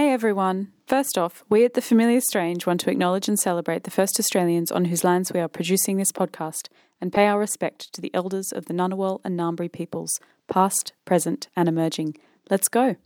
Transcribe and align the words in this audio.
Hey 0.00 0.12
everyone! 0.12 0.72
First 0.86 1.18
off, 1.18 1.44
we 1.50 1.62
at 1.66 1.74
The 1.74 1.82
Familiar 1.82 2.22
Strange 2.22 2.66
want 2.66 2.80
to 2.80 2.90
acknowledge 2.90 3.28
and 3.28 3.38
celebrate 3.38 3.84
the 3.84 3.90
first 3.90 4.18
Australians 4.18 4.72
on 4.72 4.86
whose 4.86 5.04
lands 5.04 5.30
we 5.30 5.40
are 5.40 5.46
producing 5.46 5.98
this 5.98 6.10
podcast 6.10 6.68
and 7.02 7.12
pay 7.12 7.26
our 7.26 7.38
respect 7.38 7.92
to 7.92 8.00
the 8.00 8.10
elders 8.14 8.50
of 8.50 8.64
the 8.64 8.72
Ngunnawal 8.72 9.20
and 9.24 9.38
Ngambri 9.38 9.70
peoples, 9.70 10.18
past, 10.48 10.94
present, 11.04 11.48
and 11.54 11.68
emerging. 11.68 12.16
Let's 12.48 12.68
go! 12.68 12.96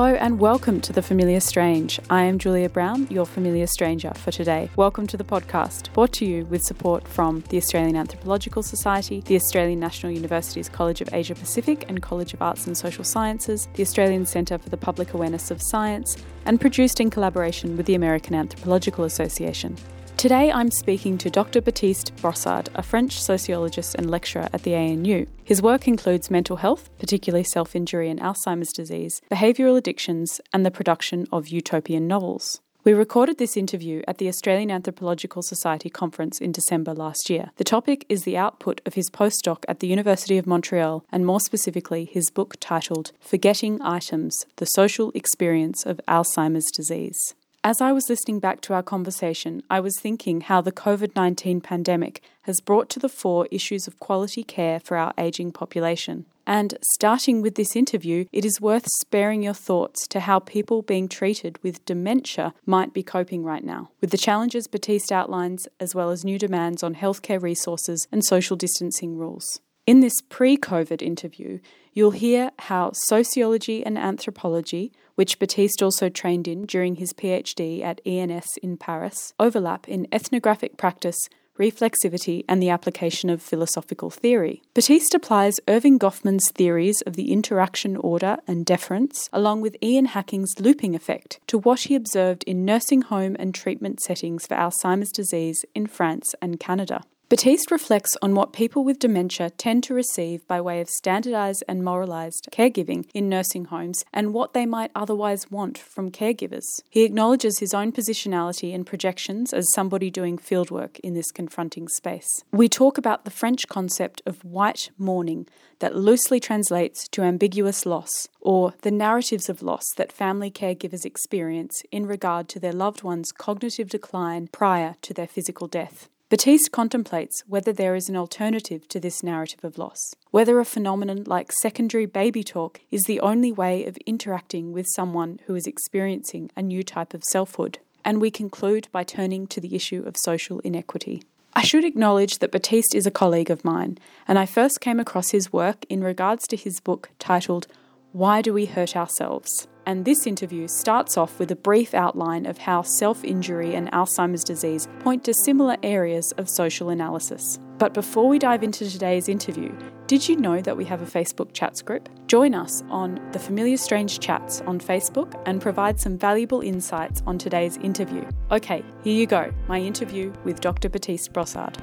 Hello 0.00 0.14
and 0.14 0.40
welcome 0.40 0.80
to 0.80 0.94
The 0.94 1.02
Familiar 1.02 1.40
Strange. 1.40 2.00
I 2.08 2.22
am 2.22 2.38
Julia 2.38 2.70
Brown, 2.70 3.06
your 3.10 3.26
familiar 3.26 3.66
stranger 3.66 4.14
for 4.14 4.30
today. 4.30 4.70
Welcome 4.74 5.06
to 5.08 5.18
the 5.18 5.24
podcast, 5.24 5.92
brought 5.92 6.10
to 6.14 6.24
you 6.24 6.46
with 6.46 6.64
support 6.64 7.06
from 7.06 7.44
the 7.50 7.58
Australian 7.58 7.96
Anthropological 7.96 8.62
Society, 8.62 9.20
the 9.20 9.36
Australian 9.36 9.78
National 9.78 10.10
University's 10.10 10.70
College 10.70 11.02
of 11.02 11.12
Asia 11.12 11.34
Pacific 11.34 11.84
and 11.90 12.00
College 12.00 12.32
of 12.32 12.40
Arts 12.40 12.66
and 12.66 12.74
Social 12.74 13.04
Sciences, 13.04 13.68
the 13.74 13.82
Australian 13.82 14.24
Centre 14.24 14.56
for 14.56 14.70
the 14.70 14.78
Public 14.78 15.12
Awareness 15.12 15.50
of 15.50 15.60
Science, 15.60 16.16
and 16.46 16.62
produced 16.62 16.98
in 16.98 17.10
collaboration 17.10 17.76
with 17.76 17.84
the 17.84 17.94
American 17.94 18.34
Anthropological 18.34 19.04
Association. 19.04 19.76
Today 20.20 20.52
I'm 20.52 20.70
speaking 20.70 21.16
to 21.16 21.30
Dr. 21.30 21.62
Baptiste 21.62 22.14
Brossard, 22.16 22.68
a 22.74 22.82
French 22.82 23.18
sociologist 23.18 23.94
and 23.94 24.10
lecturer 24.10 24.50
at 24.52 24.64
the 24.64 24.74
ANU. 24.74 25.24
His 25.44 25.62
work 25.62 25.88
includes 25.88 26.30
mental 26.30 26.56
health, 26.56 26.90
particularly 26.98 27.42
self 27.42 27.74
injury 27.74 28.10
and 28.10 28.20
Alzheimer's 28.20 28.70
disease, 28.70 29.22
behavioural 29.30 29.78
addictions, 29.78 30.38
and 30.52 30.66
the 30.66 30.70
production 30.70 31.26
of 31.32 31.48
utopian 31.48 32.06
novels. 32.06 32.60
We 32.84 32.92
recorded 32.92 33.38
this 33.38 33.56
interview 33.56 34.02
at 34.06 34.18
the 34.18 34.28
Australian 34.28 34.70
Anthropological 34.70 35.40
Society 35.40 35.88
conference 35.88 36.38
in 36.38 36.52
December 36.52 36.92
last 36.92 37.30
year. 37.30 37.52
The 37.56 37.64
topic 37.64 38.04
is 38.10 38.24
the 38.24 38.36
output 38.36 38.82
of 38.84 38.92
his 38.92 39.08
postdoc 39.08 39.64
at 39.68 39.80
the 39.80 39.88
University 39.88 40.36
of 40.36 40.46
Montreal, 40.46 41.02
and 41.10 41.24
more 41.24 41.40
specifically, 41.40 42.04
his 42.04 42.30
book 42.30 42.56
titled 42.60 43.12
Forgetting 43.20 43.80
Items 43.80 44.44
The 44.56 44.66
Social 44.66 45.12
Experience 45.14 45.86
of 45.86 45.98
Alzheimer's 46.06 46.70
Disease. 46.70 47.34
As 47.62 47.82
I 47.82 47.92
was 47.92 48.08
listening 48.08 48.40
back 48.40 48.62
to 48.62 48.72
our 48.72 48.82
conversation, 48.82 49.62
I 49.68 49.80
was 49.80 50.00
thinking 50.00 50.40
how 50.40 50.62
the 50.62 50.72
COVID 50.72 51.14
19 51.14 51.60
pandemic 51.60 52.22
has 52.42 52.58
brought 52.58 52.88
to 52.88 52.98
the 52.98 53.08
fore 53.10 53.46
issues 53.50 53.86
of 53.86 54.00
quality 54.00 54.42
care 54.42 54.80
for 54.80 54.96
our 54.96 55.12
ageing 55.18 55.52
population. 55.52 56.24
And 56.46 56.78
starting 56.94 57.42
with 57.42 57.56
this 57.56 57.76
interview, 57.76 58.24
it 58.32 58.46
is 58.46 58.62
worth 58.62 58.86
sparing 59.02 59.42
your 59.42 59.52
thoughts 59.52 60.08
to 60.08 60.20
how 60.20 60.38
people 60.38 60.80
being 60.80 61.06
treated 61.06 61.62
with 61.62 61.84
dementia 61.84 62.54
might 62.64 62.94
be 62.94 63.02
coping 63.02 63.44
right 63.44 63.62
now, 63.62 63.90
with 64.00 64.08
the 64.10 64.16
challenges 64.16 64.66
Baptiste 64.66 65.12
outlines, 65.12 65.68
as 65.78 65.94
well 65.94 66.08
as 66.08 66.24
new 66.24 66.38
demands 66.38 66.82
on 66.82 66.94
healthcare 66.94 67.42
resources 67.42 68.08
and 68.10 68.24
social 68.24 68.56
distancing 68.56 69.18
rules. 69.18 69.60
In 69.86 70.00
this 70.00 70.22
pre 70.28 70.56
COVID 70.56 71.02
interview, 71.02 71.58
you'll 71.92 72.12
hear 72.12 72.52
how 72.60 72.92
sociology 72.94 73.84
and 73.84 73.98
anthropology, 73.98 74.92
which 75.20 75.38
Baptiste 75.38 75.82
also 75.82 76.08
trained 76.08 76.48
in 76.48 76.64
during 76.64 76.94
his 76.94 77.12
PhD 77.12 77.82
at 77.84 78.00
ENS 78.06 78.56
in 78.62 78.78
Paris, 78.78 79.34
overlap 79.38 79.86
in 79.86 80.08
ethnographic 80.10 80.78
practice, 80.78 81.28
reflexivity, 81.58 82.42
and 82.48 82.62
the 82.62 82.70
application 82.70 83.28
of 83.28 83.42
philosophical 83.42 84.08
theory. 84.08 84.62
Baptiste 84.72 85.14
applies 85.14 85.60
Erving 85.68 85.98
Goffman's 85.98 86.50
theories 86.52 87.02
of 87.02 87.16
the 87.16 87.32
interaction 87.32 87.98
order 87.98 88.38
and 88.48 88.64
deference, 88.64 89.28
along 89.30 89.60
with 89.60 89.76
Ian 89.82 90.06
Hacking's 90.06 90.58
looping 90.58 90.94
effect, 90.94 91.38
to 91.48 91.58
what 91.58 91.80
he 91.80 91.94
observed 91.94 92.42
in 92.44 92.64
nursing 92.64 93.02
home 93.02 93.36
and 93.38 93.54
treatment 93.54 94.00
settings 94.00 94.46
for 94.46 94.54
Alzheimer's 94.54 95.12
disease 95.12 95.66
in 95.74 95.86
France 95.86 96.34
and 96.40 96.58
Canada. 96.58 97.02
Baptiste 97.30 97.70
reflects 97.70 98.16
on 98.22 98.34
what 98.34 98.52
people 98.52 98.82
with 98.82 98.98
dementia 98.98 99.50
tend 99.50 99.84
to 99.84 99.94
receive 99.94 100.44
by 100.48 100.60
way 100.60 100.80
of 100.80 100.90
standardised 100.90 101.62
and 101.68 101.84
moralised 101.84 102.48
caregiving 102.50 103.08
in 103.14 103.28
nursing 103.28 103.66
homes 103.66 104.04
and 104.12 104.34
what 104.34 104.52
they 104.52 104.66
might 104.66 104.90
otherwise 104.96 105.48
want 105.48 105.78
from 105.78 106.10
caregivers. 106.10 106.64
He 106.90 107.04
acknowledges 107.04 107.60
his 107.60 107.72
own 107.72 107.92
positionality 107.92 108.74
and 108.74 108.84
projections 108.84 109.52
as 109.52 109.72
somebody 109.72 110.10
doing 110.10 110.38
fieldwork 110.38 110.98
in 111.04 111.14
this 111.14 111.30
confronting 111.30 111.86
space. 111.86 112.26
We 112.50 112.68
talk 112.68 112.98
about 112.98 113.24
the 113.24 113.30
French 113.30 113.68
concept 113.68 114.20
of 114.26 114.44
white 114.44 114.90
mourning 114.98 115.46
that 115.78 115.94
loosely 115.94 116.40
translates 116.40 117.06
to 117.10 117.22
ambiguous 117.22 117.86
loss, 117.86 118.26
or 118.40 118.74
the 118.82 118.90
narratives 118.90 119.48
of 119.48 119.62
loss 119.62 119.84
that 119.96 120.10
family 120.10 120.50
caregivers 120.50 121.04
experience 121.04 121.84
in 121.92 122.06
regard 122.06 122.48
to 122.48 122.58
their 122.58 122.72
loved 122.72 123.04
one's 123.04 123.30
cognitive 123.30 123.88
decline 123.88 124.48
prior 124.48 124.96
to 125.02 125.14
their 125.14 125.28
physical 125.28 125.68
death. 125.68 126.08
Baptiste 126.30 126.70
contemplates 126.70 127.42
whether 127.48 127.72
there 127.72 127.96
is 127.96 128.08
an 128.08 128.14
alternative 128.14 128.86
to 128.86 129.00
this 129.00 129.20
narrative 129.20 129.64
of 129.64 129.78
loss, 129.78 129.98
whether 130.30 130.60
a 130.60 130.64
phenomenon 130.64 131.24
like 131.26 131.50
secondary 131.50 132.06
baby 132.06 132.44
talk 132.44 132.80
is 132.92 133.02
the 133.02 133.18
only 133.18 133.50
way 133.50 133.84
of 133.84 133.96
interacting 134.06 134.70
with 134.72 134.86
someone 134.94 135.40
who 135.46 135.56
is 135.56 135.66
experiencing 135.66 136.48
a 136.56 136.62
new 136.62 136.84
type 136.84 137.14
of 137.14 137.24
selfhood. 137.24 137.80
And 138.04 138.20
we 138.20 138.30
conclude 138.30 138.86
by 138.92 139.02
turning 139.02 139.48
to 139.48 139.60
the 139.60 139.74
issue 139.74 140.04
of 140.06 140.16
social 140.16 140.60
inequity. 140.60 141.24
I 141.54 141.62
should 141.62 141.84
acknowledge 141.84 142.38
that 142.38 142.52
Baptiste 142.52 142.94
is 142.94 143.08
a 143.08 143.10
colleague 143.10 143.50
of 143.50 143.64
mine, 143.64 143.98
and 144.28 144.38
I 144.38 144.46
first 144.46 144.80
came 144.80 145.00
across 145.00 145.30
his 145.30 145.52
work 145.52 145.84
in 145.88 146.04
regards 146.04 146.46
to 146.46 146.56
his 146.56 146.78
book 146.78 147.10
titled 147.18 147.66
Why 148.12 148.40
Do 148.40 148.54
We 148.54 148.66
Hurt 148.66 148.94
Ourselves? 148.94 149.66
And 149.90 150.04
this 150.04 150.24
interview 150.24 150.68
starts 150.68 151.16
off 151.16 151.40
with 151.40 151.50
a 151.50 151.56
brief 151.56 151.94
outline 151.94 152.46
of 152.46 152.58
how 152.58 152.82
self 152.82 153.24
injury 153.24 153.74
and 153.74 153.90
Alzheimer's 153.90 154.44
disease 154.44 154.86
point 155.00 155.24
to 155.24 155.34
similar 155.34 155.76
areas 155.82 156.30
of 156.38 156.48
social 156.48 156.90
analysis. 156.90 157.58
But 157.76 157.92
before 157.92 158.28
we 158.28 158.38
dive 158.38 158.62
into 158.62 158.88
today's 158.88 159.28
interview, 159.28 159.76
did 160.06 160.28
you 160.28 160.36
know 160.36 160.60
that 160.60 160.76
we 160.76 160.84
have 160.84 161.02
a 161.02 161.06
Facebook 161.06 161.52
chats 161.54 161.82
group? 161.82 162.08
Join 162.28 162.54
us 162.54 162.84
on 162.88 163.18
the 163.32 163.40
Familiar 163.40 163.76
Strange 163.76 164.20
Chats 164.20 164.60
on 164.60 164.78
Facebook 164.78 165.42
and 165.44 165.60
provide 165.60 165.98
some 165.98 166.16
valuable 166.16 166.60
insights 166.60 167.24
on 167.26 167.36
today's 167.36 167.76
interview. 167.78 168.24
Okay, 168.52 168.84
here 169.02 169.16
you 169.16 169.26
go 169.26 169.52
my 169.66 169.80
interview 169.80 170.32
with 170.44 170.60
Dr. 170.60 170.88
Baptiste 170.88 171.32
Brossard. 171.32 171.74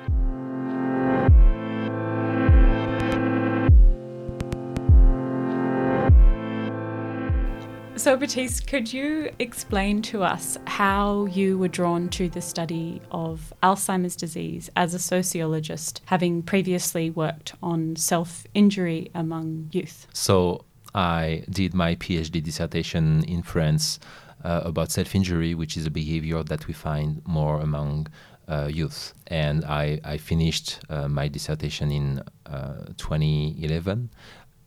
So, 7.97 8.16
Baptiste, 8.16 8.68
could 8.68 8.94
you 8.94 9.31
explain 9.40 10.03
to 10.03 10.22
us 10.22 10.56
how 10.68 11.25
you 11.25 11.58
were 11.58 11.68
drawn 11.68 12.09
to 12.09 12.30
the 12.30 12.41
study 12.41 13.02
of 13.09 13.52
Alzheimer's 13.63 14.16
disease 14.16 14.69
as 14.75 14.94
a 14.94 15.00
sociologist, 15.00 16.02
having 16.06 16.44
previously 16.44 17.09
worked 17.09 17.56
on 17.63 17.96
self 17.96 18.46
injury 18.53 19.09
among 19.16 19.69
youth? 19.72 20.06
So, 20.13 20.63
I 20.94 21.44
did 21.50 21.74
my 21.74 21.96
PhD 21.96 22.44
dissertation 22.44 23.24
in 23.24 23.41
France 23.41 24.00
uh, 24.44 24.62
about 24.63 24.91
self 24.91 25.16
injury, 25.16 25.56
which 25.56 25.75
is 25.75 25.88
a 25.88 25.91
behavior 25.91 26.44
that 26.44 26.68
we 26.68 26.75
find 26.75 27.24
more 27.25 27.59
among 27.59 28.09
uh, 28.47 28.69
youth. 28.72 29.16
And 29.25 29.66
I, 29.66 30.00
I 30.03 30.18
finished 30.18 30.80
uh, 30.88 31.07
my 31.07 31.30
dissertation 31.30 31.91
in 31.91 32.22
uh, 32.46 32.94
2011. 32.97 34.12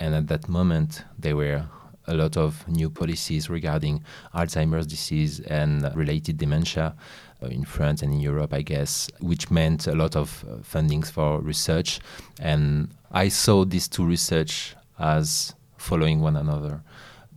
And 0.00 0.14
at 0.16 0.26
that 0.26 0.48
moment, 0.48 1.04
there 1.16 1.36
were 1.36 1.66
a 2.06 2.14
lot 2.14 2.36
of 2.36 2.66
new 2.68 2.90
policies 2.90 3.48
regarding 3.48 4.02
Alzheimer's 4.34 4.86
disease 4.86 5.40
and 5.40 5.94
related 5.94 6.38
dementia 6.38 6.94
uh, 7.42 7.46
in 7.46 7.64
France 7.64 8.02
and 8.02 8.12
in 8.12 8.20
Europe, 8.20 8.52
I 8.52 8.62
guess, 8.62 9.08
which 9.20 9.50
meant 9.50 9.86
a 9.86 9.94
lot 9.94 10.16
of 10.16 10.44
uh, 10.44 10.56
fundings 10.56 11.10
for 11.10 11.40
research. 11.40 12.00
And 12.38 12.90
I 13.10 13.28
saw 13.28 13.64
these 13.64 13.88
two 13.88 14.04
research 14.04 14.74
as 14.98 15.54
following 15.76 16.20
one 16.20 16.36
another, 16.36 16.82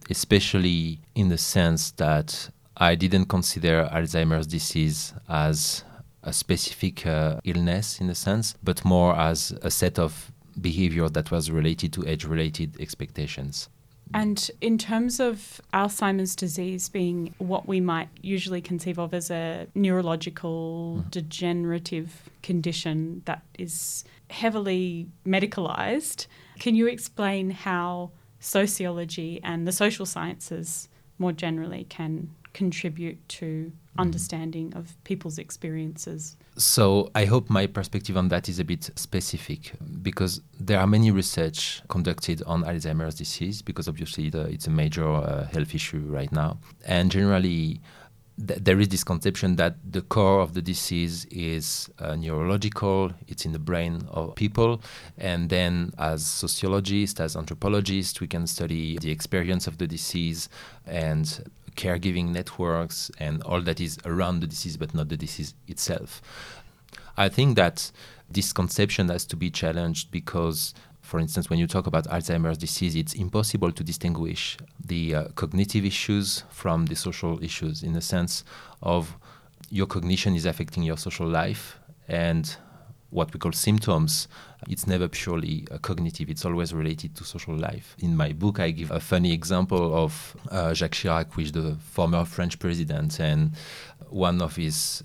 especially 0.09 0.99
in 1.15 1.29
the 1.29 1.37
sense 1.37 1.91
that 1.91 2.49
I 2.75 2.95
didn't 2.95 3.25
consider 3.25 3.89
Alzheimer's 3.91 4.47
disease 4.47 5.13
as 5.29 5.83
a 6.23 6.33
specific 6.33 7.05
uh, 7.05 7.39
illness 7.43 8.01
in 8.01 8.09
a 8.09 8.15
sense, 8.15 8.55
but 8.63 8.83
more 8.83 9.15
as 9.15 9.51
a 9.61 9.69
set 9.69 9.99
of 9.99 10.31
behavior 10.59 11.09
that 11.09 11.31
was 11.31 11.51
related 11.51 11.93
to 11.93 12.07
age 12.07 12.25
related 12.25 12.79
expectations. 12.79 13.69
And 14.13 14.49
in 14.61 14.77
terms 14.77 15.19
of 15.19 15.61
Alzheimer's 15.73 16.35
disease 16.35 16.87
being 16.89 17.33
what 17.39 17.67
we 17.67 17.79
might 17.79 18.09
usually 18.21 18.61
conceive 18.61 18.99
of 18.99 19.13
as 19.13 19.31
a 19.31 19.67
neurological 19.73 21.03
mm. 21.03 21.11
degenerative 21.11 22.29
condition 22.43 23.23
that 23.25 23.43
is 23.57 24.03
heavily 24.29 25.07
medicalized, 25.25 26.27
can 26.59 26.75
you 26.75 26.87
explain 26.87 27.49
how 27.49 28.11
sociology 28.39 29.39
and 29.43 29.65
the 29.67 29.71
social 29.71 30.05
sciences 30.05 30.89
more 31.17 31.31
generally 31.31 31.85
can 31.85 32.29
contribute 32.53 33.27
to 33.27 33.45
mm-hmm. 33.45 33.99
understanding 33.99 34.73
of 34.75 35.01
people's 35.03 35.37
experiences. 35.37 36.37
So 36.55 37.09
I 37.15 37.25
hope 37.25 37.49
my 37.49 37.65
perspective 37.65 38.15
on 38.15 38.27
that 38.27 38.47
is 38.47 38.59
a 38.59 38.63
bit 38.63 38.91
specific 38.95 39.71
because 40.03 40.41
there 40.59 40.79
are 40.79 40.85
many 40.85 41.09
research 41.09 41.81
conducted 41.89 42.43
on 42.45 42.63
Alzheimer's 42.63 43.15
disease 43.15 43.63
because 43.63 43.87
obviously 43.87 44.29
the, 44.29 44.41
it's 44.41 44.67
a 44.67 44.69
major 44.69 45.07
uh, 45.07 45.47
health 45.47 45.73
issue 45.73 46.03
right 46.07 46.31
now. 46.31 46.59
And 46.85 47.09
generally, 47.09 47.81
th- 48.37 48.59
there 48.61 48.79
is 48.79 48.89
this 48.89 49.03
conception 49.03 49.55
that 49.57 49.75
the 49.89 50.01
core 50.01 50.41
of 50.41 50.53
the 50.53 50.61
disease 50.61 51.25
is 51.25 51.89
uh, 51.99 52.15
neurological, 52.15 53.11
it's 53.27 53.45
in 53.45 53.51
the 53.51 53.59
brain 53.59 54.03
of 54.09 54.35
people. 54.35 54.81
And 55.17 55.49
then, 55.49 55.93
as 55.97 56.25
sociologists, 56.25 57.19
as 57.19 57.35
anthropologists, 57.35 58.19
we 58.19 58.27
can 58.27 58.47
study 58.47 58.97
the 58.97 59.11
experience 59.11 59.67
of 59.67 59.77
the 59.77 59.87
disease 59.87 60.49
and 60.85 61.43
caregiving 61.75 62.29
networks 62.29 63.09
and 63.17 63.41
all 63.43 63.61
that 63.61 63.79
is 63.79 63.97
around 64.05 64.41
the 64.41 64.47
disease, 64.47 64.77
but 64.77 64.93
not 64.93 65.09
the 65.09 65.17
disease 65.17 65.53
itself. 65.67 66.21
I 67.17 67.29
think 67.29 67.55
that 67.57 67.91
this 68.29 68.53
conception 68.53 69.09
has 69.09 69.25
to 69.27 69.35
be 69.35 69.49
challenged 69.49 70.11
because 70.11 70.73
for 71.03 71.19
instance, 71.19 71.49
when 71.49 71.59
you 71.59 71.67
talk 71.67 71.85
about 71.85 72.05
Alzheimer's 72.05 72.57
disease, 72.57 72.95
it's 72.95 73.13
impossible 73.13 73.71
to 73.73 73.83
distinguish 73.83 74.57
the 74.83 75.13
uh, 75.13 75.27
cognitive 75.35 75.85
issues 75.85 76.43
from 76.49 76.85
the 76.85 76.95
social 76.95 77.43
issues 77.43 77.83
in 77.83 77.91
the 77.91 78.01
sense 78.01 78.43
of 78.81 79.15
your 79.69 79.85
cognition 79.85 80.33
is 80.33 80.45
affecting 80.45 80.81
your 80.81 80.97
social 80.97 81.27
life 81.27 81.77
and 82.07 82.55
what 83.09 83.31
we 83.33 83.39
call 83.39 83.51
symptoms, 83.51 84.27
it's 84.67 84.87
never 84.87 85.07
purely 85.07 85.67
uh, 85.69 85.77
cognitive, 85.77 86.29
it's 86.29 86.45
always 86.45 86.73
related 86.73 87.15
to 87.15 87.23
social 87.23 87.55
life. 87.55 87.95
In 87.99 88.15
my 88.15 88.31
book, 88.31 88.59
I 88.59 88.71
give 88.71 88.89
a 88.89 88.99
funny 88.99 89.33
example 89.33 89.95
of 89.95 90.35
uh, 90.49 90.73
Jacques 90.73 90.93
Chirac, 90.93 91.35
which 91.35 91.47
is 91.47 91.51
the 91.51 91.75
former 91.91 92.25
French 92.25 92.57
president, 92.57 93.19
and 93.19 93.51
one 94.09 94.41
of 94.41 94.55
his 94.55 95.03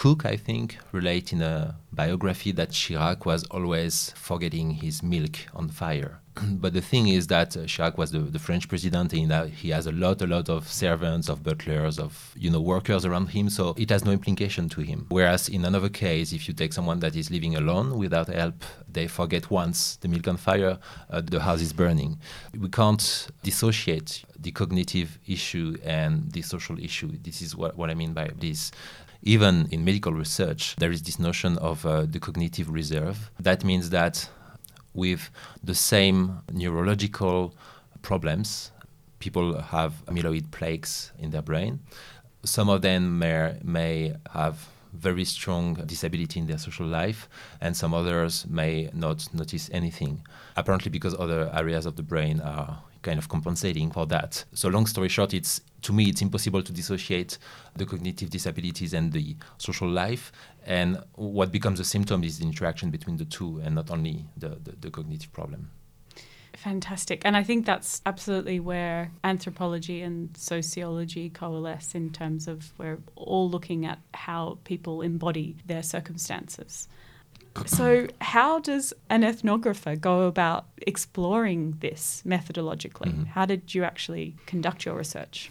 Cook, 0.00 0.24
I 0.24 0.36
think, 0.36 0.78
relate 0.92 1.30
in 1.30 1.42
a 1.42 1.76
biography 1.92 2.52
that 2.52 2.70
Chirac 2.70 3.26
was 3.26 3.44
always 3.50 4.14
forgetting 4.16 4.70
his 4.70 5.02
milk 5.02 5.36
on 5.52 5.68
fire. 5.68 6.20
but 6.52 6.72
the 6.72 6.80
thing 6.80 7.08
is 7.08 7.26
that 7.26 7.54
uh, 7.54 7.64
Chirac 7.64 7.98
was 7.98 8.10
the, 8.10 8.20
the 8.20 8.38
French 8.38 8.66
president, 8.66 9.12
and 9.12 9.30
uh, 9.30 9.44
he 9.44 9.68
has 9.68 9.86
a 9.86 9.92
lot, 9.92 10.22
a 10.22 10.26
lot 10.26 10.48
of 10.48 10.66
servants, 10.66 11.28
of 11.28 11.42
butlers, 11.42 11.98
of 11.98 12.32
you 12.34 12.50
know 12.50 12.62
workers 12.62 13.04
around 13.04 13.26
him. 13.26 13.50
So 13.50 13.74
it 13.76 13.90
has 13.90 14.02
no 14.02 14.12
implication 14.12 14.70
to 14.70 14.80
him. 14.80 15.04
Whereas 15.10 15.50
in 15.50 15.66
another 15.66 15.90
case, 15.90 16.32
if 16.32 16.48
you 16.48 16.54
take 16.54 16.72
someone 16.72 17.00
that 17.00 17.14
is 17.14 17.30
living 17.30 17.56
alone 17.56 17.98
without 17.98 18.28
help, 18.28 18.64
they 18.90 19.06
forget 19.06 19.50
once 19.50 19.96
the 19.96 20.08
milk 20.08 20.26
on 20.26 20.38
fire, 20.38 20.78
uh, 21.10 21.20
the 21.20 21.40
house 21.40 21.60
is 21.60 21.74
burning. 21.74 22.18
We 22.58 22.70
can't 22.70 23.28
dissociate 23.42 24.24
the 24.38 24.50
cognitive 24.50 25.18
issue 25.26 25.76
and 25.84 26.32
the 26.32 26.40
social 26.40 26.78
issue. 26.78 27.18
This 27.22 27.42
is 27.42 27.54
what, 27.54 27.76
what 27.76 27.90
I 27.90 27.94
mean 27.94 28.14
by 28.14 28.30
this 28.38 28.72
even 29.22 29.68
in 29.70 29.84
medical 29.84 30.12
research, 30.12 30.76
there 30.76 30.90
is 30.90 31.02
this 31.02 31.18
notion 31.18 31.58
of 31.58 31.84
uh, 31.84 32.06
the 32.06 32.18
cognitive 32.18 32.70
reserve. 32.70 33.30
That 33.38 33.64
means 33.64 33.90
that 33.90 34.28
with 34.94 35.30
the 35.62 35.74
same 35.74 36.40
neurological 36.52 37.54
problems, 38.02 38.72
people 39.18 39.60
have 39.60 40.04
amyloid 40.06 40.50
plaques 40.50 41.12
in 41.18 41.30
their 41.30 41.42
brain. 41.42 41.80
Some 42.44 42.68
of 42.70 42.82
them 42.82 43.18
may, 43.18 43.58
may 43.62 44.14
have 44.32 44.68
very 44.92 45.24
strong 45.24 45.74
disability 45.74 46.40
in 46.40 46.46
their 46.46 46.58
social 46.58 46.86
life, 46.86 47.28
and 47.60 47.76
some 47.76 47.94
others 47.94 48.46
may 48.48 48.90
not 48.92 49.32
notice 49.32 49.70
anything. 49.72 50.24
Apparently, 50.56 50.90
because 50.90 51.14
other 51.18 51.50
areas 51.54 51.86
of 51.86 51.96
the 51.96 52.02
brain 52.02 52.40
are 52.40 52.82
kind 53.02 53.18
of 53.18 53.28
compensating 53.28 53.90
for 53.90 54.06
that. 54.06 54.44
So, 54.54 54.68
long 54.68 54.86
story 54.86 55.08
short, 55.08 55.34
it's 55.34 55.60
to 55.82 55.92
me 55.92 56.04
it's 56.04 56.22
impossible 56.22 56.62
to 56.62 56.72
dissociate 56.72 57.38
the 57.76 57.86
cognitive 57.86 58.30
disabilities 58.30 58.92
and 58.92 59.12
the 59.12 59.36
social 59.58 59.88
life. 59.88 60.32
And 60.66 61.02
what 61.14 61.52
becomes 61.52 61.80
a 61.80 61.84
symptom 61.84 62.22
is 62.24 62.38
the 62.38 62.44
interaction 62.44 62.90
between 62.90 63.16
the 63.16 63.24
two, 63.24 63.60
and 63.64 63.74
not 63.74 63.90
only 63.90 64.26
the, 64.36 64.50
the, 64.62 64.72
the 64.80 64.90
cognitive 64.90 65.32
problem. 65.32 65.70
Fantastic. 66.56 67.22
And 67.24 67.36
I 67.36 67.42
think 67.42 67.64
that's 67.64 68.02
absolutely 68.04 68.60
where 68.60 69.12
anthropology 69.24 70.02
and 70.02 70.36
sociology 70.36 71.30
coalesce 71.30 71.94
in 71.94 72.10
terms 72.10 72.46
of 72.46 72.72
we're 72.76 72.98
all 73.16 73.48
looking 73.48 73.86
at 73.86 73.98
how 74.12 74.58
people 74.64 75.00
embody 75.00 75.56
their 75.64 75.82
circumstances. 75.82 76.86
So, 77.66 78.06
how 78.20 78.60
does 78.60 78.94
an 79.08 79.22
ethnographer 79.22 80.00
go 80.00 80.22
about 80.22 80.66
exploring 80.86 81.76
this 81.80 82.22
methodologically? 82.24 83.08
Mm-hmm. 83.08 83.24
How 83.24 83.44
did 83.44 83.74
you 83.74 83.84
actually 83.84 84.36
conduct 84.46 84.84
your 84.84 84.94
research? 84.96 85.50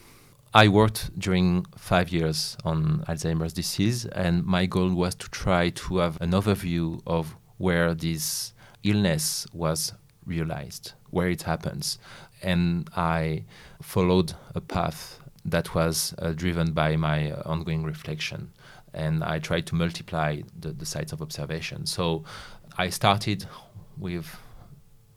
I 0.53 0.67
worked 0.67 1.17
during 1.19 1.65
five 1.77 2.09
years 2.09 2.57
on 2.65 3.03
Alzheimer's 3.07 3.53
disease, 3.53 4.05
and 4.05 4.43
my 4.45 4.65
goal 4.65 4.93
was 4.93 5.13
to 5.15 5.29
try 5.29 5.69
to 5.69 5.97
have 5.97 6.19
an 6.21 6.31
overview 6.31 7.01
of 7.05 7.35
where 7.57 7.93
this 7.93 8.53
illness 8.83 9.45
was 9.53 9.93
realized, 10.25 10.93
where 11.11 11.29
it 11.29 11.43
happens. 11.43 11.99
And 12.41 12.89
I 12.95 13.43
followed 13.81 14.33
a 14.55 14.61
path 14.61 15.19
that 15.45 15.75
was 15.75 16.15
uh, 16.17 16.31
driven 16.31 16.71
by 16.71 16.95
my 16.95 17.31
ongoing 17.45 17.83
reflection 17.83 18.51
and 18.93 19.23
I 19.23 19.39
tried 19.39 19.65
to 19.67 19.75
multiply 19.75 20.41
the, 20.59 20.71
the 20.71 20.85
sites 20.85 21.11
of 21.11 21.21
observation. 21.21 21.85
So 21.85 22.23
I 22.77 22.89
started 22.89 23.45
with 23.97 24.37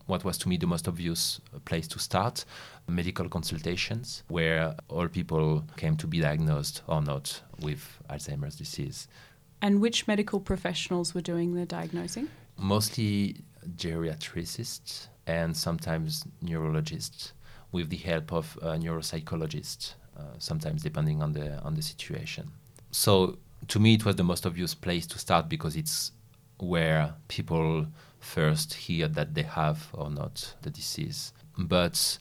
what 0.06 0.24
was 0.24 0.36
to 0.38 0.48
me 0.48 0.56
the 0.56 0.66
most 0.66 0.88
obvious 0.88 1.40
place 1.64 1.86
to 1.88 1.98
start 1.98 2.44
medical 2.88 3.28
consultations, 3.28 4.24
where 4.28 4.74
all 4.88 5.08
people 5.08 5.64
came 5.76 5.96
to 5.96 6.06
be 6.06 6.20
diagnosed 6.20 6.82
or 6.86 7.00
not 7.00 7.40
with 7.60 7.98
Alzheimer's 8.10 8.56
disease. 8.56 9.08
And 9.60 9.80
which 9.80 10.06
medical 10.08 10.40
professionals 10.40 11.14
were 11.14 11.20
doing 11.20 11.54
the 11.54 11.64
diagnosing? 11.64 12.28
Mostly 12.58 13.36
geriatricists 13.76 15.06
and 15.26 15.56
sometimes 15.56 16.24
neurologists 16.40 17.32
with 17.70 17.88
the 17.88 17.96
help 17.96 18.32
of 18.32 18.58
a 18.60 18.76
neuropsychologists, 18.76 19.94
uh, 20.16 20.22
sometimes 20.38 20.82
depending 20.82 21.22
on 21.22 21.32
the, 21.32 21.58
on 21.60 21.74
the 21.74 21.82
situation. 21.82 22.50
So 22.90 23.38
to 23.68 23.78
me, 23.78 23.94
it 23.94 24.04
was 24.04 24.16
the 24.16 24.24
most 24.24 24.46
obvious 24.46 24.74
place 24.74 25.06
to 25.06 25.18
start 25.18 25.48
because 25.48 25.76
it's 25.76 26.12
where 26.58 27.14
people 27.28 27.86
first 28.20 28.74
hear 28.74 29.08
that 29.08 29.34
they 29.34 29.42
have 29.42 29.88
or 29.92 30.10
not 30.10 30.54
the 30.62 30.70
disease. 30.70 31.32
But 31.58 32.18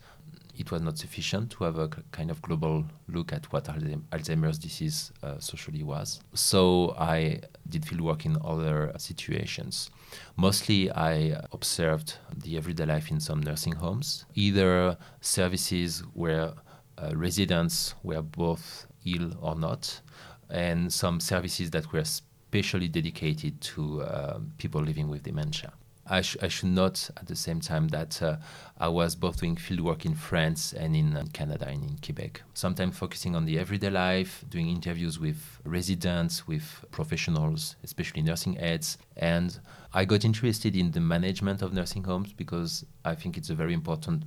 it 0.57 0.71
was 0.71 0.81
not 0.81 0.97
sufficient 0.97 1.51
to 1.51 1.63
have 1.63 1.77
a 1.77 1.87
kind 2.11 2.29
of 2.29 2.41
global 2.41 2.85
look 3.07 3.33
at 3.33 3.51
what 3.51 3.65
Alzheimer's 3.65 4.57
disease 4.57 5.11
uh, 5.23 5.39
socially 5.39 5.83
was. 5.83 6.21
So 6.33 6.95
I 6.97 7.41
did 7.67 7.85
field 7.85 8.01
work 8.01 8.25
in 8.25 8.37
other 8.43 8.91
situations. 8.97 9.89
Mostly, 10.35 10.91
I 10.91 11.41
observed 11.51 12.15
the 12.35 12.57
everyday 12.57 12.85
life 12.85 13.09
in 13.09 13.19
some 13.19 13.41
nursing 13.41 13.73
homes, 13.73 14.25
either 14.35 14.97
services 15.21 16.03
where 16.13 16.53
uh, 16.97 17.11
residents 17.15 17.95
were 18.03 18.21
both 18.21 18.85
ill 19.05 19.33
or 19.41 19.55
not, 19.55 20.01
and 20.51 20.91
some 20.91 21.19
services 21.19 21.71
that 21.71 21.91
were 21.91 22.03
specially 22.03 22.87
dedicated 22.87 23.59
to 23.61 24.01
uh, 24.01 24.39
people 24.57 24.81
living 24.81 25.07
with 25.09 25.23
dementia. 25.23 25.71
I, 26.07 26.21
sh- 26.21 26.37
I, 26.41 26.49
should 26.49 26.69
note 26.69 27.09
at 27.15 27.27
the 27.27 27.35
same 27.35 27.61
time 27.61 27.87
that 27.89 28.21
uh, 28.21 28.37
I 28.77 28.89
was 28.89 29.15
both 29.15 29.39
doing 29.39 29.55
fieldwork 29.55 30.03
in 30.03 30.15
France 30.15 30.73
and 30.73 30.95
in 30.95 31.15
uh, 31.15 31.23
Canada 31.31 31.67
and 31.69 31.83
in 31.83 31.97
Quebec. 32.03 32.41
Sometimes 32.53 32.97
focusing 32.97 33.35
on 33.35 33.45
the 33.45 33.57
everyday 33.57 33.89
life, 33.89 34.43
doing 34.49 34.67
interviews 34.67 35.19
with 35.19 35.59
residents, 35.63 36.47
with 36.47 36.83
professionals, 36.91 37.77
especially 37.83 38.23
nursing 38.23 38.57
aides. 38.59 38.97
And 39.15 39.57
I 39.93 40.03
got 40.03 40.25
interested 40.25 40.75
in 40.75 40.91
the 40.91 40.99
management 40.99 41.61
of 41.61 41.71
nursing 41.71 42.03
homes 42.03 42.33
because 42.33 42.83
I 43.05 43.15
think 43.15 43.37
it's 43.37 43.49
a 43.49 43.55
very 43.55 43.73
important 43.73 44.23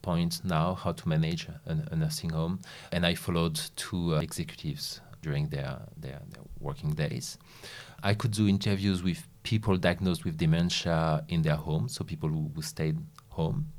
point 0.00 0.40
now 0.44 0.74
how 0.74 0.92
to 0.92 1.08
manage 1.08 1.48
a, 1.48 1.60
a 1.90 1.96
nursing 1.96 2.30
home. 2.30 2.60
And 2.92 3.04
I 3.04 3.14
followed 3.14 3.60
two 3.76 4.14
uh, 4.14 4.20
executives 4.20 5.00
during 5.22 5.48
their, 5.48 5.80
their, 5.96 6.20
their 6.30 6.42
working 6.60 6.90
days. 6.90 7.38
I 8.02 8.14
could 8.14 8.32
do 8.32 8.48
interviews 8.48 9.02
with 9.02 9.26
people 9.42 9.76
diagnosed 9.76 10.24
with 10.24 10.36
dementia 10.36 11.24
in 11.28 11.42
their 11.42 11.56
home, 11.56 11.88
so 11.88 12.04
people 12.04 12.28
who, 12.28 12.50
who 12.54 12.62
stayed 12.62 12.98
home. 13.30 13.72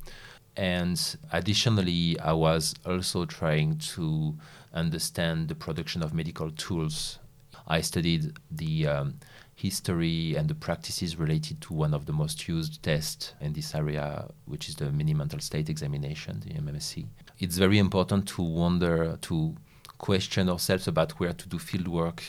And 0.56 1.00
additionally, 1.32 2.20
I 2.20 2.34
was 2.34 2.76
also 2.86 3.26
trying 3.26 3.78
to 3.96 4.36
understand 4.74 5.48
the 5.48 5.56
production 5.56 6.04
of 6.04 6.14
medical 6.14 6.52
tools. 6.52 7.20
I 7.68 7.82
studied 7.82 8.34
the 8.52 8.88
um, 8.88 9.20
history 9.56 10.36
and 10.36 10.50
the 10.50 10.56
practices 10.56 11.18
related 11.18 11.62
to 11.62 11.74
one 11.74 11.94
of 11.94 12.06
the 12.06 12.14
most 12.14 12.48
used 12.48 12.82
tests 12.82 13.34
in 13.42 13.54
this 13.54 13.76
area, 13.76 14.28
which 14.46 14.70
is 14.70 14.76
the 14.76 14.92
mini 14.92 15.14
mental 15.14 15.40
state 15.40 15.70
examination, 15.70 16.42
the 16.46 16.54
MMSE. 16.54 17.06
It's 17.40 17.58
very 17.58 17.78
important 17.78 18.28
to 18.30 18.42
wonder, 18.42 19.18
to 19.22 19.56
question 20.00 20.50
ourselves 20.50 20.88
about 20.88 21.12
where 21.20 21.34
to 21.34 21.48
do 21.48 21.60
field 21.60 21.88
work 21.88 22.24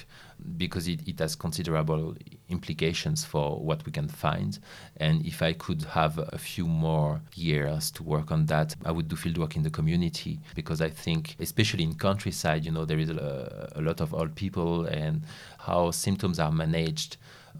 because 0.57 0.89
it, 0.89 1.07
it 1.07 1.19
has 1.21 1.37
considerable 1.37 2.15
implications 2.49 3.25
for 3.25 3.59
what 3.61 3.85
we 3.87 3.93
can 3.93 4.09
find. 4.09 4.59
And 4.97 5.25
if 5.25 5.41
I 5.41 5.53
could 5.53 5.83
have 5.85 6.19
a 6.19 6.37
few 6.39 6.67
more 6.67 7.23
years 7.35 7.91
to 7.93 8.03
work 8.03 8.31
on 8.33 8.47
that, 8.47 8.75
I 8.85 8.91
would 8.91 9.09
do 9.09 9.17
field 9.17 9.39
work 9.39 9.57
in 9.57 9.63
the 9.63 9.71
community 9.71 10.41
because 10.55 10.81
I 10.83 10.91
think, 10.91 11.37
especially 11.39 11.85
in 11.85 11.95
countryside, 11.95 12.65
you 12.65 12.73
know, 12.73 12.85
there 12.85 12.99
is 12.99 13.11
a, 13.11 13.73
a 13.77 13.81
lot 13.81 14.01
of 14.01 14.13
old 14.13 14.35
people 14.35 14.87
and 14.87 15.23
how 15.59 15.91
symptoms 15.93 16.39
are 16.39 16.53
managed. 16.53 17.17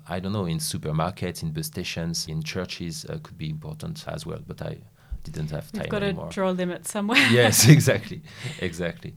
I 0.09 0.19
don't 0.19 0.33
know, 0.33 0.47
in 0.47 0.59
supermarkets, 0.59 1.43
in 1.43 1.53
bus 1.53 1.67
stations, 1.67 2.27
in 2.27 2.43
churches 2.43 3.05
uh, 3.09 3.19
could 3.23 3.39
be 3.39 3.51
important 3.51 4.05
as 4.09 4.27
well. 4.27 4.41
But 4.45 4.63
I 4.63 4.79
didn't 5.23 5.51
have 5.51 5.71
time 5.71 5.83
You've 5.83 5.91
got 5.91 6.03
anymore. 6.03 6.29
to 6.29 6.35
draw 6.35 6.51
a 6.51 6.53
limit 6.53 6.87
somewhere. 6.87 7.19
yes, 7.31 7.69
exactly, 7.77 8.23
exactly 8.61 9.15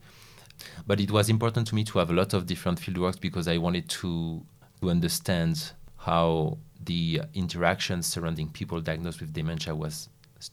But 0.86 1.00
it 1.00 1.12
was 1.12 1.30
important 1.30 1.68
to 1.68 1.76
me 1.76 1.84
to 1.86 2.00
have 2.00 2.10
a 2.10 2.14
lot 2.14 2.34
of 2.34 2.46
different 2.46 2.80
fieldworks 2.80 3.20
because 3.20 3.48
I 3.48 3.58
wanted 3.58 3.90
to, 3.90 4.44
to 4.82 4.90
understand 4.90 5.72
how 5.98 6.58
the 6.84 7.22
interactions 7.34 8.08
surrounding 8.08 8.50
people 8.50 8.82
diagnosed 8.82 9.22
with 9.22 9.34
dementia 9.34 9.74
was 9.74 10.10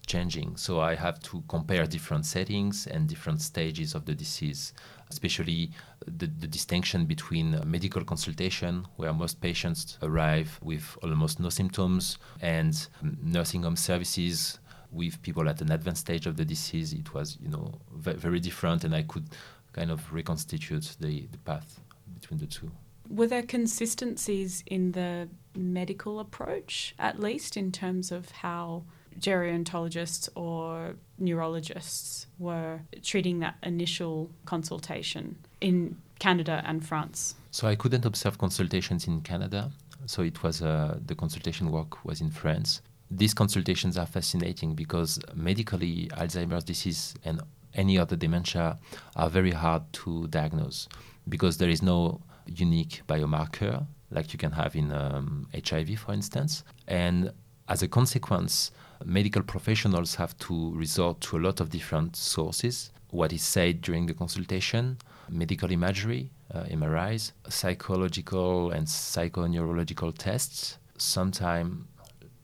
changing. 0.07 0.57
So 0.57 0.81
I 0.81 0.95
have 0.95 1.21
to 1.25 1.43
compare 1.49 1.87
different 1.87 2.25
settings 2.25 2.87
and 2.87 3.09
different 3.09 3.41
stages 3.41 3.95
of 3.95 4.05
the 4.05 4.15
disease, 4.15 4.73
especially 5.11 5.73
the, 6.07 6.27
the 6.27 6.47
distinction 6.47 7.07
between 7.07 7.61
medical 7.67 8.05
consultation, 8.05 8.87
where 8.97 9.13
most 9.13 9.41
patients 9.41 9.99
arrive 10.03 10.59
with 10.63 10.97
almost 11.03 11.41
no 11.41 11.49
symptoms, 11.49 12.19
and 12.41 12.87
nursing 13.23 13.65
home 13.65 13.77
services 13.77 14.61
with 14.93 15.21
people 15.23 15.49
at 15.49 15.61
an 15.61 15.73
advanced 15.73 16.03
stage 16.03 16.27
of 16.27 16.37
the 16.37 16.45
disease. 16.45 16.93
It 16.93 17.13
was, 17.15 17.39
you 17.41 17.49
know, 17.49 17.81
very 17.97 18.41
different, 18.41 18.85
and 18.85 18.95
I 18.95 19.03
could 19.03 19.29
kind 19.73 19.91
of 19.91 20.13
reconstitute 20.13 20.97
the, 21.01 21.27
the 21.31 21.39
path 21.39 21.81
between 22.15 22.39
the 22.39 22.47
two. 22.47 22.71
Were 23.09 23.27
there 23.27 23.43
consistencies 23.43 24.63
in 24.67 24.93
the 24.93 25.29
medical 25.57 26.21
approach, 26.21 26.95
at 26.99 27.19
least 27.19 27.57
in 27.57 27.73
terms 27.73 28.13
of 28.13 28.31
how 28.31 28.85
gerontologists 29.19 30.29
or 30.37 30.95
neurologists 31.19 32.27
were 32.39 32.81
treating 33.03 33.41
that 33.41 33.57
initial 33.63 34.31
consultation 34.45 35.37
in 35.61 35.97
Canada 36.21 36.63
and 36.65 36.87
France? 36.87 37.35
So 37.51 37.67
I 37.67 37.75
couldn't 37.75 38.05
observe 38.05 38.39
consultations 38.39 39.07
in 39.07 39.23
Canada. 39.23 39.73
So 40.07 40.23
it 40.23 40.43
was 40.43 40.63
uh, 40.63 40.99
the 41.05 41.15
consultation 41.15 41.71
work 41.71 42.05
was 42.05 42.21
in 42.21 42.31
France. 42.31 42.81
These 43.11 43.35
consultations 43.35 43.99
are 43.99 44.07
fascinating 44.07 44.75
because 44.75 45.19
medically 45.35 46.09
Alzheimer's 46.13 46.65
disease 46.65 47.15
and 47.25 47.41
any 47.75 47.99
other 47.99 48.17
dementia 48.17 48.79
are 49.17 49.31
very 49.31 49.53
hard 49.53 49.83
to 49.93 50.27
diagnose 50.29 50.89
because 51.29 51.59
there 51.59 51.69
is 51.69 51.83
no 51.83 52.21
unique 52.47 53.03
biomarker 53.07 53.87
like 54.11 54.33
you 54.33 54.39
can 54.39 54.53
have 54.53 54.75
in 54.75 54.91
um, 54.93 55.47
HIV, 55.55 55.99
for 55.99 56.13
instance. 56.13 56.65
And 56.89 57.33
as 57.69 57.83
a 57.83 57.89
consequence, 57.89 58.73
medical 59.05 59.43
professionals 59.43 60.17
have 60.17 60.37
to 60.39 60.75
resort 60.75 61.21
to 61.23 61.39
a 61.39 61.41
lot 61.41 61.61
of 61.61 61.71
different 61.71 62.17
sources. 62.17 62.91
What 63.11 63.33
is 63.33 63.43
said 63.43 63.81
during 63.81 64.07
the 64.07 64.15
consultation, 64.15 64.99
medical 65.29 65.71
imagery, 65.71 66.31
uh, 66.53 66.65
MRIs, 66.65 67.33
psychological 67.49 68.73
and 68.73 68.87
psychoneurological 68.87 70.17
tests, 70.19 70.79
sometimes 70.99 71.85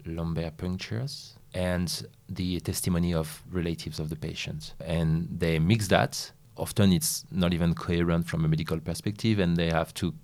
lumbar 0.04 0.50
punctures, 0.52 1.35
and 1.56 2.06
the 2.28 2.60
testimony 2.60 3.14
of 3.14 3.42
relatives 3.50 3.98
of 3.98 4.10
the 4.10 4.16
patient. 4.16 4.74
And 4.84 5.26
they 5.30 5.58
mix 5.58 5.88
that. 5.88 6.32
Often 6.56 6.92
it's 6.92 7.24
not 7.30 7.54
even 7.54 7.74
coherent 7.74 8.26
from 8.26 8.44
a 8.44 8.48
medical 8.48 8.78
perspective, 8.78 9.38
and 9.38 9.56
they 9.56 9.70
have 9.70 9.94
to 9.94 10.14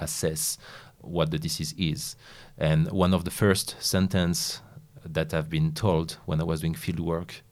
assess 0.00 0.58
what 0.98 1.30
the 1.30 1.38
disease 1.38 1.72
is. 1.78 2.16
And 2.58 2.90
one 2.90 3.14
of 3.14 3.24
the 3.24 3.30
first 3.30 3.76
sentence 3.78 4.60
that 5.04 5.32
I've 5.32 5.48
been 5.48 5.72
told 5.72 6.18
when 6.26 6.40
I 6.40 6.44
was 6.44 6.60
doing 6.60 6.74
field 6.74 7.00
work 7.00 7.42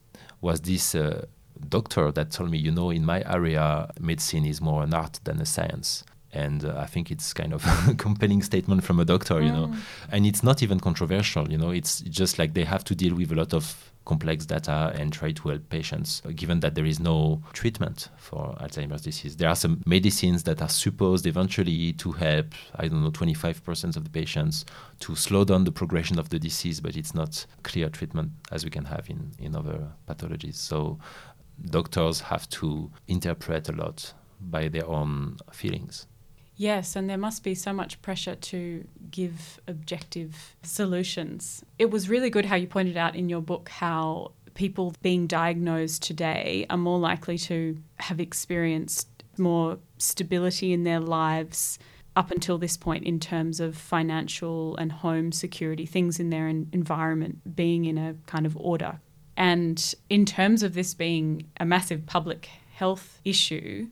was 0.40 0.60
this 0.62 0.94
uh, 0.96 1.26
doctor 1.68 2.10
that 2.10 2.32
told 2.32 2.50
me, 2.50 2.58
you 2.58 2.72
know, 2.72 2.90
in 2.90 3.04
my 3.04 3.22
area, 3.32 3.90
medicine 4.00 4.44
is 4.44 4.60
more 4.60 4.82
an 4.82 4.92
art 4.92 5.20
than 5.22 5.40
a 5.40 5.46
science. 5.46 6.04
And 6.32 6.64
uh, 6.64 6.76
I 6.78 6.86
think 6.86 7.10
it's 7.10 7.32
kind 7.32 7.52
of 7.52 7.64
a 7.88 7.94
compelling 7.94 8.42
statement 8.42 8.84
from 8.84 9.00
a 9.00 9.04
doctor, 9.04 9.40
you 9.40 9.50
mm. 9.50 9.54
know. 9.54 9.74
And 10.10 10.26
it's 10.26 10.42
not 10.42 10.62
even 10.62 10.80
controversial, 10.80 11.50
you 11.50 11.58
know. 11.58 11.70
It's 11.70 12.00
just 12.02 12.38
like 12.38 12.54
they 12.54 12.64
have 12.64 12.84
to 12.84 12.94
deal 12.94 13.14
with 13.14 13.32
a 13.32 13.34
lot 13.34 13.52
of 13.52 13.90
complex 14.04 14.46
data 14.46 14.92
and 14.94 15.12
try 15.12 15.30
to 15.30 15.48
help 15.48 15.68
patients, 15.68 16.22
given 16.34 16.60
that 16.60 16.74
there 16.74 16.84
is 16.84 16.98
no 16.98 17.42
treatment 17.52 18.08
for 18.16 18.56
Alzheimer's 18.60 19.02
disease. 19.02 19.36
There 19.36 19.48
are 19.48 19.56
some 19.56 19.82
medicines 19.86 20.42
that 20.44 20.62
are 20.62 20.68
supposed 20.68 21.26
eventually 21.26 21.92
to 21.94 22.12
help, 22.12 22.46
I 22.76 22.88
don't 22.88 23.04
know, 23.04 23.10
25% 23.10 23.96
of 23.96 24.04
the 24.04 24.10
patients 24.10 24.64
to 25.00 25.14
slow 25.14 25.44
down 25.44 25.64
the 25.64 25.72
progression 25.72 26.18
of 26.18 26.30
the 26.30 26.38
disease, 26.38 26.80
but 26.80 26.96
it's 26.96 27.14
not 27.14 27.46
clear 27.62 27.88
treatment 27.88 28.32
as 28.50 28.64
we 28.64 28.70
can 28.70 28.86
have 28.86 29.08
in, 29.08 29.32
in 29.38 29.54
other 29.54 29.88
pathologies. 30.08 30.56
So 30.56 30.98
doctors 31.70 32.20
have 32.20 32.48
to 32.50 32.90
interpret 33.06 33.68
a 33.68 33.72
lot 33.72 34.12
by 34.40 34.68
their 34.68 34.86
own 34.86 35.36
feelings. 35.52 36.06
Yes, 36.60 36.94
and 36.94 37.08
there 37.08 37.16
must 37.16 37.42
be 37.42 37.54
so 37.54 37.72
much 37.72 38.02
pressure 38.02 38.34
to 38.34 38.86
give 39.10 39.58
objective 39.66 40.56
solutions. 40.62 41.64
It 41.78 41.90
was 41.90 42.10
really 42.10 42.28
good 42.28 42.44
how 42.44 42.56
you 42.56 42.66
pointed 42.66 42.98
out 42.98 43.16
in 43.16 43.30
your 43.30 43.40
book 43.40 43.70
how 43.70 44.32
people 44.52 44.94
being 45.00 45.26
diagnosed 45.26 46.02
today 46.02 46.66
are 46.68 46.76
more 46.76 46.98
likely 46.98 47.38
to 47.38 47.78
have 48.00 48.20
experienced 48.20 49.08
more 49.38 49.78
stability 49.96 50.74
in 50.74 50.84
their 50.84 51.00
lives 51.00 51.78
up 52.14 52.30
until 52.30 52.58
this 52.58 52.76
point 52.76 53.04
in 53.04 53.18
terms 53.18 53.58
of 53.58 53.74
financial 53.74 54.76
and 54.76 54.92
home 54.92 55.32
security, 55.32 55.86
things 55.86 56.20
in 56.20 56.28
their 56.28 56.46
environment 56.46 57.56
being 57.56 57.86
in 57.86 57.96
a 57.96 58.16
kind 58.26 58.44
of 58.44 58.54
order. 58.58 59.00
And 59.34 59.94
in 60.10 60.26
terms 60.26 60.62
of 60.62 60.74
this 60.74 60.92
being 60.92 61.46
a 61.58 61.64
massive 61.64 62.04
public 62.04 62.50
health 62.74 63.18
issue, 63.24 63.86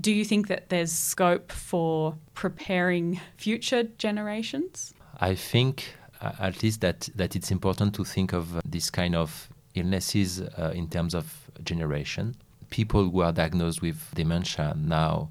do 0.00 0.12
you 0.12 0.24
think 0.24 0.48
that 0.48 0.68
there's 0.68 0.92
scope 0.92 1.52
for 1.52 2.16
preparing 2.34 3.20
future 3.36 3.84
generations? 3.98 4.94
I 5.20 5.34
think 5.34 5.94
uh, 6.20 6.32
at 6.38 6.62
least 6.62 6.80
that, 6.80 7.08
that 7.14 7.36
it's 7.36 7.50
important 7.50 7.94
to 7.94 8.04
think 8.04 8.32
of 8.32 8.56
uh, 8.56 8.60
this 8.64 8.90
kind 8.90 9.14
of 9.14 9.48
illnesses 9.74 10.40
uh, 10.40 10.72
in 10.74 10.88
terms 10.88 11.14
of 11.14 11.50
generation. 11.64 12.34
People 12.70 13.10
who 13.10 13.20
are 13.20 13.32
diagnosed 13.32 13.82
with 13.82 13.98
dementia 14.14 14.74
now 14.76 15.28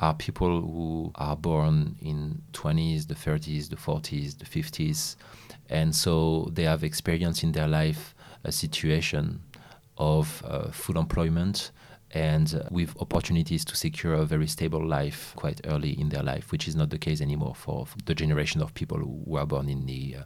are 0.00 0.14
people 0.14 0.60
who 0.60 1.12
are 1.16 1.36
born 1.36 1.96
in 2.00 2.40
20s, 2.52 3.08
the 3.08 3.14
30s, 3.14 3.68
the 3.68 3.76
40s, 3.76 4.38
the 4.38 4.44
50s, 4.44 5.16
and 5.68 5.94
so 5.94 6.48
they 6.52 6.62
have 6.62 6.84
experienced 6.84 7.42
in 7.42 7.52
their 7.52 7.68
life 7.68 8.14
a 8.44 8.52
situation 8.52 9.40
of 9.98 10.42
uh, 10.46 10.70
full 10.70 10.98
employment, 10.98 11.72
and 12.12 12.54
uh, 12.54 12.68
with 12.70 12.96
opportunities 13.00 13.64
to 13.66 13.76
secure 13.76 14.14
a 14.14 14.24
very 14.24 14.46
stable 14.46 14.84
life 14.84 15.32
quite 15.36 15.60
early 15.64 15.98
in 15.98 16.08
their 16.08 16.22
life, 16.22 16.50
which 16.52 16.66
is 16.66 16.74
not 16.74 16.90
the 16.90 16.98
case 16.98 17.20
anymore 17.20 17.54
for, 17.54 17.86
the 18.06 18.14
generation 18.14 18.62
of 18.62 18.74
people 18.74 18.98
who 18.98 19.22
were 19.26 19.46
born 19.46 19.68
in 19.68 19.86
the 19.86 20.16
uh, 20.20 20.22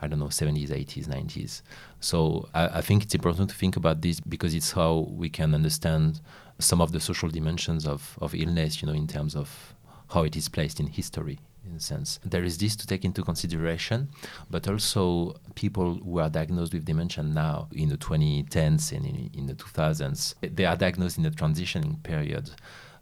I 0.00 0.08
don't 0.08 0.18
know, 0.18 0.26
70s, 0.26 0.68
80s, 0.68 1.06
90s. 1.06 1.62
So 2.00 2.48
I, 2.52 2.78
I, 2.78 2.80
think 2.80 3.04
it's 3.04 3.14
important 3.14 3.48
to 3.50 3.56
think 3.56 3.76
about 3.76 4.02
this 4.02 4.18
because 4.20 4.52
it's 4.52 4.72
how 4.72 5.06
we 5.08 5.30
can 5.30 5.54
understand 5.54 6.20
some 6.58 6.80
of 6.80 6.90
the 6.92 7.00
social 7.00 7.28
dimensions 7.28 7.86
of, 7.86 8.18
of 8.20 8.34
illness, 8.34 8.82
you 8.82 8.86
know, 8.86 8.92
in 8.92 9.06
terms 9.06 9.36
of 9.36 9.74
how 10.10 10.24
it 10.24 10.36
is 10.36 10.48
placed 10.48 10.80
in 10.80 10.88
history 10.88 11.38
in 11.66 11.76
a 11.76 11.80
sense. 11.80 12.20
There 12.24 12.44
is 12.44 12.58
this 12.58 12.76
to 12.76 12.86
take 12.86 13.04
into 13.04 13.22
consideration, 13.22 14.08
but 14.50 14.68
also 14.68 15.34
people 15.54 15.94
who 15.96 16.18
are 16.18 16.30
diagnosed 16.30 16.72
with 16.72 16.84
dementia 16.84 17.24
now 17.24 17.68
in 17.72 17.88
the 17.88 17.96
2010s 17.96 18.92
and 18.92 19.06
in, 19.06 19.30
in 19.34 19.46
the 19.46 19.54
2000s, 19.54 20.34
they 20.40 20.64
are 20.64 20.76
diagnosed 20.76 21.18
in 21.18 21.26
a 21.26 21.30
transitioning 21.30 22.02
period 22.02 22.50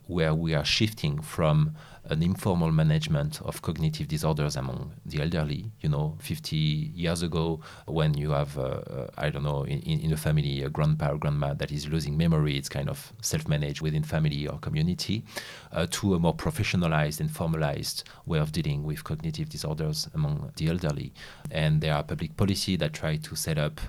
where 0.06 0.34
we 0.34 0.54
are 0.54 0.64
shifting 0.64 1.20
from 1.20 1.74
an 2.06 2.22
informal 2.22 2.72
management 2.72 3.40
of 3.42 3.62
cognitive 3.62 4.08
disorders 4.08 4.56
among 4.56 4.92
the 5.06 5.20
elderly. 5.20 5.70
You 5.80 5.88
know, 5.88 6.16
50 6.20 6.56
years 6.56 7.22
ago, 7.22 7.60
when 7.86 8.14
you 8.14 8.30
have, 8.30 8.58
uh, 8.58 8.62
uh, 8.62 9.06
I 9.16 9.30
don't 9.30 9.44
know, 9.44 9.64
in, 9.64 9.80
in 9.80 10.12
a 10.12 10.16
family, 10.16 10.62
a 10.62 10.68
grandpa 10.68 11.12
or 11.12 11.18
grandma 11.18 11.54
that 11.54 11.70
is 11.70 11.88
losing 11.88 12.16
memory, 12.16 12.56
it's 12.56 12.68
kind 12.68 12.88
of 12.88 13.12
self 13.22 13.46
managed 13.46 13.82
within 13.82 14.02
family 14.02 14.46
or 14.48 14.58
community, 14.58 15.24
uh, 15.72 15.86
to 15.90 16.14
a 16.14 16.18
more 16.18 16.34
professionalized 16.34 17.20
and 17.20 17.30
formalized 17.30 18.04
way 18.26 18.38
of 18.38 18.52
dealing 18.52 18.82
with 18.82 19.04
cognitive 19.04 19.48
disorders 19.48 20.08
among 20.14 20.52
the 20.56 20.68
elderly. 20.68 21.12
And 21.50 21.80
there 21.80 21.94
are 21.94 22.02
public 22.02 22.36
policy 22.36 22.76
that 22.76 22.92
try 22.92 23.16
to 23.16 23.36
set 23.36 23.58
up 23.58 23.80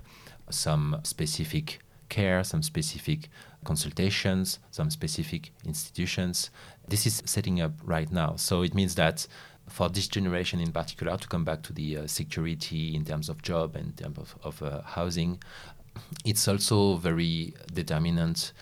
some 0.50 1.00
specific 1.04 1.80
care, 2.10 2.44
some 2.44 2.62
specific 2.62 3.30
consultations, 3.64 4.60
some 4.72 4.90
specific 4.90 5.52
institutions. 5.66 6.50
This 6.88 7.06
is 7.06 7.24
setting 7.26 7.62
up 7.62 7.72
right 7.84 8.12
now. 8.12 8.36
So 8.36 8.62
it 8.62 8.74
means 8.74 8.96
that 8.96 9.28
for 9.70 9.90
this 9.90 10.08
generation 10.08 10.60
in 10.60 10.72
particular, 10.72 11.18
to 11.18 11.28
come 11.28 11.44
back 11.44 11.64
to 11.64 11.74
the 11.74 11.98
uh, 11.98 12.08
security 12.08 12.96
in 12.96 13.06
terms 13.06 13.30
of 13.30 13.42
job 13.42 13.76
and 13.76 13.88
in 13.88 13.94
terms 13.94 14.18
of, 14.18 14.36
of 14.44 14.62
uh, 14.62 14.82
housing, 14.82 15.42
it's 16.26 16.48
also 16.48 16.96
very 16.98 17.54
determinant 17.74 18.54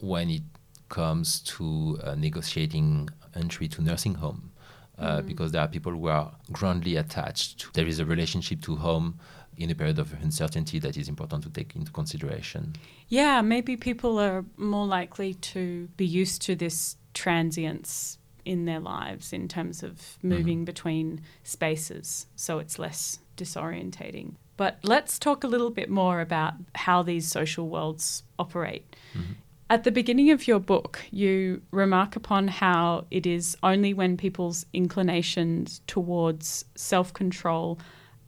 when 0.00 0.30
it 0.30 0.42
comes 0.88 1.40
to 1.40 1.98
uh, 2.02 2.14
negotiating 2.14 3.08
entry 3.34 3.68
to 3.68 3.82
nursing 3.82 4.14
home. 4.14 4.52
Uh, 4.98 5.18
mm-hmm. 5.18 5.26
Because 5.28 5.52
there 5.52 5.62
are 5.62 5.68
people 5.68 5.92
who 5.92 6.08
are 6.08 6.30
grandly 6.52 6.96
attached. 6.96 7.60
To, 7.60 7.72
there 7.72 7.86
is 7.86 8.00
a 8.00 8.04
relationship 8.04 8.60
to 8.62 8.76
home 8.76 9.18
in 9.56 9.70
a 9.70 9.74
period 9.74 9.98
of 9.98 10.12
uncertainty 10.22 10.78
that 10.78 10.96
is 10.96 11.08
important 11.08 11.42
to 11.42 11.50
take 11.50 11.76
into 11.76 11.92
consideration. 11.92 12.74
Yeah, 13.08 13.42
maybe 13.42 13.76
people 13.76 14.18
are 14.18 14.44
more 14.56 14.86
likely 14.86 15.34
to 15.34 15.88
be 15.96 16.06
used 16.06 16.42
to 16.42 16.56
this 16.56 16.96
transience 17.14 18.18
in 18.44 18.64
their 18.64 18.80
lives 18.80 19.32
in 19.32 19.48
terms 19.48 19.82
of 19.82 20.18
moving 20.22 20.58
mm-hmm. 20.58 20.64
between 20.64 21.20
spaces, 21.42 22.26
so 22.36 22.58
it's 22.58 22.78
less 22.78 23.18
disorientating. 23.36 24.34
But 24.56 24.78
let's 24.82 25.18
talk 25.18 25.44
a 25.44 25.46
little 25.46 25.70
bit 25.70 25.88
more 25.88 26.20
about 26.20 26.54
how 26.74 27.02
these 27.02 27.26
social 27.26 27.68
worlds 27.68 28.22
operate. 28.38 28.96
Mm-hmm. 29.14 29.32
At 29.70 29.84
the 29.84 29.92
beginning 29.92 30.30
of 30.32 30.48
your 30.48 30.58
book, 30.58 31.00
you 31.12 31.62
remark 31.70 32.16
upon 32.16 32.48
how 32.48 33.06
it 33.10 33.24
is 33.24 33.56
only 33.62 33.94
when 33.94 34.16
people's 34.16 34.66
inclinations 34.72 35.80
towards 35.86 36.64
self 36.74 37.12
control 37.14 37.78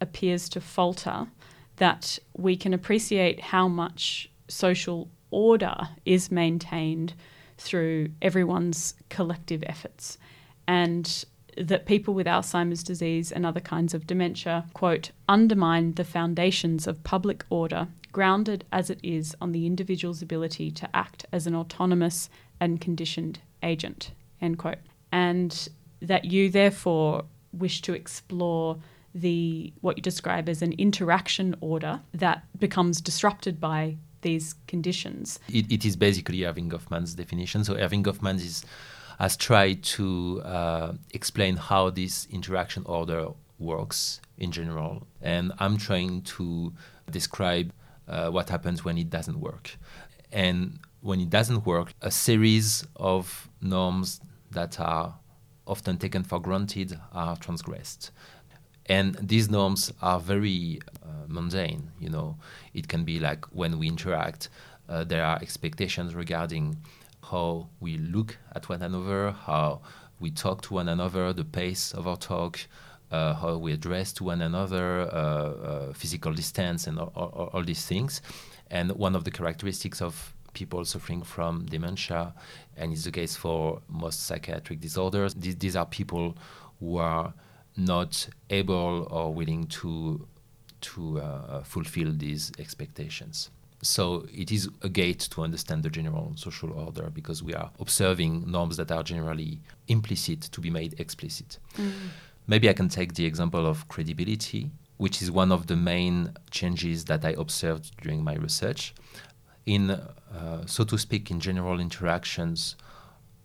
appears 0.02 0.48
to 0.50 0.60
falter 0.60 1.26
that 1.76 2.18
we 2.36 2.56
can 2.56 2.74
appreciate 2.74 3.40
how 3.40 3.68
much 3.68 4.30
social 4.48 5.08
order 5.30 5.74
is 6.04 6.30
maintained 6.30 7.14
through 7.56 8.10
everyone's 8.20 8.94
collective 9.08 9.64
efforts. 9.66 10.18
And 10.68 11.24
that 11.56 11.86
people 11.86 12.14
with 12.14 12.26
Alzheimer's 12.26 12.82
disease 12.82 13.30
and 13.30 13.44
other 13.44 13.60
kinds 13.60 13.94
of 13.94 14.06
dementia, 14.06 14.64
quote, 14.74 15.10
undermine 15.28 15.94
the 15.94 16.04
foundations 16.04 16.86
of 16.86 17.04
public 17.04 17.44
order 17.50 17.88
grounded 18.10 18.64
as 18.72 18.90
it 18.90 18.98
is 19.02 19.34
on 19.40 19.52
the 19.52 19.66
individual's 19.66 20.22
ability 20.22 20.70
to 20.70 20.88
act 20.94 21.26
as 21.32 21.46
an 21.46 21.54
autonomous 21.54 22.28
and 22.60 22.80
conditioned 22.80 23.40
agent, 23.62 24.12
end 24.40 24.58
quote. 24.58 24.78
And 25.10 25.68
that 26.00 26.26
you 26.26 26.50
therefore 26.50 27.24
wish 27.52 27.80
to 27.82 27.92
explore 27.92 28.78
the 29.14 29.72
what 29.80 29.96
you 29.96 30.02
describe 30.02 30.48
as 30.48 30.62
an 30.62 30.72
interaction 30.72 31.54
order 31.60 32.00
that 32.14 32.44
becomes 32.58 33.00
disrupted 33.00 33.60
by 33.60 33.96
these 34.22 34.54
conditions. 34.66 35.38
It, 35.48 35.70
it 35.70 35.84
is 35.84 35.96
basically 35.96 36.38
Erving 36.38 36.70
Goffman's 36.70 37.14
definition. 37.14 37.64
So 37.64 37.74
Erving 37.74 38.04
Goffman 38.04 38.36
is, 38.36 38.64
has 39.18 39.36
tried 39.36 39.82
to 39.82 40.40
uh, 40.44 40.92
explain 41.12 41.56
how 41.56 41.90
this 41.90 42.26
interaction 42.30 42.84
order 42.86 43.28
works 43.58 44.20
in 44.38 44.50
general, 44.50 45.06
and 45.20 45.52
I'm 45.58 45.76
trying 45.76 46.22
to 46.22 46.72
describe 47.10 47.72
uh, 48.08 48.30
what 48.30 48.48
happens 48.48 48.84
when 48.84 48.98
it 48.98 49.10
doesn't 49.10 49.38
work. 49.38 49.76
And 50.32 50.78
when 51.00 51.20
it 51.20 51.30
doesn't 51.30 51.66
work, 51.66 51.92
a 52.00 52.10
series 52.10 52.86
of 52.96 53.48
norms 53.60 54.20
that 54.50 54.80
are 54.80 55.16
often 55.66 55.98
taken 55.98 56.24
for 56.24 56.40
granted 56.40 56.98
are 57.12 57.36
transgressed. 57.36 58.10
And 58.86 59.14
these 59.14 59.48
norms 59.48 59.92
are 60.02 60.18
very 60.18 60.80
uh, 61.02 61.26
mundane. 61.28 61.90
You 62.00 62.10
know, 62.10 62.36
it 62.74 62.88
can 62.88 63.04
be 63.04 63.20
like 63.20 63.44
when 63.46 63.78
we 63.78 63.88
interact, 63.88 64.48
uh, 64.88 65.04
there 65.04 65.24
are 65.24 65.38
expectations 65.40 66.14
regarding 66.14 66.76
how 67.30 67.68
we 67.80 67.98
look 67.98 68.36
at 68.54 68.68
one 68.68 68.82
another, 68.82 69.30
how 69.30 69.80
we 70.20 70.30
talk 70.30 70.62
to 70.62 70.74
one 70.74 70.88
another, 70.88 71.32
the 71.32 71.44
pace 71.44 71.92
of 71.92 72.06
our 72.06 72.16
talk, 72.16 72.60
uh, 73.10 73.34
how 73.34 73.56
we 73.56 73.72
address 73.72 74.12
to 74.14 74.24
one 74.24 74.42
another, 74.42 75.02
uh, 75.02 75.14
uh, 75.14 75.92
physical 75.92 76.32
distance, 76.32 76.86
and 76.86 76.98
all, 76.98 77.12
all, 77.14 77.50
all, 77.52 77.62
these 77.62 77.84
things. 77.86 78.22
And 78.70 78.92
one 78.92 79.14
of 79.14 79.24
the 79.24 79.30
characteristics 79.30 80.00
of 80.00 80.34
people 80.54 80.84
suffering 80.84 81.22
from 81.22 81.66
dementia, 81.66 82.34
and 82.76 82.92
it's 82.92 83.04
the 83.04 83.10
case 83.10 83.36
for 83.36 83.80
most 83.88 84.24
psychiatric 84.26 84.80
disorders, 84.80 85.34
these, 85.34 85.56
these 85.56 85.76
are 85.76 85.86
people 85.86 86.36
who 86.80 86.96
are 86.96 87.34
not 87.76 88.28
able 88.50 89.08
or 89.10 89.32
willing 89.32 89.66
to 89.66 90.26
to 90.80 91.20
uh, 91.20 91.62
fulfill 91.62 92.12
these 92.12 92.50
expectations. 92.58 93.50
So 93.82 94.26
it 94.32 94.52
is 94.52 94.68
a 94.82 94.88
gate 94.88 95.20
to 95.30 95.42
understand 95.42 95.82
the 95.82 95.90
general 95.90 96.32
social 96.36 96.72
order 96.72 97.10
because 97.10 97.42
we 97.42 97.54
are 97.54 97.70
observing 97.80 98.50
norms 98.50 98.76
that 98.76 98.92
are 98.92 99.02
generally 99.02 99.60
implicit 99.88 100.40
to 100.42 100.60
be 100.60 100.70
made 100.70 100.98
explicit. 101.00 101.58
Mm. 101.76 101.92
Maybe 102.46 102.68
I 102.68 102.72
can 102.72 102.88
take 102.88 103.14
the 103.14 103.24
example 103.24 103.66
of 103.66 103.88
credibility, 103.88 104.70
which 104.98 105.22
is 105.22 105.30
one 105.30 105.50
of 105.50 105.66
the 105.66 105.76
main 105.76 106.32
changes 106.50 107.04
that 107.06 107.24
I 107.24 107.30
observed 107.30 107.96
during 108.00 108.22
my 108.22 108.34
research. 108.34 108.94
In, 109.66 109.90
uh, 109.90 110.66
so 110.66 110.84
to 110.84 110.98
speak, 110.98 111.30
in 111.30 111.40
general 111.40 111.80
interactions, 111.80 112.76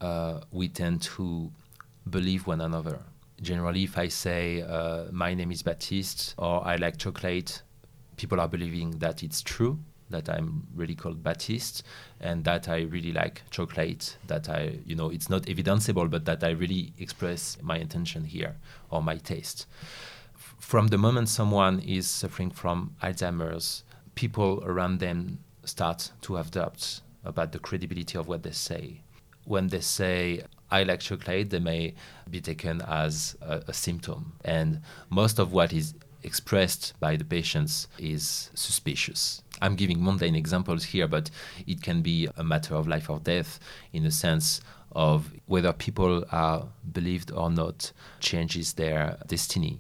uh, 0.02 0.42
we 0.52 0.68
tend 0.68 1.02
to 1.04 1.52
believe 2.10 2.46
one 2.46 2.62
another. 2.62 3.00
Generally, 3.42 3.84
if 3.84 3.98
I 3.98 4.08
say, 4.08 4.62
uh, 4.62 5.06
my 5.12 5.34
name 5.34 5.52
is 5.52 5.62
Baptiste 5.62 6.34
or 6.38 6.66
I 6.66 6.76
like 6.78 6.98
chocolate, 6.98 7.62
people 8.16 8.40
are 8.42 8.48
believing 8.48 8.92
that 9.00 9.22
it's 9.24 9.42
true 9.42 9.80
that 10.10 10.30
I'm 10.30 10.66
really 10.76 10.96
called 10.96 11.24
Baptiste 11.24 11.84
and 12.20 12.44
that 12.46 12.70
I 12.70 12.82
really 12.82 13.12
like 13.12 13.42
chocolate, 13.50 14.18
that 14.28 14.50
I, 14.50 14.80
you 14.86 14.96
know, 14.96 15.10
it's 15.10 15.30
not 15.30 15.44
evidenceable, 15.44 16.10
but 16.10 16.26
that 16.26 16.44
I 16.44 16.52
really 16.52 16.94
express 16.98 17.58
my 17.62 17.78
intention 17.78 18.24
here 18.24 18.56
or 18.90 19.02
my 19.04 19.18
taste. 19.18 19.68
F- 20.36 20.56
from 20.60 20.88
the 20.88 20.98
moment 20.98 21.30
someone 21.30 21.80
is 21.80 22.08
suffering 22.08 22.52
from 22.52 22.96
Alzheimer's, 23.04 23.84
people 24.16 24.64
around 24.66 25.00
them 25.00 25.40
start 25.64 26.12
to 26.22 26.36
have 26.36 26.52
doubts 26.52 27.02
about 27.26 27.52
the 27.52 27.60
credibility 27.60 28.18
of 28.18 28.28
what 28.28 28.44
they 28.44 28.52
say. 28.52 29.02
When 29.44 29.68
they 29.68 29.82
say, 29.82 30.44
Chocolate, 30.70 31.50
they 31.50 31.60
may 31.60 31.94
be 32.30 32.42
taken 32.42 32.82
as 32.82 33.36
a, 33.42 33.64
a 33.68 33.74
symptom. 33.74 34.34
And 34.44 34.82
most 35.10 35.40
of 35.40 35.54
what 35.54 35.74
is 35.74 35.94
expressed 36.24 36.94
by 37.00 37.16
the 37.16 37.24
patients 37.24 37.88
is 37.98 38.50
suspicious. 38.54 39.42
I'm 39.62 39.76
giving 39.76 40.04
mundane 40.04 40.36
examples 40.36 40.84
here, 40.84 41.08
but 41.08 41.32
it 41.66 41.82
can 41.82 42.02
be 42.02 42.28
a 42.38 42.44
matter 42.44 42.76
of 42.76 42.88
life 42.88 43.10
or 43.10 43.20
death 43.20 43.60
in 43.94 44.04
the 44.04 44.12
sense 44.12 44.62
of 44.92 45.32
whether 45.46 45.74
people 45.74 46.26
are 46.32 46.68
believed 46.92 47.32
or 47.32 47.50
not 47.50 47.92
changes 48.20 48.74
their 48.74 49.18
destiny. 49.28 49.80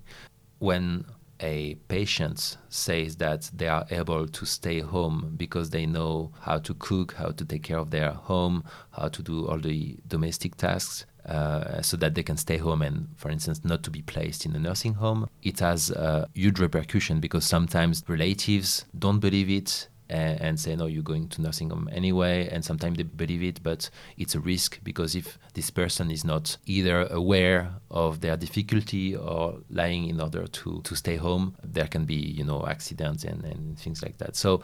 When 0.60 1.06
a 1.40 1.76
patient 1.88 2.58
says 2.70 3.18
that 3.18 3.50
they 3.54 3.68
are 3.68 3.86
able 3.92 4.28
to 4.28 4.46
stay 4.46 4.80
home 4.80 5.34
because 5.38 5.70
they 5.70 5.86
know 5.86 6.32
how 6.42 6.58
to 6.60 6.74
cook, 6.74 7.14
how 7.14 7.30
to 7.30 7.46
take 7.46 7.64
care 7.64 7.78
of 7.78 7.92
their 7.92 8.12
home, 8.12 8.64
how 8.92 9.08
to 9.08 9.22
do 9.22 9.48
all 9.48 9.60
the 9.60 9.98
domestic 10.08 10.56
tasks, 10.56 11.06
uh, 11.26 11.82
so 11.82 11.98
that 11.98 12.16
they 12.16 12.24
can 12.24 12.38
stay 12.38 12.58
home 12.58 12.82
and, 12.82 13.10
for 13.18 13.30
instance, 13.30 13.62
not 13.64 13.84
to 13.84 13.92
be 13.92 14.02
placed 14.02 14.46
in 14.46 14.56
a 14.56 14.60
nursing 14.60 14.94
home. 14.94 15.30
It 15.44 15.60
has 15.60 15.92
a 15.92 16.28
huge 16.34 16.60
repercussion 16.60 17.20
because 17.20 17.46
sometimes 17.46 18.04
relatives 18.08 18.86
don't 18.98 19.20
believe 19.20 19.50
it 19.50 19.90
and, 20.10 20.40
and, 20.42 20.60
say, 20.60 20.76
no, 20.76 20.86
you're 20.86 21.04
going 21.04 21.28
to 21.30 21.42
nursing 21.42 21.70
home 21.70 21.90
anyway. 21.92 22.48
And 22.50 22.64
sometimes 22.64 22.98
they 22.98 23.04
believe 23.04 23.44
it, 23.44 23.62
but 23.64 23.90
it's 24.18 24.36
a 24.36 24.40
risk 24.40 24.80
because 24.84 25.16
if 25.16 25.38
this 25.54 25.70
person 25.70 26.12
is 26.12 26.24
not 26.24 26.58
either 26.66 27.08
aware 27.08 27.72
of 27.92 28.22
their 28.22 28.38
difficulty 28.38 29.16
or 29.16 29.60
lying 29.70 30.08
in 30.08 30.22
order 30.22 30.48
to, 30.48 30.82
to 30.84 30.96
stay 30.96 31.18
home, 31.18 31.56
there 31.64 31.88
can 31.88 32.06
be, 32.06 32.16
you 32.16 32.44
know, 32.44 32.66
accidents 32.66 33.24
and, 33.24 33.44
and 33.44 33.78
things 33.78 34.02
like 34.02 34.18
that. 34.18 34.36
So 34.36 34.62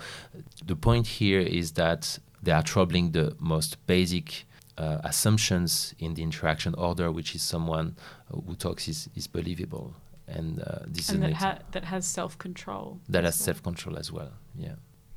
the 0.66 0.76
point 0.76 1.08
here 1.08 1.42
is 1.42 1.74
that 1.74 2.20
they 2.42 2.52
are 2.52 2.64
troubling 2.64 3.12
the 3.12 3.36
most 3.40 3.86
basic 3.88 4.46
uh, 4.78 5.00
assumptions 5.04 5.94
in 6.00 6.14
the 6.16 6.24
interaction 6.24 6.74
order, 6.76 7.12
which 7.12 7.36
is 7.36 7.42
someone 7.42 7.96
who 8.28 8.56
talks 8.56 8.88
is, 8.88 9.10
is 9.16 9.28
believable. 9.28 9.94
And 10.28 10.62
uh, 10.62 10.80
this 10.88 11.10
and 11.10 11.22
that, 11.24 11.34
ha- 11.34 11.60
that 11.72 11.84
has 11.86 12.06
self 12.06 12.38
control. 12.38 13.00
That 13.10 13.24
has 13.24 13.38
well. 13.40 13.46
self 13.46 13.64
control 13.64 13.98
as 13.98 14.12
well, 14.12 14.32
yeah. 14.58 14.76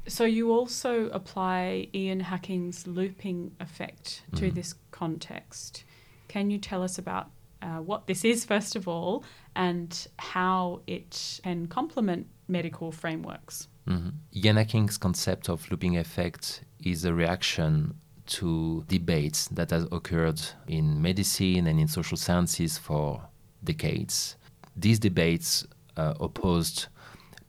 So 0.08 0.24
you 0.24 0.52
also 0.52 1.08
apply 1.10 1.88
Ian 1.94 2.20
Hacking's 2.20 2.86
looping 2.86 3.52
effect 3.60 4.22
to 4.36 4.46
mm-hmm. 4.46 4.54
this 4.54 4.74
context. 4.90 5.84
Can 6.28 6.50
you 6.50 6.58
tell 6.58 6.82
us 6.82 6.98
about 6.98 7.30
uh, 7.62 7.78
what 7.78 8.06
this 8.06 8.24
is, 8.24 8.44
first 8.44 8.76
of 8.76 8.86
all, 8.86 9.24
and 9.56 10.06
how 10.18 10.82
it 10.86 11.40
can 11.42 11.66
complement 11.66 12.28
medical 12.48 12.92
frameworks? 12.92 13.68
Mm-hmm. 13.88 14.10
Ian 14.34 14.56
Hacking's 14.56 14.98
concept 14.98 15.48
of 15.48 15.68
looping 15.70 15.96
effect 15.96 16.62
is 16.84 17.04
a 17.04 17.14
reaction 17.14 17.94
to 18.26 18.84
debates 18.88 19.48
that 19.48 19.70
has 19.70 19.86
occurred 19.92 20.40
in 20.66 21.00
medicine 21.00 21.66
and 21.66 21.80
in 21.80 21.88
social 21.88 22.16
sciences 22.16 22.76
for 22.76 23.22
decades. 23.62 24.36
These 24.76 24.98
debates 24.98 25.66
uh, 25.96 26.14
opposed 26.20 26.86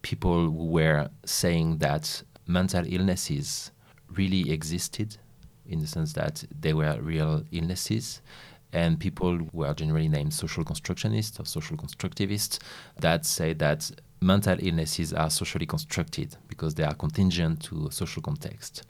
people 0.01 0.45
who 0.45 0.65
were 0.65 1.09
saying 1.25 1.79
that 1.79 2.23
mental 2.47 2.83
illnesses 2.87 3.71
really 4.09 4.51
existed 4.51 5.17
in 5.65 5.79
the 5.79 5.87
sense 5.87 6.13
that 6.13 6.43
they 6.59 6.73
were 6.73 6.97
real 7.01 7.43
illnesses 7.51 8.21
and 8.73 8.99
people 8.99 9.37
who 9.37 9.63
are 9.63 9.73
generally 9.73 10.07
named 10.07 10.33
social 10.33 10.63
constructionists 10.63 11.39
or 11.39 11.45
social 11.45 11.77
constructivists 11.77 12.59
that 12.99 13.25
say 13.25 13.53
that 13.53 13.89
mental 14.21 14.57
illnesses 14.59 15.13
are 15.13 15.29
socially 15.29 15.65
constructed 15.65 16.35
because 16.47 16.75
they 16.75 16.83
are 16.83 16.93
contingent 16.95 17.61
to 17.61 17.89
social 17.91 18.21
context 18.21 18.83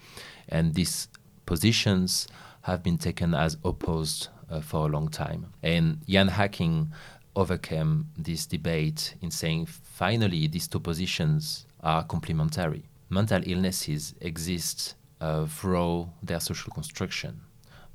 and 0.50 0.74
these 0.76 1.08
positions 1.46 2.28
have 2.62 2.84
been 2.84 2.98
taken 2.98 3.34
as 3.34 3.58
opposed 3.64 4.28
uh, 4.50 4.62
for 4.62 4.88
a 4.88 4.92
long 4.92 5.08
time. 5.08 5.48
And 5.64 6.00
Ian 6.08 6.28
Hacking 6.28 6.92
overcame 7.36 8.08
this 8.18 8.46
debate 8.46 9.16
in 9.22 9.32
saying 9.32 9.68
finally 9.68 10.48
these 10.48 10.68
two 10.68 10.80
positions 10.80 11.66
are 11.82 12.04
complementary. 12.04 12.84
Mental 13.10 13.42
illnesses 13.46 14.14
exist 14.22 14.96
uh, 15.22 15.46
through 15.46 16.10
their 16.22 16.40
social 16.40 16.72
construction 16.72 17.42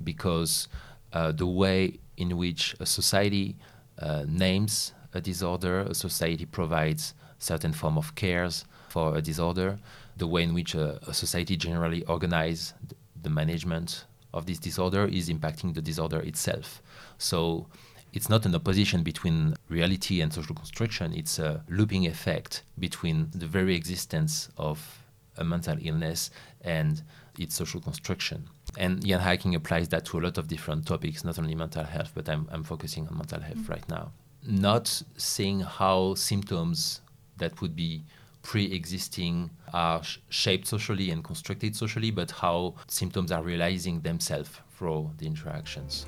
because 0.03 0.67
uh, 1.13 1.31
the 1.31 1.47
way 1.47 1.99
in 2.17 2.37
which 2.37 2.75
a 2.79 2.85
society 2.85 3.55
uh, 3.99 4.25
names 4.27 4.93
a 5.13 5.21
disorder, 5.21 5.81
a 5.81 5.93
society 5.93 6.45
provides 6.45 7.13
certain 7.37 7.73
form 7.73 7.97
of 7.97 8.15
cares 8.15 8.65
for 8.89 9.15
a 9.15 9.21
disorder, 9.21 9.77
the 10.17 10.27
way 10.27 10.43
in 10.43 10.53
which 10.53 10.75
a, 10.75 10.99
a 11.07 11.13
society 11.13 11.55
generally 11.55 12.03
organizes 12.05 12.73
the 13.21 13.29
management 13.29 14.05
of 14.33 14.45
this 14.45 14.59
disorder 14.59 15.05
is 15.05 15.29
impacting 15.29 15.73
the 15.73 15.81
disorder 15.81 16.19
itself. 16.21 16.81
So 17.17 17.67
it's 18.13 18.29
not 18.29 18.45
an 18.45 18.55
opposition 18.55 19.03
between 19.03 19.55
reality 19.69 20.21
and 20.21 20.33
social 20.33 20.55
construction, 20.55 21.13
it's 21.13 21.39
a 21.39 21.63
looping 21.69 22.05
effect 22.05 22.63
between 22.79 23.29
the 23.33 23.47
very 23.47 23.75
existence 23.75 24.49
of 24.57 25.02
a 25.37 25.43
mental 25.43 25.77
illness 25.81 26.31
and 26.61 27.01
its 27.37 27.55
social 27.55 27.81
construction. 27.81 28.47
And 28.77 29.05
Ian 29.05 29.21
Hacking 29.21 29.55
applies 29.55 29.89
that 29.89 30.05
to 30.05 30.19
a 30.19 30.21
lot 30.21 30.37
of 30.37 30.47
different 30.47 30.85
topics, 30.87 31.23
not 31.23 31.37
only 31.37 31.55
mental 31.55 31.83
health, 31.83 32.11
but 32.15 32.27
I'm, 32.29 32.47
I'm 32.51 32.63
focusing 32.63 33.07
on 33.07 33.17
mental 33.17 33.41
health 33.41 33.57
mm-hmm. 33.57 33.71
right 33.71 33.89
now. 33.89 34.11
Not 34.45 35.01
seeing 35.17 35.61
how 35.61 36.15
symptoms 36.15 37.01
that 37.37 37.61
would 37.61 37.75
be 37.75 38.03
pre-existing 38.41 39.49
are 39.73 40.03
sh- 40.03 40.17
shaped 40.29 40.67
socially 40.67 41.11
and 41.11 41.23
constructed 41.23 41.75
socially, 41.75 42.11
but 42.11 42.31
how 42.31 42.75
symptoms 42.87 43.31
are 43.31 43.43
realizing 43.43 44.01
themselves 44.01 44.49
through 44.77 45.11
the 45.17 45.25
interactions. 45.25 46.05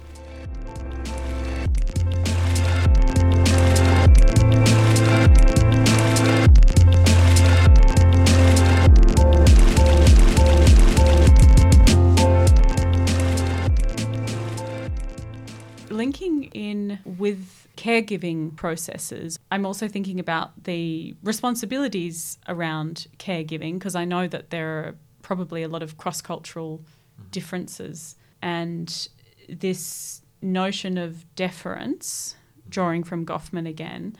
Linking 16.06 16.44
in 16.54 17.00
with 17.04 17.68
caregiving 17.78 18.56
processes, 18.56 19.40
I'm 19.50 19.66
also 19.66 19.88
thinking 19.88 20.20
about 20.20 20.66
the 20.66 21.16
responsibilities 21.24 22.38
around 22.48 23.08
caregiving 23.18 23.74
because 23.80 23.96
I 23.96 24.06
know 24.06 24.28
that 24.28 24.52
there 24.52 24.68
are 24.68 24.96
probably 25.24 25.64
a 25.64 25.68
lot 25.68 25.82
of 25.82 25.98
cross 25.98 26.22
cultural 26.22 26.78
mm-hmm. 26.78 27.30
differences. 27.32 28.16
And 28.40 29.10
this 29.50 30.22
notion 30.44 31.00
of 31.00 31.26
deference, 31.36 32.36
drawing 32.70 33.04
from 33.04 33.26
Goffman 33.26 33.68
again, 33.68 34.16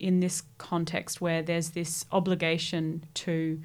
in 0.00 0.18
this 0.18 0.42
context 0.58 1.20
where 1.20 1.40
there's 1.40 1.70
this 1.70 2.04
obligation 2.10 3.04
to 3.14 3.62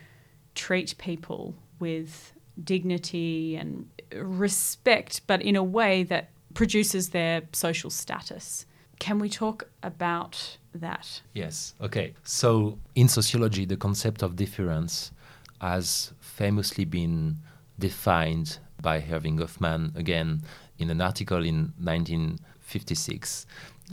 treat 0.53 0.95
people 0.99 1.55
with 1.79 2.33
dignity 2.63 3.55
and 3.55 3.89
respect, 4.15 5.21
but 5.25 5.41
in 5.41 5.55
a 5.55 5.63
way 5.63 6.03
that 6.03 6.29
produces 6.53 7.09
their 7.09 7.43
social 7.51 7.89
status. 7.89 8.65
Can 8.99 9.19
we 9.19 9.29
talk 9.29 9.67
about 9.81 10.57
that? 10.73 11.21
Yes. 11.33 11.73
Okay. 11.81 12.13
So, 12.23 12.79
in 12.95 13.07
sociology, 13.07 13.65
the 13.65 13.77
concept 13.77 14.21
of 14.21 14.35
deference 14.35 15.11
has 15.59 16.13
famously 16.19 16.85
been 16.85 17.37
defined 17.79 18.59
by 18.81 19.01
Erving 19.01 19.39
Goffman 19.39 19.95
again 19.95 20.41
in 20.77 20.89
an 20.89 21.01
article 21.01 21.43
in 21.43 21.73
1956. 21.79 23.45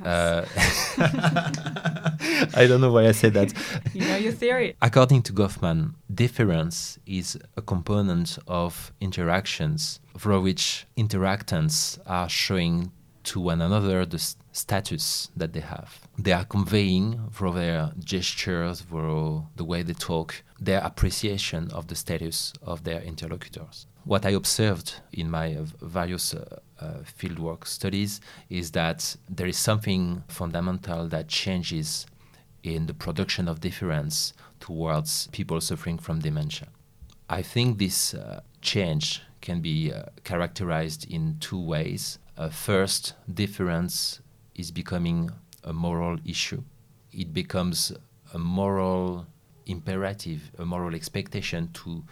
Uh, 0.05 0.45
I 2.55 2.67
don't 2.69 2.81
know 2.81 2.93
why 2.93 3.07
I 3.07 3.13
said 3.13 3.35
that. 3.35 3.53
you 3.95 4.03
know 4.03 4.17
your 4.17 4.33
theory. 4.33 4.77
According 4.81 5.23
to 5.23 5.33
Goffman, 5.33 5.95
deference 6.13 6.99
is 7.07 7.39
a 7.57 7.63
component 7.63 8.39
of 8.47 8.93
interactions 9.01 10.01
for 10.17 10.41
which 10.41 10.87
interactants 10.97 11.99
are 12.07 12.29
showing 12.29 12.93
to 13.23 13.41
one 13.41 13.61
another 13.61 14.07
the 14.07 14.19
status 14.53 15.31
that 15.37 15.53
they 15.53 15.61
have. 15.61 16.09
They 16.19 16.33
are 16.33 16.45
conveying 16.45 17.29
through 17.33 17.53
their 17.55 17.93
gestures, 17.99 18.81
through 18.81 19.47
the 19.57 19.65
way 19.65 19.83
they 19.83 19.93
talk, 19.93 20.43
their 20.59 20.81
appreciation 20.81 21.71
of 21.73 21.89
the 21.89 21.95
status 21.95 22.53
of 22.63 22.85
their 22.85 23.01
interlocutors. 23.03 23.87
What 24.05 24.25
I 24.25 24.31
observed 24.31 24.95
in 25.13 25.31
my 25.31 25.59
various 25.83 26.35
uh, 26.35 26.61
uh, 26.81 26.85
fieldwork 27.19 27.67
studies 27.67 28.21
is 28.49 28.71
that 28.73 29.17
there 29.29 29.47
is 29.47 29.59
something 29.59 30.25
fundamental 30.29 31.07
that 31.09 31.29
changes 31.29 32.07
in 32.63 32.87
the 32.87 32.95
production 32.95 33.47
of 33.47 33.61
deference 33.61 34.33
towards 34.59 35.27
people 35.29 35.61
suffering 35.61 35.99
from 35.99 36.21
dementia. 36.21 36.69
I 37.29 37.43
think 37.43 37.79
this 37.79 38.15
uh, 38.15 38.41
change 38.63 39.23
can 39.41 39.61
be 39.61 39.93
uh, 39.93 40.05
characterized 40.25 41.11
in 41.11 41.37
two 41.41 41.61
ways. 41.61 42.19
Uh, 42.37 42.49
first, 42.49 43.15
deference 43.33 44.21
is 44.55 44.71
becoming 44.71 45.31
a 45.65 45.73
moral 45.73 46.19
issue. 46.25 46.63
It 47.13 47.33
becomes 47.33 47.93
a 48.33 48.39
moral 48.39 49.27
imperative, 49.67 50.51
a 50.59 50.65
moral 50.65 50.95
expectation 50.95 51.71
to 51.73 52.03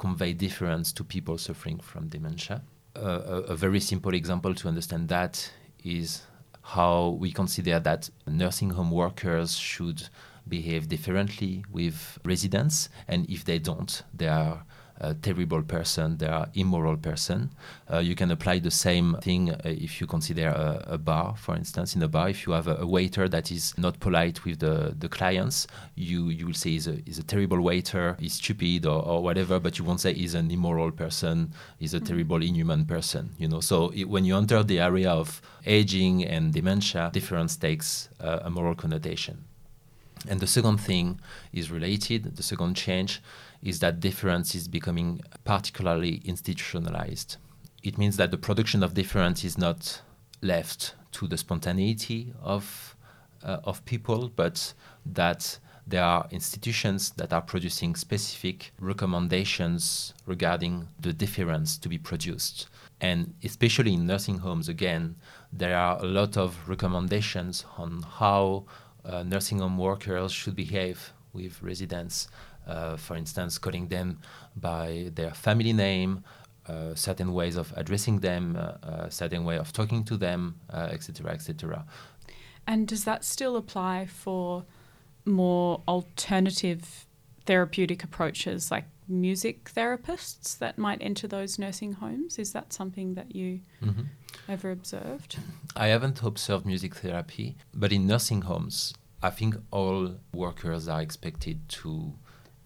convey 0.00 0.32
deference 0.32 0.92
to 0.94 1.04
people 1.04 1.36
suffering 1.36 1.78
from 1.78 2.08
dementia. 2.08 2.62
Uh, 2.96 3.20
a, 3.36 3.36
a 3.52 3.56
very 3.56 3.80
simple 3.80 4.14
example 4.14 4.54
to 4.54 4.66
understand 4.66 5.08
that 5.08 5.52
is 5.84 6.22
how 6.62 7.18
we 7.20 7.30
consider 7.30 7.78
that 7.78 8.08
nursing 8.26 8.70
home 8.70 8.90
workers 8.90 9.56
should 9.56 10.08
behave 10.48 10.88
differently 10.88 11.62
with 11.70 12.18
residents, 12.24 12.88
and 13.08 13.28
if 13.28 13.44
they 13.44 13.58
don't, 13.58 14.02
they 14.14 14.28
are 14.28 14.64
a 15.00 15.14
terrible 15.14 15.62
person, 15.62 16.18
they 16.18 16.26
are 16.26 16.48
immoral 16.54 16.96
person. 16.96 17.50
Uh, 17.92 17.98
you 17.98 18.14
can 18.14 18.30
apply 18.30 18.58
the 18.58 18.70
same 18.70 19.16
thing 19.22 19.50
uh, 19.50 19.58
if 19.64 20.00
you 20.00 20.06
consider 20.06 20.48
a, 20.48 20.94
a, 20.94 20.98
bar, 20.98 21.34
for 21.36 21.56
instance. 21.56 21.96
In 21.96 22.02
a 22.02 22.08
bar, 22.08 22.28
if 22.28 22.46
you 22.46 22.52
have 22.52 22.68
a, 22.68 22.76
a, 22.76 22.86
waiter 22.86 23.28
that 23.28 23.50
is 23.50 23.76
not 23.78 23.98
polite 23.98 24.44
with 24.44 24.58
the, 24.58 24.94
the 24.98 25.08
clients, 25.08 25.66
you, 25.94 26.28
you 26.28 26.46
will 26.46 26.54
say 26.54 26.70
he's 26.70 26.86
a, 26.86 26.98
he's 27.06 27.18
a 27.18 27.22
terrible 27.22 27.60
waiter, 27.60 28.16
he's 28.20 28.34
stupid 28.34 28.84
or, 28.86 29.02
or 29.02 29.22
whatever, 29.22 29.58
but 29.58 29.78
you 29.78 29.84
won't 29.84 30.00
say 30.00 30.12
he's 30.12 30.34
an 30.34 30.50
immoral 30.50 30.90
person, 30.90 31.52
he's 31.78 31.94
a 31.94 31.96
mm-hmm. 31.96 32.06
terrible 32.06 32.42
inhuman 32.42 32.84
person. 32.84 33.30
You 33.38 33.48
know, 33.48 33.60
so 33.60 33.90
it, 33.94 34.04
when 34.04 34.24
you 34.24 34.36
enter 34.36 34.62
the 34.62 34.80
area 34.80 35.10
of 35.10 35.40
aging 35.66 36.24
and 36.24 36.52
dementia, 36.52 37.10
deference 37.12 37.56
takes 37.56 38.10
uh, 38.20 38.40
a 38.42 38.50
moral 38.50 38.74
connotation. 38.74 39.44
And 40.28 40.40
the 40.40 40.46
second 40.46 40.78
thing 40.78 41.18
is 41.52 41.70
related, 41.70 42.36
the 42.36 42.42
second 42.42 42.74
change 42.74 43.22
is 43.62 43.80
that 43.80 44.00
deference 44.00 44.54
is 44.54 44.68
becoming 44.68 45.20
particularly 45.44 46.22
institutionalized. 46.24 47.36
It 47.82 47.98
means 47.98 48.16
that 48.16 48.30
the 48.30 48.38
production 48.38 48.82
of 48.82 48.94
deference 48.94 49.44
is 49.44 49.58
not 49.58 50.02
left 50.42 50.94
to 51.12 51.26
the 51.26 51.36
spontaneity 51.36 52.32
of, 52.42 52.96
uh, 53.42 53.58
of 53.64 53.84
people, 53.84 54.30
but 54.34 54.72
that 55.04 55.58
there 55.86 56.04
are 56.04 56.28
institutions 56.30 57.10
that 57.16 57.32
are 57.32 57.40
producing 57.40 57.96
specific 57.96 58.72
recommendations 58.78 60.14
regarding 60.24 60.86
the 61.00 61.12
deference 61.12 61.76
to 61.78 61.88
be 61.88 61.98
produced. 61.98 62.68
And 63.00 63.34
especially 63.42 63.94
in 63.94 64.06
nursing 64.06 64.38
homes, 64.38 64.68
again, 64.68 65.16
there 65.52 65.76
are 65.76 65.98
a 65.98 66.06
lot 66.06 66.36
of 66.36 66.68
recommendations 66.68 67.64
on 67.76 68.02
how 68.02 68.66
uh, 69.04 69.22
nursing 69.22 69.58
home 69.58 69.78
workers 69.78 70.32
should 70.32 70.54
behave 70.54 71.12
with 71.32 71.62
residents 71.62 72.28
for 72.96 73.16
instance, 73.16 73.58
calling 73.58 73.88
them 73.88 74.18
by 74.56 75.10
their 75.14 75.32
family 75.32 75.72
name, 75.72 76.24
uh, 76.68 76.94
certain 76.94 77.32
ways 77.32 77.56
of 77.56 77.72
addressing 77.76 78.20
them, 78.20 78.56
uh, 78.56 79.08
certain 79.08 79.44
way 79.44 79.58
of 79.58 79.72
talking 79.72 80.04
to 80.04 80.16
them, 80.16 80.56
etc., 80.72 81.32
etc. 81.32 81.84
And 82.66 82.86
does 82.86 83.04
that 83.04 83.24
still 83.24 83.56
apply 83.56 84.06
for 84.06 84.64
more 85.24 85.82
alternative 85.88 87.06
therapeutic 87.46 88.04
approaches 88.04 88.70
like 88.70 88.84
music 89.08 89.72
therapists 89.74 90.56
that 90.58 90.78
might 90.78 90.98
enter 91.00 91.26
those 91.26 91.58
nursing 91.58 91.94
homes? 91.94 92.38
Is 92.38 92.52
that 92.52 92.72
something 92.72 93.14
that 93.14 93.34
you 93.34 93.60
mm-hmm. 93.82 94.02
ever 94.48 94.70
observed? 94.70 95.38
I 95.74 95.88
haven't 95.88 96.22
observed 96.22 96.64
music 96.64 96.94
therapy, 96.94 97.56
but 97.74 97.92
in 97.92 98.06
nursing 98.06 98.42
homes, 98.42 98.94
I 99.22 99.30
think 99.30 99.56
all 99.70 100.16
workers 100.32 100.88
are 100.88 101.02
expected 101.02 101.68
to 101.80 102.14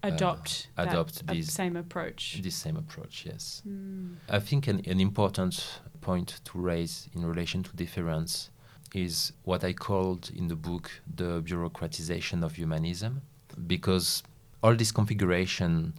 adopt 0.07 0.67
uh, 0.77 0.83
adopt 0.83 1.27
this 1.27 1.53
same 1.53 1.75
approach. 1.75 2.39
This 2.41 2.55
same 2.55 2.77
approach, 2.77 3.25
yes. 3.25 3.61
Mm. 3.67 4.15
I 4.29 4.39
think 4.39 4.67
an, 4.67 4.81
an 4.85 4.99
important 4.99 5.79
point 6.01 6.41
to 6.45 6.59
raise 6.59 7.09
in 7.15 7.25
relation 7.25 7.63
to 7.63 7.75
deference 7.75 8.49
is 8.93 9.33
what 9.43 9.63
I 9.63 9.73
called 9.73 10.31
in 10.35 10.47
the 10.47 10.55
book 10.55 10.91
the 11.15 11.41
bureaucratization 11.41 12.43
of 12.43 12.55
humanism, 12.55 13.21
because 13.67 14.23
all 14.63 14.75
this 14.75 14.91
configuration 14.91 15.93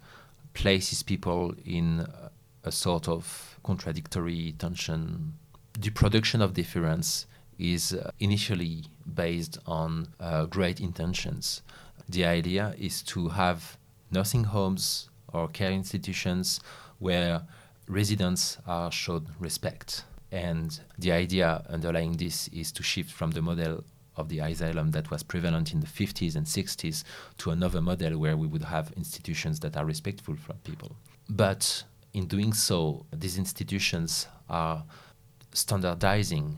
places 0.55 1.03
people 1.03 1.55
in 1.64 2.07
a 2.64 2.73
sort 2.73 3.09
of 3.09 3.59
contradictory 3.62 4.55
tension. 4.59 5.35
The 5.79 5.90
production 5.90 6.40
of 6.40 6.55
deference 6.55 7.27
is 7.59 7.92
uh, 7.92 8.11
initially 8.19 8.85
based 9.14 9.59
on 9.66 10.09
uh, 10.19 10.47
great 10.47 10.81
intentions. 10.81 11.62
The 12.09 12.25
idea 12.25 12.75
is 12.79 13.03
to 13.03 13.29
have 13.29 13.77
nursing 14.16 14.44
homes 14.44 15.11
or 15.35 15.46
care 15.48 15.72
institutions 15.83 16.61
where 16.98 17.42
residents 17.87 18.59
are 18.66 18.90
shown 18.90 19.24
respect. 19.38 20.05
And 20.33 20.68
the 20.98 21.12
idea 21.12 21.62
underlying 21.68 22.14
this 22.16 22.48
is 22.48 22.72
to 22.72 22.83
shift 22.83 23.11
from 23.11 23.31
the 23.33 23.42
model 23.42 23.85
of 24.16 24.29
the 24.31 24.38
asylum 24.38 24.90
that 24.92 25.11
was 25.11 25.22
prevalent 25.22 25.74
in 25.74 25.81
the 25.81 25.87
50s 25.87 26.35
and 26.37 26.46
60s 26.46 27.05
to 27.38 27.50
another 27.50 27.83
model 27.83 28.18
where 28.18 28.37
we 28.37 28.46
would 28.46 28.64
have 28.64 28.90
institutions 28.96 29.61
that 29.61 29.76
are 29.76 29.85
respectful 29.85 30.37
from 30.37 30.57
people. 30.64 30.96
But 31.29 31.85
in 32.14 32.26
doing 32.26 32.55
so, 32.55 33.05
these 33.12 33.37
institutions 33.37 34.26
are 34.48 34.83
standardizing 35.52 36.57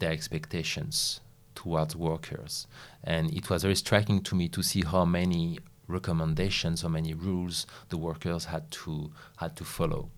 their 0.00 0.12
expectations 0.12 1.20
towards 1.54 1.94
workers. 1.94 2.66
And 3.04 3.30
it 3.34 3.50
was 3.50 3.62
very 3.62 3.76
striking 3.76 4.22
to 4.22 4.34
me 4.34 4.48
to 4.48 4.62
see 4.62 4.82
how 4.82 5.04
many 5.04 5.58
recommendations, 5.86 6.82
how 6.82 6.88
many 6.88 7.14
rules 7.14 7.66
the 7.88 7.96
workers 7.96 8.46
had 8.46 8.70
to 8.70 9.10
had 9.36 9.56
to 9.56 9.64
follow. 9.64 10.10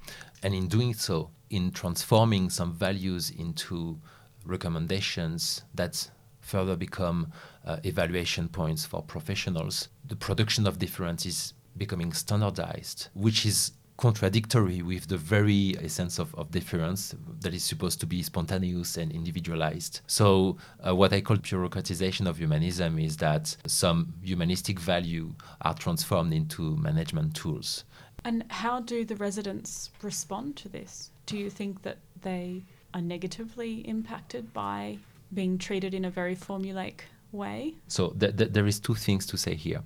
And 0.42 0.54
in 0.54 0.68
doing 0.68 0.94
so, 0.94 1.30
in 1.50 1.70
transforming 1.70 2.50
some 2.50 2.72
values 2.72 3.30
into 3.30 3.98
recommendations 4.44 5.62
that 5.74 6.10
further 6.40 6.76
become 6.76 7.32
uh, 7.64 7.78
evaluation 7.82 8.48
points 8.48 8.86
for 8.86 9.02
professionals, 9.02 9.88
the 10.06 10.16
production 10.16 10.66
of 10.66 10.78
deference 10.78 11.26
is 11.26 11.54
becoming 11.76 12.12
standardized, 12.12 13.08
which 13.14 13.44
is 13.44 13.72
contradictory 13.96 14.82
with 14.82 15.08
the 15.08 15.16
very 15.16 15.74
essence 15.82 16.18
of, 16.18 16.34
of 16.34 16.50
deference 16.50 17.14
that 17.40 17.54
is 17.54 17.64
supposed 17.64 18.00
to 18.00 18.06
be 18.06 18.22
spontaneous 18.22 18.96
and 18.96 19.10
individualized. 19.10 20.00
So, 20.06 20.58
uh, 20.86 20.94
what 20.94 21.12
I 21.12 21.20
call 21.20 21.36
bureaucratization 21.36 22.26
of 22.28 22.38
humanism 22.38 22.98
is 22.98 23.16
that 23.18 23.56
some 23.66 24.14
humanistic 24.22 24.78
value 24.78 25.34
are 25.62 25.74
transformed 25.74 26.34
into 26.34 26.76
management 26.76 27.34
tools. 27.34 27.84
And 28.24 28.44
how 28.50 28.80
do 28.80 29.04
the 29.04 29.16
residents 29.16 29.90
respond 30.02 30.56
to 30.56 30.68
this? 30.68 31.10
Do 31.26 31.38
you 31.38 31.48
think 31.48 31.82
that 31.82 31.98
they 32.22 32.64
are 32.92 33.00
negatively 33.00 33.86
impacted 33.88 34.52
by 34.52 34.98
being 35.32 35.58
treated 35.58 35.94
in 35.94 36.04
a 36.04 36.10
very 36.10 36.36
formulaic 36.36 37.00
way? 37.32 37.74
So, 37.88 38.10
th- 38.10 38.36
th- 38.36 38.52
there 38.52 38.66
is 38.66 38.78
two 38.80 38.94
things 38.94 39.26
to 39.26 39.38
say 39.38 39.54
here. 39.54 39.82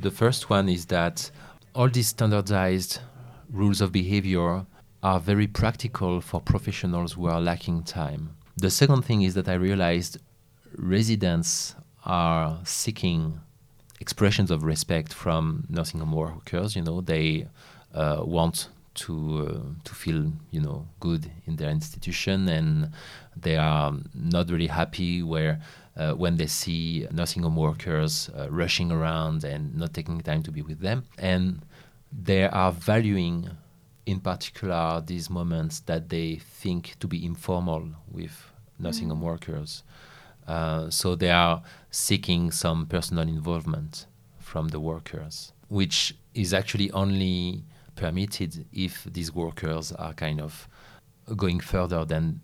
The 0.00 0.10
first 0.10 0.50
one 0.50 0.68
is 0.68 0.86
that 0.86 1.30
all 1.74 1.88
these 1.88 2.08
standardized 2.08 3.00
rules 3.54 3.80
of 3.80 3.92
behavior 3.92 4.66
are 5.02 5.20
very 5.20 5.46
practical 5.46 6.20
for 6.20 6.40
professionals 6.40 7.12
who 7.12 7.26
are 7.26 7.40
lacking 7.40 7.84
time. 7.84 8.36
The 8.56 8.70
second 8.70 9.02
thing 9.02 9.22
is 9.22 9.34
that 9.34 9.48
I 9.48 9.54
realized 9.54 10.18
residents 10.76 11.74
are 12.04 12.58
seeking 12.64 13.40
expressions 14.00 14.50
of 14.50 14.64
respect 14.64 15.12
from 15.12 15.66
nursing 15.68 16.00
home 16.00 16.12
workers. 16.12 16.74
You 16.74 16.82
know, 16.82 17.00
they 17.00 17.46
uh, 17.94 18.22
want 18.24 18.68
to 18.94 19.14
uh, 19.48 19.82
to 19.84 19.94
feel 19.94 20.32
you 20.50 20.60
know 20.60 20.86
good 21.00 21.30
in 21.46 21.56
their 21.56 21.70
institution, 21.70 22.48
and 22.48 22.90
they 23.36 23.56
are 23.56 23.92
not 24.14 24.50
really 24.50 24.68
happy 24.68 25.22
where. 25.22 25.60
Uh, 25.96 26.12
when 26.12 26.36
they 26.38 26.46
see 26.48 27.06
nursing 27.12 27.44
home 27.44 27.54
workers 27.54 28.28
uh, 28.36 28.48
rushing 28.50 28.90
around 28.90 29.44
and 29.44 29.76
not 29.76 29.94
taking 29.94 30.20
time 30.20 30.42
to 30.42 30.50
be 30.50 30.60
with 30.60 30.80
them, 30.80 31.04
and 31.18 31.62
they 32.22 32.44
are 32.44 32.72
valuing 32.72 33.50
in 34.06 34.20
particular 34.20 35.02
these 35.04 35.30
moments 35.30 35.80
that 35.80 36.08
they 36.08 36.36
think 36.36 36.96
to 37.00 37.08
be 37.08 37.24
informal 37.24 37.88
with 38.10 38.52
nursing 38.78 39.08
home 39.08 39.20
mm. 39.20 39.24
workers. 39.24 39.82
Uh, 40.46 40.90
so 40.90 41.14
they 41.14 41.30
are 41.30 41.62
seeking 41.90 42.50
some 42.50 42.86
personal 42.86 43.26
involvement 43.26 44.06
from 44.38 44.68
the 44.68 44.78
workers, 44.78 45.52
which 45.68 46.14
is 46.34 46.52
actually 46.52 46.90
only 46.90 47.64
permitted 47.96 48.66
if 48.72 49.04
these 49.04 49.34
workers 49.34 49.92
are 49.92 50.12
kind 50.12 50.40
of 50.40 50.68
going 51.36 51.60
further 51.60 52.04
than 52.04 52.40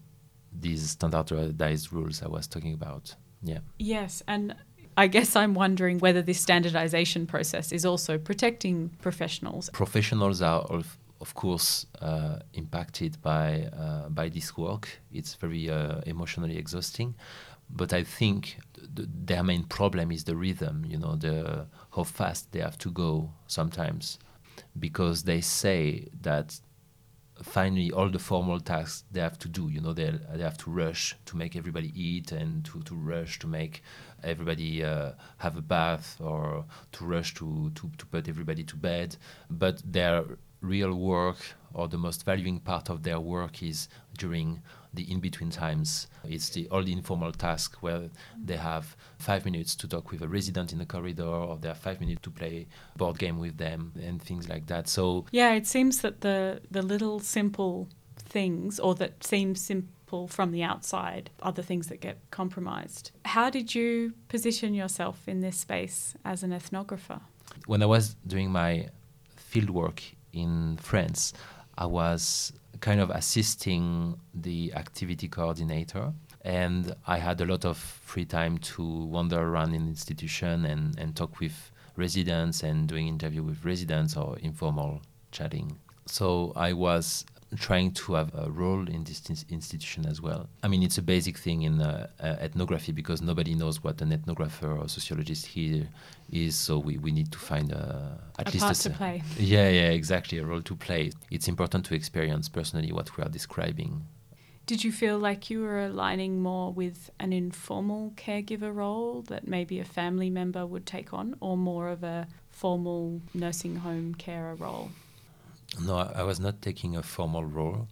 these 0.52 0.90
standardized 0.90 1.92
rules 1.92 2.22
I 2.22 2.28
was 2.28 2.46
talking 2.46 2.72
about. 2.72 3.14
Yeah. 3.42 3.58
Yes, 3.78 4.22
and 4.26 4.54
I 5.00 5.06
guess 5.06 5.34
I'm 5.34 5.54
wondering 5.54 5.98
whether 5.98 6.22
this 6.22 6.40
standardization 6.40 7.26
process 7.26 7.72
is 7.72 7.86
also 7.86 8.18
protecting 8.18 8.90
professionals. 9.00 9.70
Professionals 9.72 10.42
are, 10.42 10.60
of, 10.60 10.98
of 11.22 11.32
course, 11.32 11.86
uh, 12.02 12.40
impacted 12.52 13.12
by 13.22 13.70
uh, 13.82 14.10
by 14.10 14.28
this 14.28 14.48
work. 14.58 14.84
It's 15.10 15.32
very 15.40 15.70
uh, 15.70 16.00
emotionally 16.04 16.58
exhausting, 16.58 17.14
but 17.70 17.92
I 17.92 18.04
think 18.04 18.58
th- 18.96 19.08
their 19.26 19.42
main 19.42 19.64
problem 19.64 20.10
is 20.12 20.24
the 20.24 20.36
rhythm. 20.36 20.84
You 20.92 20.98
know, 20.98 21.16
the 21.16 21.66
how 21.96 22.04
fast 22.04 22.52
they 22.52 22.60
have 22.60 22.76
to 22.78 22.90
go 22.90 23.30
sometimes, 23.46 24.18
because 24.78 25.22
they 25.22 25.40
say 25.40 26.08
that 26.22 26.60
finally 27.42 27.90
all 27.90 28.08
the 28.10 28.18
formal 28.18 28.60
tasks 28.60 29.04
they 29.10 29.20
have 29.20 29.38
to 29.38 29.48
do 29.48 29.68
you 29.68 29.80
know 29.80 29.92
they, 29.92 30.10
they 30.34 30.42
have 30.42 30.58
to 30.58 30.70
rush 30.70 31.16
to 31.24 31.36
make 31.36 31.56
everybody 31.56 31.90
eat 31.94 32.32
and 32.32 32.64
to, 32.64 32.82
to 32.82 32.94
rush 32.94 33.38
to 33.38 33.46
make 33.46 33.82
everybody 34.22 34.84
uh, 34.84 35.12
have 35.38 35.56
a 35.56 35.62
bath 35.62 36.16
or 36.20 36.64
to 36.92 37.04
rush 37.04 37.34
to, 37.34 37.70
to, 37.74 37.90
to 37.98 38.06
put 38.06 38.28
everybody 38.28 38.62
to 38.64 38.76
bed. 38.76 39.16
But 39.48 39.82
their 39.90 40.24
real 40.60 40.94
work 40.94 41.38
or 41.72 41.88
the 41.88 41.98
most 41.98 42.24
valuing 42.24 42.60
part 42.60 42.90
of 42.90 43.02
their 43.02 43.20
work 43.20 43.62
is 43.62 43.88
during 44.18 44.62
the 44.92 45.10
in-between 45.10 45.50
times. 45.50 46.08
It's 46.24 46.50
the 46.50 46.68
all 46.68 46.82
the 46.82 46.92
informal 46.92 47.32
task 47.32 47.76
where 47.80 48.10
they 48.42 48.56
have 48.56 48.96
five 49.18 49.44
minutes 49.44 49.74
to 49.76 49.88
talk 49.88 50.10
with 50.10 50.22
a 50.22 50.28
resident 50.28 50.72
in 50.72 50.78
the 50.78 50.86
corridor, 50.86 51.24
or 51.24 51.58
they 51.58 51.68
have 51.68 51.78
five 51.78 52.00
minutes 52.00 52.20
to 52.22 52.30
play 52.30 52.66
board 52.96 53.18
game 53.18 53.38
with 53.38 53.56
them, 53.56 53.92
and 54.02 54.20
things 54.20 54.48
like 54.48 54.66
that. 54.66 54.88
So 54.88 55.26
yeah, 55.30 55.52
it 55.52 55.66
seems 55.66 56.00
that 56.00 56.20
the 56.20 56.60
the 56.70 56.82
little 56.82 57.20
simple 57.20 57.88
things, 58.16 58.80
or 58.80 58.94
that 58.96 59.24
seem 59.24 59.54
simple 59.54 60.26
from 60.28 60.50
the 60.50 60.62
outside, 60.62 61.30
are 61.40 61.52
the 61.52 61.62
things 61.62 61.86
that 61.86 62.00
get 62.00 62.18
compromised. 62.30 63.12
How 63.24 63.48
did 63.48 63.74
you 63.74 64.12
position 64.28 64.74
yourself 64.74 65.28
in 65.28 65.40
this 65.40 65.56
space 65.58 66.14
as 66.24 66.42
an 66.42 66.50
ethnographer? 66.50 67.20
When 67.66 67.82
I 67.82 67.86
was 67.86 68.16
doing 68.26 68.50
my 68.50 68.88
fieldwork 69.52 70.00
in 70.32 70.78
France, 70.78 71.32
I 71.78 71.86
was 71.86 72.52
kind 72.80 73.00
of 73.00 73.10
assisting 73.10 74.18
the 74.34 74.72
activity 74.74 75.28
coordinator. 75.28 76.12
And 76.42 76.94
I 77.06 77.18
had 77.18 77.40
a 77.40 77.44
lot 77.44 77.64
of 77.64 77.76
free 77.76 78.24
time 78.24 78.58
to 78.58 79.04
wander 79.04 79.38
around 79.38 79.74
in 79.74 79.84
the 79.84 79.90
institution 79.90 80.64
and, 80.64 80.98
and 80.98 81.14
talk 81.14 81.38
with 81.40 81.70
residents 81.96 82.62
and 82.62 82.88
doing 82.88 83.08
interview 83.08 83.42
with 83.42 83.64
residents 83.64 84.16
or 84.16 84.38
informal 84.38 85.02
chatting. 85.32 85.78
So 86.06 86.52
I 86.56 86.72
was 86.72 87.26
trying 87.56 87.92
to 87.92 88.14
have 88.14 88.32
a 88.34 88.50
role 88.50 88.88
in 88.88 89.04
this 89.04 89.22
institution 89.50 90.06
as 90.06 90.20
well. 90.20 90.48
I 90.62 90.68
mean, 90.68 90.82
it's 90.82 90.98
a 90.98 91.02
basic 91.02 91.36
thing 91.36 91.62
in 91.62 91.80
uh, 91.80 92.06
uh, 92.20 92.36
ethnography 92.40 92.92
because 92.92 93.20
nobody 93.20 93.54
knows 93.54 93.82
what 93.82 94.00
an 94.00 94.10
ethnographer 94.10 94.80
or 94.80 94.88
sociologist 94.88 95.46
here 95.46 95.88
is, 96.30 96.54
so 96.54 96.78
we, 96.78 96.98
we 96.98 97.10
need 97.10 97.32
to 97.32 97.38
find 97.38 97.72
a, 97.72 98.20
at 98.38 98.48
a 98.48 98.52
least 98.52 98.64
part 98.64 98.78
a, 98.78 98.82
to 98.84 98.90
play. 98.90 99.22
Yeah, 99.36 99.68
yeah, 99.68 99.90
exactly, 99.90 100.38
a 100.38 100.44
role 100.44 100.62
to 100.62 100.76
play. 100.76 101.10
It's 101.30 101.48
important 101.48 101.84
to 101.86 101.94
experience 101.94 102.48
personally 102.48 102.92
what 102.92 103.16
we 103.16 103.24
are 103.24 103.28
describing. 103.28 104.04
Did 104.66 104.84
you 104.84 104.92
feel 104.92 105.18
like 105.18 105.50
you 105.50 105.62
were 105.62 105.84
aligning 105.84 106.40
more 106.40 106.72
with 106.72 107.10
an 107.18 107.32
informal 107.32 108.12
caregiver 108.16 108.72
role 108.72 109.22
that 109.22 109.48
maybe 109.48 109.80
a 109.80 109.84
family 109.84 110.30
member 110.30 110.64
would 110.64 110.86
take 110.86 111.12
on, 111.12 111.34
or 111.40 111.56
more 111.56 111.88
of 111.88 112.04
a 112.04 112.28
formal 112.50 113.20
nursing 113.34 113.76
home 113.76 114.14
carer 114.14 114.54
role? 114.54 114.90
No, 115.78 115.96
I 115.98 116.22
was 116.22 116.40
not 116.40 116.60
taking 116.62 116.96
a 116.96 117.02
formal 117.02 117.44
role. 117.44 117.88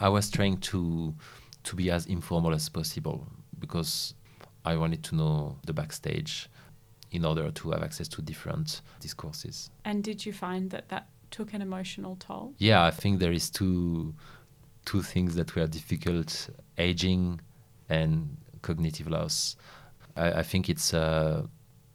I 0.00 0.08
was 0.08 0.30
trying 0.30 0.58
to 0.58 1.14
to 1.64 1.76
be 1.76 1.90
as 1.90 2.06
informal 2.06 2.54
as 2.54 2.68
possible 2.68 3.26
because 3.58 4.14
I 4.64 4.76
wanted 4.76 5.02
to 5.04 5.14
know 5.16 5.58
the 5.66 5.72
backstage 5.72 6.48
in 7.10 7.24
order 7.24 7.50
to 7.50 7.70
have 7.70 7.82
access 7.82 8.08
to 8.08 8.22
different 8.22 8.82
discourses. 9.00 9.70
And 9.84 10.02
did 10.04 10.26
you 10.26 10.32
find 10.32 10.70
that 10.70 10.88
that 10.88 11.08
took 11.30 11.54
an 11.54 11.62
emotional 11.62 12.16
toll? 12.16 12.54
Yeah, 12.58 12.84
I 12.84 12.90
think 12.90 13.18
there 13.20 13.32
is 13.32 13.50
two 13.50 14.14
two 14.84 15.02
things 15.02 15.34
that 15.36 15.54
were 15.56 15.66
difficult: 15.66 16.50
aging 16.78 17.40
and 17.88 18.36
cognitive 18.62 19.08
loss. 19.08 19.56
I, 20.16 20.40
I 20.40 20.42
think 20.42 20.68
it's 20.68 20.92
uh, 20.92 21.46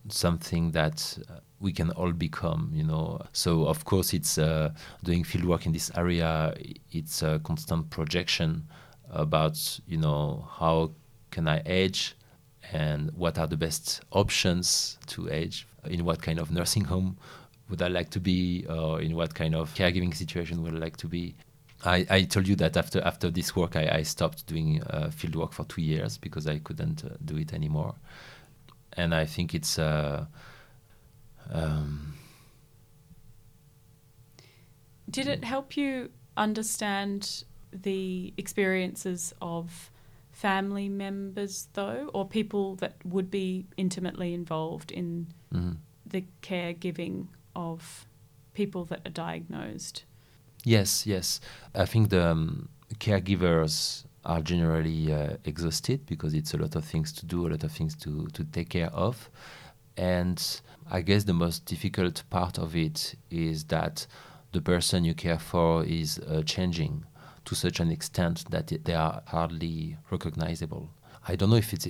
something 0.10 0.72
that 0.72 1.18
uh, 1.30 1.40
we 1.62 1.72
can 1.72 1.92
all 1.92 2.12
become 2.12 2.72
you 2.74 2.84
know. 2.84 3.22
So 3.32 3.66
of 3.68 3.86
course 3.86 4.14
it's 4.14 4.38
uh, 4.38 4.74
doing 5.04 5.24
fieldwork 5.24 5.66
in 5.66 5.72
this 5.72 5.92
area 5.96 6.54
it's 6.92 7.22
a 7.22 7.40
constant 7.44 7.90
projection 7.90 8.68
about 9.12 9.80
you 9.88 9.98
know 9.98 10.48
how 10.60 10.92
can 11.32 11.48
i 11.48 11.62
age 11.66 12.16
and 12.72 13.12
what 13.12 13.38
are 13.38 13.48
the 13.48 13.58
best 13.58 14.02
options 14.12 14.98
to 15.08 15.30
age 15.30 15.68
in 15.86 16.06
what 16.06 16.22
kind 16.22 16.40
of 16.40 16.52
nursing 16.52 16.86
home 16.86 17.18
would 17.70 17.82
i 17.82 17.88
like 17.88 18.10
to 18.10 18.20
be 18.20 18.66
or 18.70 19.02
in 19.02 19.16
what 19.16 19.34
kind 19.34 19.56
of 19.56 19.74
caregiving 19.74 20.16
situation 20.16 20.62
would 20.64 20.74
i 20.74 20.78
like 20.78 20.98
to 20.98 21.08
be. 21.08 21.36
I, 21.84 22.06
I 22.12 22.22
told 22.24 22.48
you 22.48 22.56
that 22.58 22.78
after 22.78 23.02
after 23.02 23.32
this 23.32 23.56
work 23.56 23.76
I, 23.76 23.90
I 23.92 24.04
stopped 24.04 24.46
doing 24.46 24.84
uh, 24.84 25.10
for 25.10 25.66
two 25.66 25.82
years 25.82 26.16
because 26.18 26.46
I 26.46 26.60
couldn't 26.60 27.04
uh, 27.04 27.10
do 27.26 27.38
it 27.38 27.54
anymore. 27.54 27.96
And 28.94 29.16
I 29.16 29.26
think 29.26 29.56
it's 29.56 29.80
uh, 29.80 30.26
um, 31.52 32.14
Did 35.10 35.28
it 35.28 35.44
help 35.44 35.76
you 35.76 36.10
understand 36.38 37.44
the 37.74 38.34
experiences 38.38 39.34
of 39.42 39.92
family 40.32 40.88
members, 40.88 41.68
though, 41.74 42.10
or 42.14 42.26
people 42.26 42.76
that 42.76 42.96
would 43.06 43.30
be 43.30 43.66
intimately 43.76 44.34
involved 44.34 44.92
in 44.92 45.28
mm-hmm. 45.54 45.74
the 46.06 46.24
caregiving 46.42 47.28
of 47.56 48.06
people 48.54 48.86
that 48.86 49.02
are 49.06 49.12
diagnosed? 49.12 50.06
Yes, 50.64 51.06
yes. 51.06 51.42
I 51.76 51.86
think 51.86 52.10
the 52.10 52.28
um, 52.28 52.70
caregivers 52.96 54.06
are 54.24 54.42
generally 54.42 55.12
uh, 55.12 55.38
exhausted 55.44 56.06
because 56.06 56.34
it's 56.34 56.54
a 56.54 56.58
lot 56.58 56.76
of 56.76 56.86
things 56.86 57.12
to 57.14 57.26
do, 57.26 57.48
a 57.48 57.50
lot 57.50 57.64
of 57.64 57.72
things 57.72 57.96
to, 57.96 58.28
to 58.28 58.44
take 58.46 58.70
care 58.70 58.92
of. 58.94 59.30
And 59.98 60.62
I 60.90 61.02
guess 61.02 61.24
the 61.24 61.34
most 61.34 61.66
difficult 61.66 62.24
part 62.30 62.58
of 62.58 62.76
it 62.76 63.16
is 63.30 63.66
that 63.66 64.08
the 64.52 64.62
person 64.62 65.06
you 65.06 65.14
care 65.14 65.40
for 65.40 65.84
is 65.84 66.20
uh, 66.20 66.42
changing 66.44 67.06
to 67.46 67.56
such 67.56 67.80
an 67.80 67.90
extent 67.90 68.50
that 68.52 68.72
it, 68.72 68.86
they 68.86 68.94
are 68.94 69.22
hardly 69.28 69.98
recognizable. 70.10 70.90
I 71.28 71.36
don't 71.36 71.50
know 71.50 71.56
if 71.56 71.74
it's, 71.74 71.88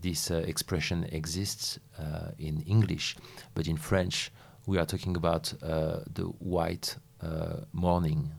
this 0.00 0.30
uh, 0.30 0.36
expression 0.46 1.04
exists 1.12 1.78
uh, 1.98 2.32
in 2.38 2.62
English, 2.62 3.16
but 3.54 3.66
in 3.66 3.76
French, 3.76 4.32
we 4.66 4.78
are 4.78 4.86
talking 4.86 5.16
about 5.16 5.52
uh, 5.62 6.00
the 6.12 6.24
white 6.38 6.96
uh, 7.20 7.60
mourning. 7.72 8.32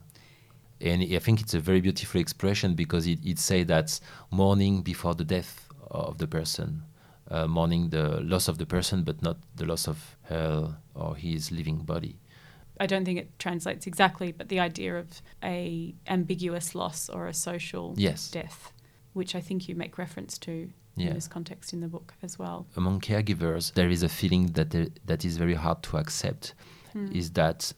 And 0.81 1.01
I 1.01 1.19
think 1.19 1.39
it's 1.41 1.53
a 1.53 1.59
very 1.59 1.79
beautiful 1.79 2.19
expression 2.19 2.75
because 2.75 3.07
it, 3.07 3.19
it 3.23 3.39
says 3.39 3.67
that 3.67 3.99
mourning 4.31 4.81
before 4.81 5.15
the 5.15 5.23
death 5.23 5.67
of 5.89 6.17
the 6.17 6.27
person, 6.27 6.83
uh, 7.29 7.47
mourning 7.47 7.89
the 7.89 8.21
loss 8.21 8.47
of 8.47 8.57
the 8.57 8.65
person, 8.65 9.03
but 9.03 9.21
not 9.21 9.37
the 9.55 9.65
loss 9.65 9.87
of 9.87 10.17
her 10.23 10.77
or 10.95 11.15
his 11.15 11.51
living 11.51 11.77
body. 11.77 12.19
I 12.79 12.87
don't 12.87 13.05
think 13.05 13.19
it 13.19 13.37
translates 13.39 13.87
exactly, 13.87 14.31
but 14.31 14.49
the 14.49 14.59
idea 14.59 14.97
of 14.97 15.21
a 15.43 15.93
ambiguous 16.07 16.75
loss 16.75 17.09
or 17.09 17.27
a 17.27 17.33
social 17.33 17.93
yes. 17.97 18.29
death, 18.31 18.73
which 19.13 19.35
I 19.35 19.41
think 19.41 19.69
you 19.69 19.75
make 19.75 19.97
reference 19.97 20.37
to 20.39 20.69
yeah. 20.95 21.07
in 21.07 21.13
this 21.13 21.27
context 21.27 21.73
in 21.73 21.81
the 21.81 21.87
book 21.87 22.13
as 22.23 22.39
well. 22.39 22.65
Among 22.75 22.99
caregivers, 22.99 23.73
there 23.73 23.89
is 23.89 24.03
a 24.03 24.09
feeling 24.09 24.47
that 24.53 24.71
there, 24.71 24.87
that 25.05 25.23
is 25.23 25.37
very 25.37 25.53
hard 25.53 25.83
to 25.83 25.97
accept, 25.97 26.55
mm. 26.95 27.15
is 27.15 27.31
that 27.31 27.73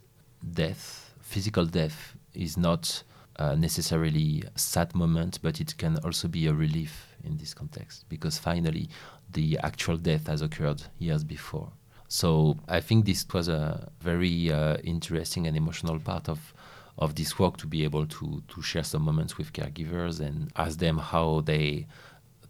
death, 0.53 1.13
physical 1.21 1.65
death, 1.65 2.15
is 2.33 2.57
not 2.57 3.03
uh, 3.37 3.55
necessarily 3.55 4.43
a 4.55 4.59
sad 4.59 4.95
moment, 4.95 5.39
but 5.41 5.59
it 5.59 5.77
can 5.77 5.97
also 6.05 6.27
be 6.27 6.47
a 6.47 6.53
relief 6.53 7.14
in 7.25 7.37
this 7.37 7.53
context 7.53 8.05
because 8.09 8.37
finally 8.37 8.89
the 9.31 9.57
actual 9.63 9.97
death 9.97 10.27
has 10.27 10.41
occurred 10.41 10.81
years 10.99 11.23
before. 11.23 11.71
So 12.07 12.57
I 12.67 12.81
think 12.81 13.05
this 13.05 13.25
was 13.33 13.47
a 13.47 13.91
very 13.99 14.51
uh, 14.51 14.77
interesting 14.83 15.47
and 15.47 15.57
emotional 15.57 15.99
part 15.99 16.29
of 16.29 16.53
of 16.97 17.15
this 17.15 17.37
work 17.37 17.57
to 17.57 17.67
be 17.67 17.83
able 17.83 18.05
to 18.05 18.41
to 18.47 18.61
share 18.61 18.83
some 18.83 19.01
moments 19.01 19.37
with 19.37 19.51
caregivers 19.51 20.19
and 20.19 20.51
ask 20.55 20.79
them 20.79 20.97
how 20.97 21.41
they 21.41 21.87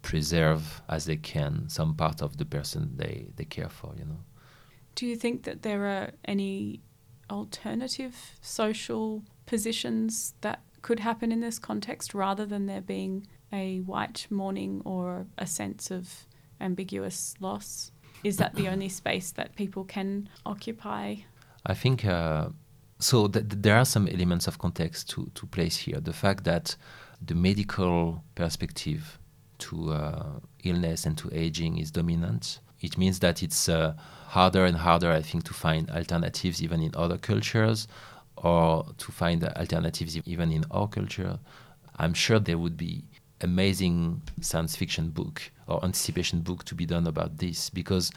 preserve 0.02 0.82
as 0.88 1.06
they 1.06 1.16
can 1.16 1.68
some 1.68 1.94
part 1.94 2.22
of 2.22 2.36
the 2.36 2.44
person 2.44 2.92
they, 2.96 3.26
they 3.34 3.44
care 3.44 3.68
for, 3.68 3.92
you 3.98 4.04
know. 4.04 4.20
Do 4.94 5.04
you 5.04 5.16
think 5.16 5.42
that 5.42 5.62
there 5.62 5.84
are 5.86 6.12
any 6.24 6.80
alternative 7.28 8.14
social 8.40 9.24
positions 9.46 10.34
that 10.42 10.60
could 10.82 11.00
happen 11.00 11.32
in 11.32 11.40
this 11.40 11.58
context 11.58 12.14
rather 12.14 12.46
than 12.46 12.66
there 12.66 12.80
being 12.80 13.26
a 13.56 13.78
white 13.80 14.26
mourning 14.30 14.82
or 14.84 15.26
a 15.38 15.46
sense 15.46 15.90
of 15.90 16.26
ambiguous 16.60 17.34
loss? 17.40 17.90
Is 18.22 18.36
that 18.36 18.54
the 18.54 18.68
only 18.68 18.88
space 18.88 19.32
that 19.32 19.56
people 19.56 19.84
can 19.84 20.28
occupy? 20.44 21.16
I 21.64 21.74
think 21.74 22.04
uh, 22.04 22.48
so. 22.98 23.28
Th- 23.28 23.44
there 23.48 23.76
are 23.76 23.84
some 23.84 24.08
elements 24.08 24.46
of 24.46 24.58
context 24.58 25.10
to, 25.10 25.30
to 25.34 25.46
place 25.46 25.76
here. 25.76 26.00
The 26.00 26.12
fact 26.12 26.44
that 26.44 26.76
the 27.20 27.34
medical 27.34 28.22
perspective 28.34 29.18
to 29.58 29.92
uh, 29.92 30.40
illness 30.64 31.06
and 31.06 31.16
to 31.18 31.30
aging 31.32 31.78
is 31.78 31.90
dominant. 31.90 32.60
It 32.80 32.98
means 32.98 33.20
that 33.20 33.42
it's 33.42 33.68
uh, 33.68 33.94
harder 34.26 34.64
and 34.64 34.76
harder, 34.76 35.10
I 35.10 35.22
think, 35.22 35.44
to 35.44 35.54
find 35.54 35.90
alternatives 35.90 36.62
even 36.62 36.82
in 36.82 36.92
other 36.94 37.18
cultures 37.18 37.88
or 38.36 38.84
to 38.98 39.12
find 39.12 39.42
alternatives 39.44 40.16
even 40.26 40.52
in 40.52 40.64
our 40.70 40.88
culture. 40.88 41.38
I'm 41.98 42.12
sure 42.12 42.38
there 42.38 42.58
would 42.58 42.76
be 42.76 43.04
amazing 43.42 44.22
science 44.40 44.76
fiction 44.76 45.10
book 45.10 45.42
or 45.66 45.84
anticipation 45.84 46.40
book 46.40 46.64
to 46.64 46.74
be 46.74 46.86
done 46.86 47.06
about 47.06 47.36
this 47.38 47.70
because 47.70 48.10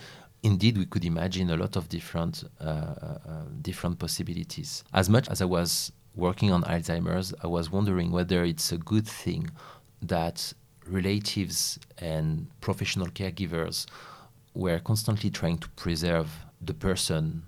indeed 0.44 0.78
we 0.78 0.86
could 0.86 1.04
imagine 1.04 1.50
a 1.50 1.58
lot 1.58 1.76
of 1.76 1.90
different 1.90 2.44
uh, 2.62 2.64
uh, 2.64 3.18
different 3.62 4.00
possibilities. 4.00 4.84
As 4.94 5.10
much 5.10 5.28
as 5.30 5.42
i 5.42 5.46
was 5.46 5.92
working 6.16 6.52
on 6.52 6.64
alzheimer's 6.64 7.34
i 7.44 7.48
was 7.48 7.72
wondering 7.72 8.12
whether 8.12 8.44
it's 8.44 8.72
a 8.72 8.78
good 8.78 9.08
thing 9.08 9.50
that 10.02 10.54
relatives 10.88 11.80
and 12.00 12.48
professional 12.62 13.08
caregivers 13.08 13.86
were 14.54 14.80
constantly 14.80 15.30
trying 15.30 15.58
to 15.58 15.70
preserve 15.70 16.30
the 16.62 16.74
person 16.74 17.44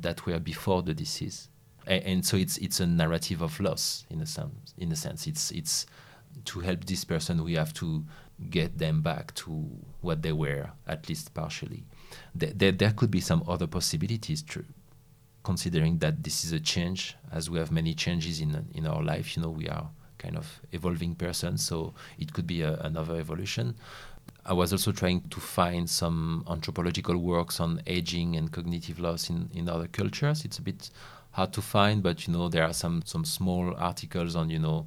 that 0.00 0.24
were 0.26 0.38
before 0.38 0.82
the 0.82 0.94
disease. 0.94 1.48
And, 1.86 2.02
and 2.04 2.26
so 2.26 2.36
it's 2.36 2.58
it's 2.58 2.80
a 2.80 2.86
narrative 2.86 3.42
of 3.42 3.58
loss 3.60 4.04
in 4.10 4.20
a 4.20 4.26
sense 4.26 4.74
in 4.78 4.92
a 4.92 4.96
sense. 4.96 5.26
It's 5.26 5.50
it's 5.50 5.86
to 6.44 6.60
help 6.60 6.84
this 6.84 7.04
person, 7.04 7.42
we 7.44 7.54
have 7.54 7.72
to 7.74 8.04
get 8.50 8.78
them 8.78 9.02
back 9.02 9.34
to 9.34 9.50
what 10.00 10.22
they 10.22 10.32
were, 10.32 10.70
at 10.86 11.08
least 11.08 11.32
partially. 11.34 11.84
There, 12.34 12.72
there, 12.72 12.92
could 12.92 13.10
be 13.10 13.20
some 13.20 13.42
other 13.48 13.66
possibilities, 13.66 14.42
tr- 14.42 14.60
considering 15.42 15.98
that 15.98 16.22
this 16.22 16.44
is 16.44 16.52
a 16.52 16.60
change, 16.60 17.16
as 17.32 17.48
we 17.48 17.58
have 17.58 17.72
many 17.72 17.94
changes 17.94 18.40
in 18.40 18.66
in 18.74 18.86
our 18.86 19.02
life. 19.02 19.36
You 19.36 19.42
know, 19.42 19.50
we 19.50 19.68
are 19.68 19.88
kind 20.18 20.36
of 20.36 20.60
evolving 20.72 21.14
persons, 21.14 21.64
so 21.66 21.94
it 22.18 22.32
could 22.32 22.46
be 22.46 22.62
a, 22.62 22.74
another 22.80 23.16
evolution. 23.16 23.76
I 24.44 24.52
was 24.52 24.72
also 24.72 24.92
trying 24.92 25.22
to 25.22 25.40
find 25.40 25.88
some 25.88 26.44
anthropological 26.48 27.16
works 27.16 27.58
on 27.58 27.82
aging 27.86 28.36
and 28.36 28.52
cognitive 28.52 29.00
loss 29.00 29.28
in, 29.28 29.50
in 29.54 29.68
other 29.68 29.88
cultures. 29.88 30.44
It's 30.44 30.58
a 30.58 30.62
bit 30.62 30.90
hard 31.32 31.52
to 31.52 31.62
find, 31.62 32.02
but 32.02 32.26
you 32.26 32.32
know 32.32 32.48
there 32.48 32.64
are 32.64 32.72
some 32.72 33.02
some 33.04 33.24
small 33.24 33.74
articles 33.76 34.36
on 34.36 34.50
you 34.50 34.58
know 34.58 34.86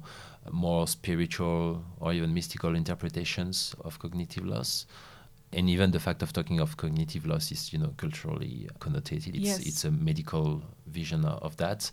more 0.52 0.86
spiritual 0.86 1.84
or 1.98 2.12
even 2.12 2.34
mystical 2.34 2.74
interpretations 2.74 3.74
of 3.84 3.98
cognitive 3.98 4.44
loss. 4.44 4.86
And 5.52 5.68
even 5.68 5.90
the 5.90 5.98
fact 5.98 6.22
of 6.22 6.32
talking 6.32 6.60
of 6.60 6.76
cognitive 6.76 7.26
loss 7.26 7.50
is, 7.50 7.72
you 7.72 7.78
know, 7.78 7.92
culturally 7.96 8.68
connotated. 8.78 9.34
It's, 9.34 9.38
yes. 9.38 9.58
it's 9.60 9.84
a 9.84 9.90
medical 9.90 10.62
vision 10.86 11.24
of 11.24 11.56
that. 11.56 11.90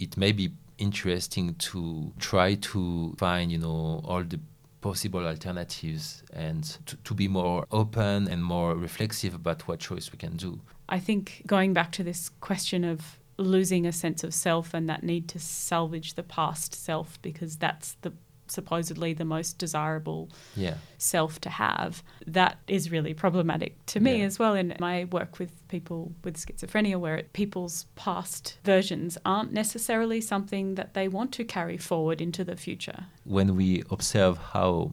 It 0.00 0.16
may 0.16 0.32
be 0.32 0.50
interesting 0.78 1.54
to 1.56 2.12
try 2.18 2.54
to 2.54 3.14
find, 3.18 3.52
you 3.52 3.58
know, 3.58 4.00
all 4.04 4.24
the 4.24 4.40
possible 4.80 5.26
alternatives 5.26 6.22
and 6.32 6.64
to, 6.86 6.96
to 6.96 7.14
be 7.14 7.28
more 7.28 7.66
open 7.70 8.28
and 8.28 8.42
more 8.42 8.74
reflexive 8.74 9.34
about 9.34 9.68
what 9.68 9.78
choice 9.78 10.10
we 10.10 10.18
can 10.18 10.36
do. 10.36 10.58
I 10.88 10.98
think 10.98 11.42
going 11.46 11.72
back 11.72 11.92
to 11.92 12.02
this 12.02 12.30
question 12.40 12.84
of 12.84 13.19
losing 13.40 13.86
a 13.86 13.92
sense 13.92 14.22
of 14.24 14.32
self 14.34 14.74
and 14.74 14.88
that 14.88 15.02
need 15.02 15.28
to 15.28 15.38
salvage 15.38 16.14
the 16.14 16.22
past 16.22 16.74
self 16.74 17.20
because 17.22 17.56
that's 17.56 17.96
the 18.02 18.12
supposedly 18.46 19.12
the 19.12 19.24
most 19.24 19.58
desirable 19.58 20.28
yeah. 20.56 20.74
self 20.98 21.40
to 21.40 21.48
have 21.48 22.02
that 22.26 22.58
is 22.66 22.90
really 22.90 23.14
problematic 23.14 23.76
to 23.86 24.00
me 24.00 24.18
Yeah. 24.18 24.24
as 24.24 24.40
well 24.40 24.54
in 24.54 24.74
my 24.80 25.04
work 25.04 25.38
with 25.38 25.52
people 25.68 26.12
with 26.24 26.36
schizophrenia 26.36 26.98
where 26.98 27.14
it, 27.16 27.32
people's 27.32 27.86
past 27.94 28.58
versions 28.64 29.16
aren't 29.24 29.52
necessarily 29.52 30.20
something 30.20 30.74
that 30.74 30.94
they 30.94 31.06
want 31.06 31.30
to 31.34 31.44
carry 31.44 31.76
forward 31.76 32.20
into 32.20 32.42
the 32.42 32.56
future 32.56 33.04
when 33.24 33.54
we 33.54 33.84
observe 33.88 34.36
how 34.52 34.92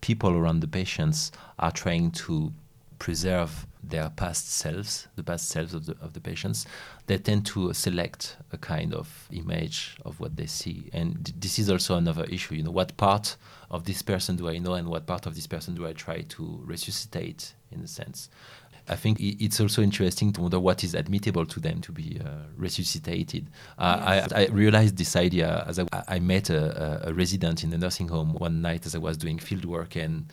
people 0.00 0.30
around 0.30 0.60
the 0.60 0.68
patients 0.68 1.32
are 1.58 1.72
trying 1.72 2.12
to 2.12 2.52
preserve 3.00 3.66
their 3.82 4.10
past 4.10 4.50
selves, 4.50 5.08
the 5.16 5.22
past 5.22 5.48
selves 5.48 5.74
of 5.74 5.86
the, 5.86 5.96
of 6.00 6.12
the 6.12 6.20
patients, 6.20 6.66
they 7.06 7.18
tend 7.18 7.44
to 7.46 7.72
select 7.72 8.36
a 8.52 8.58
kind 8.58 8.94
of 8.94 9.28
image 9.32 9.96
of 10.04 10.20
what 10.20 10.36
they 10.36 10.46
see. 10.46 10.88
And 10.92 11.26
th- 11.26 11.36
this 11.38 11.58
is 11.58 11.68
also 11.68 11.96
another 11.96 12.24
issue. 12.24 12.54
You 12.54 12.62
know, 12.62 12.70
what 12.70 12.96
part 12.96 13.36
of 13.70 13.84
this 13.84 14.02
person 14.02 14.36
do 14.36 14.48
I 14.48 14.58
know, 14.58 14.74
and 14.74 14.88
what 14.88 15.06
part 15.06 15.26
of 15.26 15.34
this 15.34 15.46
person 15.46 15.74
do 15.74 15.86
I 15.86 15.92
try 15.92 16.20
to 16.20 16.62
resuscitate, 16.64 17.54
in 17.70 17.80
a 17.80 17.88
sense? 17.88 18.28
I 18.88 18.96
think 18.96 19.18
it's 19.20 19.60
also 19.60 19.80
interesting 19.80 20.32
to 20.32 20.40
wonder 20.40 20.58
what 20.58 20.82
is 20.82 20.94
admittable 20.94 21.46
to 21.46 21.60
them 21.60 21.80
to 21.82 21.92
be 21.92 22.20
uh, 22.24 22.46
resuscitated. 22.56 23.48
Uh, 23.78 24.26
I, 24.34 24.42
I 24.42 24.46
realized 24.46 24.96
this 24.96 25.14
idea 25.14 25.64
as 25.68 25.78
I, 25.78 25.86
I 26.08 26.18
met 26.18 26.50
a, 26.50 27.06
a, 27.06 27.10
a 27.10 27.14
resident 27.14 27.62
in 27.62 27.72
a 27.72 27.78
nursing 27.78 28.08
home 28.08 28.34
one 28.34 28.60
night 28.60 28.84
as 28.84 28.96
I 28.96 28.98
was 28.98 29.16
doing 29.16 29.38
field 29.38 29.64
work 29.64 29.94
and 29.94 30.26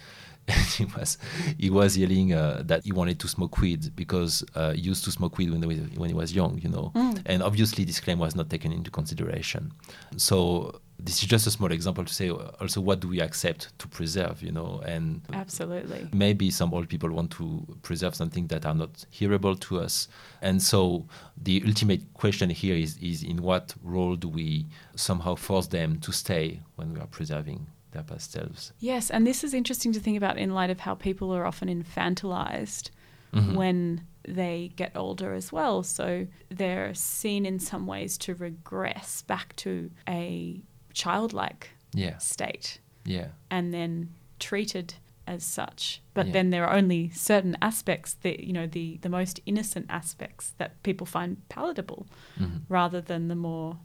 he 0.78 0.86
was 0.86 1.18
he 1.58 1.70
was 1.70 1.98
yelling 1.98 2.34
uh, 2.34 2.64
that 2.66 2.84
he 2.84 2.92
wanted 2.92 3.20
to 3.20 3.28
smoke 3.28 3.60
weed 3.60 3.96
because 3.96 4.44
uh, 4.56 4.72
he 4.72 4.82
used 4.82 5.04
to 5.06 5.12
smoke 5.12 5.38
weed 5.38 5.52
when 5.52 5.62
he 5.62 5.68
was, 5.68 5.80
when 5.98 6.10
he 6.10 6.16
was 6.16 6.34
young, 6.34 6.58
you 6.60 6.70
know. 6.70 6.92
And 7.26 7.44
obviously, 7.44 7.84
this 7.84 8.00
claim 8.00 8.20
was 8.20 8.36
not 8.36 8.50
taken 8.50 8.72
into 8.72 8.90
consideration. 8.92 9.72
So 10.18 10.82
this 11.00 11.24
is 11.24 11.30
just 11.30 11.48
a 11.48 11.52
small 11.52 11.72
example 11.72 12.04
to 12.04 12.14
say 12.14 12.30
uh, 12.30 12.52
also 12.60 12.82
what 12.82 13.00
do 13.00 13.08
we 13.08 13.22
accept 13.22 13.78
to 13.80 13.88
preserve, 13.88 14.44
you 14.44 14.52
know, 14.52 14.82
and 14.86 15.22
absolutely 15.34 16.08
maybe 16.12 16.52
some 16.52 16.74
old 16.74 16.90
people 16.90 17.10
want 17.10 17.32
to 17.32 17.66
preserve 17.84 18.14
something 18.16 18.48
that 18.48 18.66
are 18.66 18.74
not 18.74 19.06
hearable 19.10 19.56
to 19.56 19.80
us 19.80 20.08
and 20.42 20.62
so 20.62 21.06
the 21.42 21.64
ultimate 21.66 22.14
question 22.14 22.50
here 22.50 22.76
is, 22.76 22.98
is 22.98 23.24
in 23.24 23.42
what 23.42 23.74
role 23.84 24.16
do 24.16 24.28
we 24.28 24.66
somehow 24.96 25.36
force 25.36 25.68
them 25.68 26.00
to 26.00 26.12
stay 26.12 26.60
when 26.76 26.94
we 26.94 27.00
are 27.00 27.08
preserving 27.08 27.66
their 27.92 28.04
past 28.04 28.32
selves 28.32 28.72
Yes, 28.80 29.10
and 29.10 29.26
this 29.26 29.44
is 29.44 29.54
interesting 29.54 29.92
to 29.94 30.00
think 30.00 30.18
about 30.18 30.38
in 30.38 30.54
light 30.54 30.70
of 30.70 30.80
how 30.82 30.96
people 30.96 31.34
are 31.34 31.46
often 31.46 31.68
infantilized 31.70 32.90
Mhm. 33.34 33.56
when 33.56 34.06
they 34.28 34.72
get 34.76 34.96
older 34.96 35.34
as 35.34 35.52
well. 35.52 35.82
So 35.84 36.28
they're 36.50 36.94
seen 36.94 37.46
in 37.46 37.60
some 37.60 37.86
ways 37.88 38.18
to 38.20 38.34
regress 38.36 39.22
back 39.24 39.56
to 39.58 39.92
a 40.08 40.62
childlike 40.94 41.70
yeah 41.94 42.18
state 42.18 42.80
yeah 43.06 43.30
and 43.50 43.74
then 43.74 44.14
treated 44.40 44.96
as 45.36 45.44
such. 45.44 46.02
But 46.14 46.26
Yeah. 46.28 46.34
then 46.34 46.50
there 46.50 46.66
are 46.68 46.76
only 46.82 47.10
certain 47.12 47.56
aspects 47.62 48.16
that, 48.24 48.38
you 48.48 48.54
know, 48.58 48.68
the, 48.68 48.98
the 49.02 49.10
most 49.10 49.40
innocent 49.46 49.86
aspects 49.90 50.54
that 50.58 50.72
people 50.84 51.06
find 51.06 51.38
palatable 51.50 52.02
Mhm. 52.40 52.62
rather 52.70 53.02
than 53.02 53.28
the 53.28 53.36
more 53.36 53.78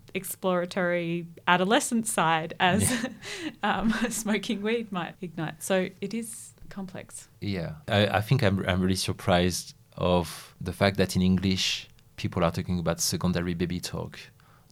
exploratory 0.44 1.26
adolescent 1.46 2.06
side 2.06 2.54
as 2.60 2.82
um, 3.62 3.90
smoking 4.10 4.62
weed 4.62 4.90
might 4.92 5.14
ignite. 5.20 5.62
So 5.62 5.88
it 6.00 6.12
is 6.14 6.54
complex. 6.70 7.28
Yeah, 7.40 7.70
I, 7.88 8.06
I 8.18 8.20
think 8.20 8.42
I'm, 8.42 8.64
I'm 8.66 8.80
really 8.80 8.96
surprised 8.96 9.74
of 9.96 10.54
the 10.60 10.72
fact 10.72 10.96
that 10.96 11.14
in 11.16 11.22
English 11.22 11.88
people 12.16 12.42
are 12.44 12.50
talking 12.50 12.78
about 12.78 13.00
secondary 13.00 13.54
baby 13.54 13.80
talk 13.80 14.18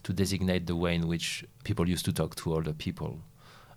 to 0.03 0.13
designate 0.13 0.67
the 0.67 0.75
way 0.77 0.95
in 0.95 1.07
which 1.07 1.45
people 1.65 1.89
used 1.89 2.05
to 2.05 2.13
talk 2.13 2.35
to 2.37 2.53
older 2.55 2.73
people. 2.73 3.21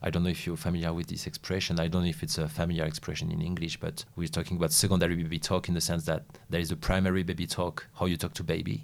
I 0.06 0.12
don't 0.12 0.24
know 0.24 0.30
if 0.30 0.46
you're 0.46 0.56
familiar 0.56 0.94
with 0.94 1.08
this 1.08 1.26
expression. 1.26 1.80
I 1.80 1.88
don't 1.88 2.04
know 2.04 2.10
if 2.10 2.22
it's 2.22 2.38
a 2.38 2.48
familiar 2.48 2.86
expression 2.86 3.32
in 3.32 3.42
English, 3.42 3.80
but 3.80 4.06
we're 4.16 4.28
talking 4.28 4.56
about 4.58 4.72
secondary 4.72 5.16
baby 5.16 5.40
talk 5.40 5.68
in 5.68 5.74
the 5.74 5.82
sense 5.82 6.06
that 6.06 6.24
there 6.50 6.62
is 6.62 6.72
a 6.72 6.76
primary 6.76 7.24
baby 7.24 7.48
talk, 7.48 7.88
how 8.00 8.06
you 8.06 8.16
talk 8.16 8.34
to 8.36 8.44
baby, 8.44 8.84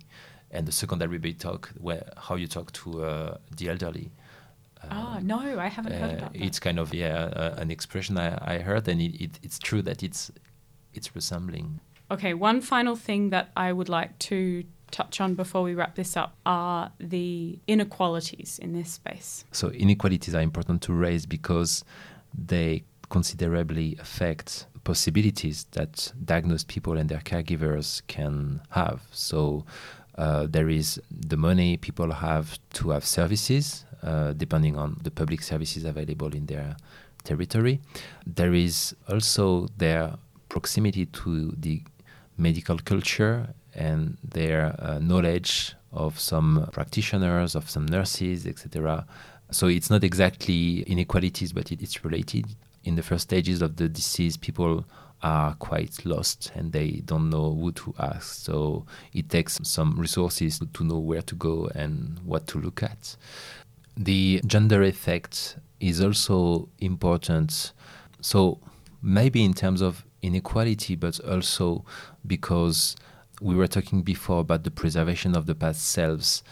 and 0.50 0.68
the 0.68 0.72
secondary 0.72 1.20
baby 1.20 1.36
talk, 1.36 1.72
where 1.80 2.04
how 2.18 2.36
you 2.36 2.48
talk 2.48 2.72
to 2.74 3.04
uh, 3.04 3.38
the 3.56 3.70
elderly. 3.70 4.12
Ah, 4.90 5.20
no, 5.22 5.38
I 5.60 5.68
haven't 5.68 5.94
heard 5.94 6.12
Uh, 6.12 6.18
about 6.18 6.34
that. 6.34 6.42
it's 6.42 6.60
kind 6.60 6.80
of 6.80 6.92
yeah 6.92 7.16
uh, 7.36 7.56
an 7.62 7.70
expression 7.70 8.18
I, 8.18 8.56
I 8.56 8.60
heard, 8.60 8.88
and 8.88 9.00
it, 9.00 9.14
it, 9.24 9.40
it's 9.44 9.60
true 9.60 9.84
that 9.84 10.02
it's 10.02 10.32
it's 10.94 11.16
resembling. 11.16 11.80
Okay, 12.10 12.34
one 12.34 12.62
final 12.62 12.96
thing 12.96 13.30
that 13.30 13.52
I 13.56 13.72
would 13.74 13.90
like 13.90 14.18
to 14.30 14.64
touch 14.92 15.22
on 15.22 15.36
before 15.36 15.64
we 15.64 15.74
wrap 15.74 15.96
this 15.96 16.16
up 16.16 16.36
are 16.46 16.92
the 17.00 17.60
inequalities 17.68 18.60
in 18.62 18.74
this 18.74 18.92
space. 18.92 19.46
So 19.52 19.70
inequalities 19.70 20.36
are 20.36 20.42
important 20.42 20.82
to 20.84 20.94
raise 20.94 21.26
because 21.26 21.84
they 22.38 22.84
considerably 23.10 23.98
affect 24.00 24.68
possibilities 24.84 25.66
that 25.72 26.12
diagnosed 26.26 26.68
people 26.68 26.98
and 26.98 27.10
their 27.10 27.20
caregivers 27.20 28.02
can 28.08 28.62
have. 28.70 29.02
So 29.12 29.66
uh, 30.18 30.48
there 30.50 30.70
is 30.70 31.00
the 31.10 31.38
money 31.38 31.78
people 31.78 32.12
have 32.12 32.58
to 32.74 32.90
have 32.92 33.06
services, 33.06 33.86
uh, 34.04 34.34
depending 34.34 34.78
on 34.78 35.00
the 35.04 35.12
public 35.12 35.42
services 35.42 35.86
available 35.86 36.34
in 36.34 36.46
their 36.48 36.76
territory. 37.24 37.80
There 38.26 38.54
is 38.54 38.96
also 39.08 39.68
their 39.78 40.16
proximity 40.50 41.06
to 41.06 41.52
the 41.58 41.84
medical 42.38 42.78
culture 42.80 43.54
and 43.74 44.18
their 44.24 44.76
uh, 44.80 45.00
knowledge 45.00 45.76
of 45.92 46.20
some 46.20 46.70
practitioners, 46.72 47.56
of 47.56 47.70
some 47.70 47.86
nurses, 47.86 48.48
etc. 48.48 49.06
So 49.52 49.68
it's 49.68 49.90
not 49.90 50.04
exactly 50.04 50.82
inequalities, 50.84 51.54
but 51.54 51.72
it, 51.72 51.82
it's 51.82 52.04
related. 52.04 52.46
In 52.84 52.96
the 52.96 53.04
first 53.04 53.24
stages 53.24 53.62
of 53.62 53.76
the 53.76 53.90
disease, 53.90 54.38
people 54.38 54.86
are 55.24 55.54
quite 55.56 56.04
lost 56.06 56.52
and 56.56 56.72
they 56.72 57.02
don't 57.06 57.30
know 57.30 57.54
who 57.54 57.72
to 57.74 57.94
ask. 58.00 58.46
So 58.46 58.86
it 59.14 59.30
takes 59.30 59.60
some 59.64 60.00
resources 60.00 60.60
to, 60.60 60.66
to 60.68 60.84
know 60.84 61.00
where 61.00 61.22
to 61.22 61.36
go 61.36 61.70
and 61.76 62.20
what 62.24 62.48
to 62.48 62.60
look 62.60 62.82
at. 62.82 63.16
The 63.96 64.42
gender 64.46 64.82
effect 64.84 65.58
is 65.80 66.02
also 66.02 66.70
important. 66.80 67.74
So 68.22 68.60
maybe 69.02 69.44
in 69.44 69.54
terms 69.54 69.82
of 69.82 70.06
inequality, 70.22 70.96
but 70.96 71.20
also 71.20 71.84
because 72.26 72.96
we 73.42 73.56
were 73.56 73.68
talking 73.68 74.04
before 74.04 74.40
about 74.40 74.64
the 74.64 74.72
preservation 74.72 75.36
of 75.36 75.48
the 75.48 75.56
past 75.56 75.90
selves 75.90 76.44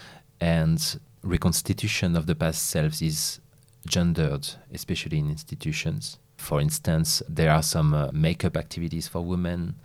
and 0.41 0.99
reconstitution 1.21 2.15
of 2.15 2.25
the 2.25 2.33
past 2.33 2.67
selves 2.67 3.01
is 3.01 3.39
gendered, 3.85 4.47
especially 4.73 5.19
in 5.19 5.29
institutions. 5.29 6.17
For 6.37 6.59
instance, 6.59 7.21
there 7.29 7.51
are 7.51 7.61
some 7.61 7.93
uh, 7.93 8.09
makeup 8.11 8.57
activities 8.57 9.07
for 9.07 9.21
women. 9.21 9.75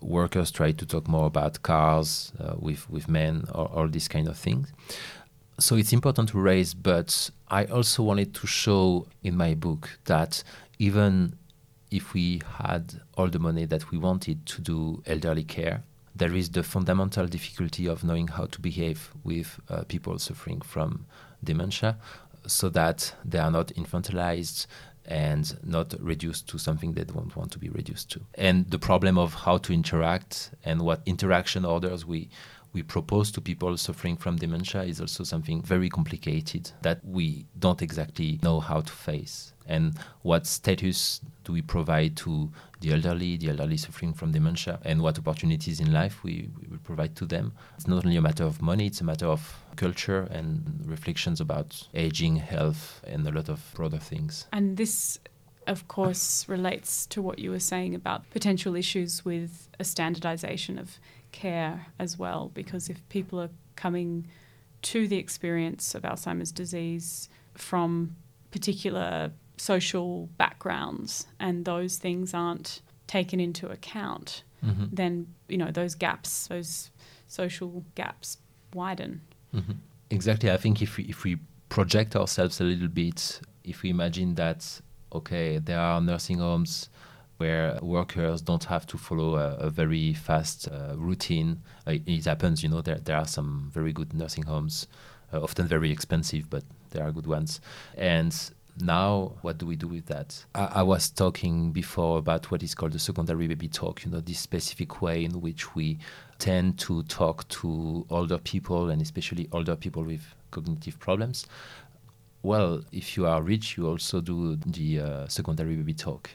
Workers 0.00 0.50
try 0.50 0.72
to 0.72 0.84
talk 0.84 1.08
more 1.08 1.26
about 1.26 1.62
cars 1.62 2.32
uh, 2.38 2.54
with 2.58 2.90
with 2.90 3.08
men 3.08 3.44
or 3.54 3.66
all 3.68 3.88
these 3.88 4.08
kind 4.08 4.28
of 4.28 4.36
things. 4.36 4.70
So 5.58 5.76
it's 5.76 5.92
important 5.92 6.28
to 6.30 6.38
raise, 6.38 6.74
but 6.74 7.30
I 7.48 7.64
also 7.66 8.02
wanted 8.02 8.34
to 8.34 8.46
show 8.46 9.06
in 9.22 9.36
my 9.36 9.54
book 9.54 9.98
that 10.04 10.42
even 10.78 11.36
if 11.90 12.12
we 12.12 12.42
had 12.58 13.00
all 13.16 13.28
the 13.28 13.38
money 13.38 13.64
that 13.66 13.90
we 13.90 13.96
wanted 13.96 14.44
to 14.46 14.60
do 14.60 15.02
elderly 15.06 15.44
care, 15.44 15.84
there 16.14 16.34
is 16.34 16.50
the 16.50 16.62
fundamental 16.62 17.26
difficulty 17.26 17.86
of 17.86 18.04
knowing 18.04 18.28
how 18.28 18.46
to 18.46 18.60
behave 18.60 19.10
with 19.24 19.60
uh, 19.68 19.82
people 19.84 20.18
suffering 20.18 20.60
from 20.60 21.06
dementia 21.42 21.96
so 22.46 22.68
that 22.68 23.14
they 23.24 23.38
are 23.38 23.50
not 23.50 23.68
infantilized 23.68 24.66
and 25.06 25.58
not 25.62 25.94
reduced 26.00 26.48
to 26.48 26.58
something 26.58 26.92
they 26.92 27.04
don't 27.04 27.36
want 27.36 27.50
to 27.52 27.58
be 27.58 27.68
reduced 27.68 28.10
to. 28.10 28.20
And 28.34 28.70
the 28.70 28.78
problem 28.78 29.18
of 29.18 29.34
how 29.34 29.58
to 29.58 29.72
interact 29.72 30.50
and 30.64 30.82
what 30.82 31.02
interaction 31.04 31.64
orders 31.64 32.06
we 32.06 32.30
we 32.74 32.82
propose 32.82 33.30
to 33.30 33.40
people 33.40 33.76
suffering 33.76 34.16
from 34.16 34.36
dementia 34.36 34.82
is 34.82 35.00
also 35.00 35.22
something 35.22 35.62
very 35.62 35.88
complicated 35.88 36.70
that 36.82 36.98
we 37.04 37.46
don't 37.58 37.80
exactly 37.80 38.40
know 38.42 38.58
how 38.58 38.80
to 38.80 38.92
face. 38.92 39.52
And 39.66 39.96
what 40.22 40.46
status 40.46 41.20
do 41.44 41.52
we 41.52 41.62
provide 41.62 42.16
to 42.18 42.50
the 42.80 42.92
elderly, 42.92 43.36
the 43.36 43.50
elderly 43.50 43.76
suffering 43.76 44.12
from 44.12 44.32
dementia, 44.32 44.80
and 44.82 45.00
what 45.00 45.18
opportunities 45.18 45.80
in 45.80 45.92
life 45.92 46.22
we, 46.24 46.50
we 46.60 46.66
will 46.68 46.82
provide 46.82 47.14
to 47.16 47.24
them? 47.24 47.52
It's 47.76 47.86
not 47.86 48.04
only 48.04 48.16
a 48.16 48.20
matter 48.20 48.44
of 48.44 48.60
money, 48.60 48.86
it's 48.86 49.00
a 49.00 49.04
matter 49.04 49.26
of 49.26 49.56
culture 49.76 50.28
and 50.30 50.82
reflections 50.84 51.40
about 51.40 51.88
aging, 51.94 52.36
health, 52.36 53.00
and 53.06 53.26
a 53.26 53.30
lot 53.30 53.48
of 53.48 53.72
broader 53.74 53.98
things. 53.98 54.48
And 54.52 54.76
this, 54.76 55.18
of 55.66 55.86
course, 55.86 56.46
relates 56.48 57.06
to 57.06 57.22
what 57.22 57.38
you 57.38 57.52
were 57.52 57.60
saying 57.60 57.94
about 57.94 58.28
potential 58.30 58.74
issues 58.74 59.24
with 59.24 59.68
a 59.78 59.84
standardization 59.84 60.78
of 60.78 60.98
care 61.34 61.86
as 61.98 62.18
well, 62.18 62.50
because 62.54 62.88
if 62.88 63.06
people 63.08 63.40
are 63.40 63.50
coming 63.76 64.26
to 64.82 65.08
the 65.08 65.16
experience 65.18 65.94
of 65.94 66.02
Alzheimer's 66.02 66.52
disease 66.52 67.28
from 67.54 68.14
particular 68.50 69.32
social 69.56 70.28
backgrounds 70.38 71.26
and 71.40 71.64
those 71.64 71.96
things 71.98 72.32
aren't 72.34 72.80
taken 73.06 73.40
into 73.40 73.68
account, 73.68 74.44
Mhm. 74.64 74.88
then, 74.92 75.26
you 75.48 75.58
know, 75.58 75.70
those 75.70 75.94
gaps, 75.94 76.46
those 76.46 76.90
social 77.26 77.84
gaps 77.94 78.38
widen. 78.72 79.20
Mhm. 79.52 79.76
Exactly. 80.10 80.50
I 80.50 80.56
think 80.56 80.80
if 80.82 80.96
we, 80.96 81.04
if 81.04 81.24
we 81.24 81.38
project 81.68 82.14
ourselves 82.16 82.60
a 82.60 82.64
little 82.64 82.88
bit, 82.88 83.40
if 83.64 83.82
we 83.82 83.90
imagine 83.90 84.34
that, 84.36 84.80
okay, 85.12 85.58
there 85.58 85.80
are 85.80 86.00
nursing 86.00 86.38
homes 86.38 86.88
where 87.38 87.78
workers 87.82 88.40
don't 88.42 88.64
have 88.64 88.86
to 88.86 88.98
follow 88.98 89.36
a, 89.36 89.56
a 89.56 89.70
very 89.70 90.14
fast 90.14 90.68
uh, 90.68 90.94
routine. 90.96 91.60
Uh, 91.86 91.94
it 92.06 92.24
happens, 92.24 92.62
you 92.62 92.68
know, 92.68 92.80
there, 92.80 92.98
there 92.98 93.16
are 93.16 93.26
some 93.26 93.70
very 93.72 93.92
good 93.92 94.14
nursing 94.14 94.44
homes, 94.44 94.86
uh, 95.32 95.42
often 95.42 95.66
very 95.66 95.90
expensive, 95.90 96.48
but 96.48 96.62
there 96.90 97.04
are 97.04 97.12
good 97.12 97.26
ones. 97.26 97.60
And 97.96 98.34
now, 98.80 99.32
what 99.42 99.58
do 99.58 99.66
we 99.66 99.76
do 99.76 99.86
with 99.86 100.06
that? 100.06 100.44
I, 100.54 100.64
I 100.76 100.82
was 100.82 101.10
talking 101.10 101.70
before 101.70 102.18
about 102.18 102.50
what 102.50 102.62
is 102.62 102.74
called 102.74 102.92
the 102.92 102.98
secondary 102.98 103.46
baby 103.46 103.68
talk, 103.68 104.04
you 104.04 104.10
know, 104.10 104.20
this 104.20 104.38
specific 104.38 105.00
way 105.00 105.24
in 105.24 105.40
which 105.40 105.74
we 105.74 105.98
tend 106.38 106.78
to 106.80 107.02
talk 107.04 107.46
to 107.48 108.04
older 108.10 108.38
people 108.38 108.90
and 108.90 109.00
especially 109.00 109.48
older 109.52 109.76
people 109.76 110.02
with 110.02 110.22
cognitive 110.50 110.98
problems. 110.98 111.46
Well, 112.42 112.82
if 112.92 113.16
you 113.16 113.26
are 113.26 113.40
rich, 113.40 113.76
you 113.76 113.88
also 113.88 114.20
do 114.20 114.56
the 114.56 115.00
uh, 115.00 115.28
secondary 115.28 115.76
baby 115.76 115.94
talk. 115.94 116.30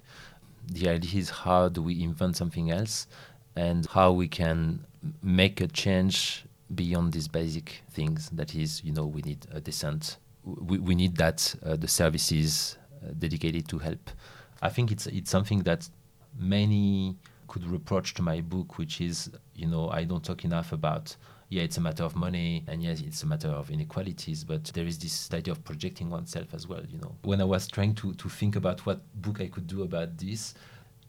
The 0.71 0.89
idea 0.89 1.19
is 1.19 1.29
how 1.29 1.69
do 1.69 1.81
we 1.81 2.03
invent 2.03 2.37
something 2.37 2.71
else 2.71 3.07
and 3.55 3.85
how 3.87 4.11
we 4.11 4.27
can 4.27 4.85
make 5.23 5.61
a 5.61 5.67
change 5.67 6.45
beyond 6.75 7.13
these 7.13 7.27
basic 7.27 7.81
things. 7.89 8.29
That 8.29 8.55
is, 8.55 8.83
you 8.83 8.93
know, 8.93 9.05
we 9.05 9.21
need 9.21 9.45
a 9.51 9.59
decent, 9.59 10.17
we, 10.43 10.77
we 10.77 10.95
need 10.95 11.17
that 11.17 11.55
uh, 11.65 11.75
the 11.75 11.87
services 11.87 12.77
uh, 13.03 13.11
dedicated 13.17 13.67
to 13.69 13.79
help. 13.79 14.11
I 14.61 14.69
think 14.69 14.91
it's 14.91 15.07
it's 15.07 15.31
something 15.31 15.59
that 15.63 15.89
many 16.37 17.15
could 17.47 17.65
reproach 17.65 18.13
to 18.15 18.21
my 18.21 18.41
book, 18.41 18.77
which 18.77 19.01
is, 19.01 19.31
you 19.55 19.67
know, 19.67 19.89
I 19.89 20.03
don't 20.03 20.23
talk 20.23 20.45
enough 20.45 20.71
about 20.71 21.15
yeah, 21.49 21.63
it's 21.63 21.77
a 21.77 21.81
matter 21.81 22.03
of 22.03 22.15
money, 22.15 22.63
and 22.67 22.83
yes, 22.83 23.01
it's 23.01 23.23
a 23.23 23.25
matter 23.25 23.47
of 23.47 23.71
inequalities, 23.71 24.43
but 24.43 24.65
there 24.65 24.85
is 24.85 24.99
this 24.99 25.33
idea 25.33 25.51
of 25.51 25.63
projecting 25.63 26.11
oneself 26.11 26.53
as 26.53 26.67
well, 26.67 26.83
you 26.87 26.99
know. 26.99 27.15
When 27.23 27.41
I 27.41 27.43
was 27.43 27.67
trying 27.67 27.95
to, 27.95 28.13
to 28.13 28.29
think 28.29 28.55
about 28.55 28.85
what 28.85 29.01
book 29.19 29.41
I 29.41 29.47
could 29.47 29.65
do 29.65 29.81
about 29.81 30.15
this, 30.17 30.53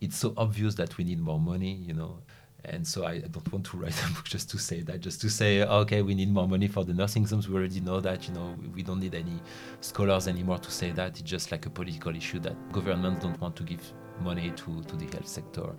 it's 0.01 0.17
so 0.17 0.33
obvious 0.39 0.75
that 0.77 0.97
we 0.97 1.05
need 1.05 1.21
more 1.21 1.39
money, 1.39 1.73
you 1.73 1.93
know. 1.93 2.21
And 2.65 2.87
so 2.87 3.05
I 3.05 3.19
don't 3.19 3.53
want 3.53 3.67
to 3.67 3.77
write 3.77 4.03
a 4.07 4.09
book 4.15 4.25
just 4.25 4.49
to 4.51 4.59
say 4.59 4.81
that, 4.83 5.01
just 5.01 5.21
to 5.21 5.29
say, 5.29 5.63
okay, 5.63 6.01
we 6.01 6.15
need 6.15 6.31
more 6.31 6.49
money 6.49 6.69
for 6.69 6.85
the 6.85 6.95
nursing 6.95 7.27
homes. 7.27 7.47
We 7.47 7.57
already 7.57 7.81
know 7.81 8.01
that, 8.01 8.27
you 8.27 8.33
know, 8.33 8.57
we 8.75 8.83
don't 8.83 9.01
need 9.01 9.15
any 9.15 9.41
scholars 9.83 10.27
anymore 10.27 10.59
to 10.59 10.71
say 10.71 10.91
that. 10.93 11.21
It's 11.21 11.23
just 11.23 11.53
like 11.53 11.67
a 11.67 11.71
political 11.71 12.17
issue 12.17 12.39
that 12.41 12.55
governments 12.73 13.23
don't 13.23 13.39
want 13.43 13.57
to 13.57 13.63
give 13.63 13.93
money 14.23 14.53
to, 14.57 14.83
to 14.85 14.97
the 14.97 15.07
health 15.07 15.29
sector. 15.29 15.75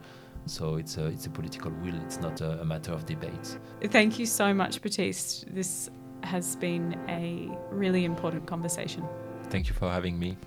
So 0.45 0.75
it's 0.75 0.97
a, 0.97 1.05
it's 1.07 1.25
a 1.27 1.29
political 1.29 1.71
will, 1.71 1.95
it's 2.03 2.19
not 2.19 2.41
a, 2.41 2.61
a 2.61 2.65
matter 2.65 2.91
of 2.91 3.05
debate. 3.05 3.59
Thank 3.85 4.19
you 4.19 4.25
so 4.25 4.53
much, 4.53 4.81
Baptiste. 4.81 5.53
This 5.53 5.89
has 6.23 6.55
been 6.55 6.99
a 7.09 7.49
really 7.71 8.05
important 8.05 8.45
conversation. 8.47 9.03
Thank 9.49 9.67
you 9.67 9.73
for 9.73 9.89
having 9.89 10.17
me. 10.17 10.37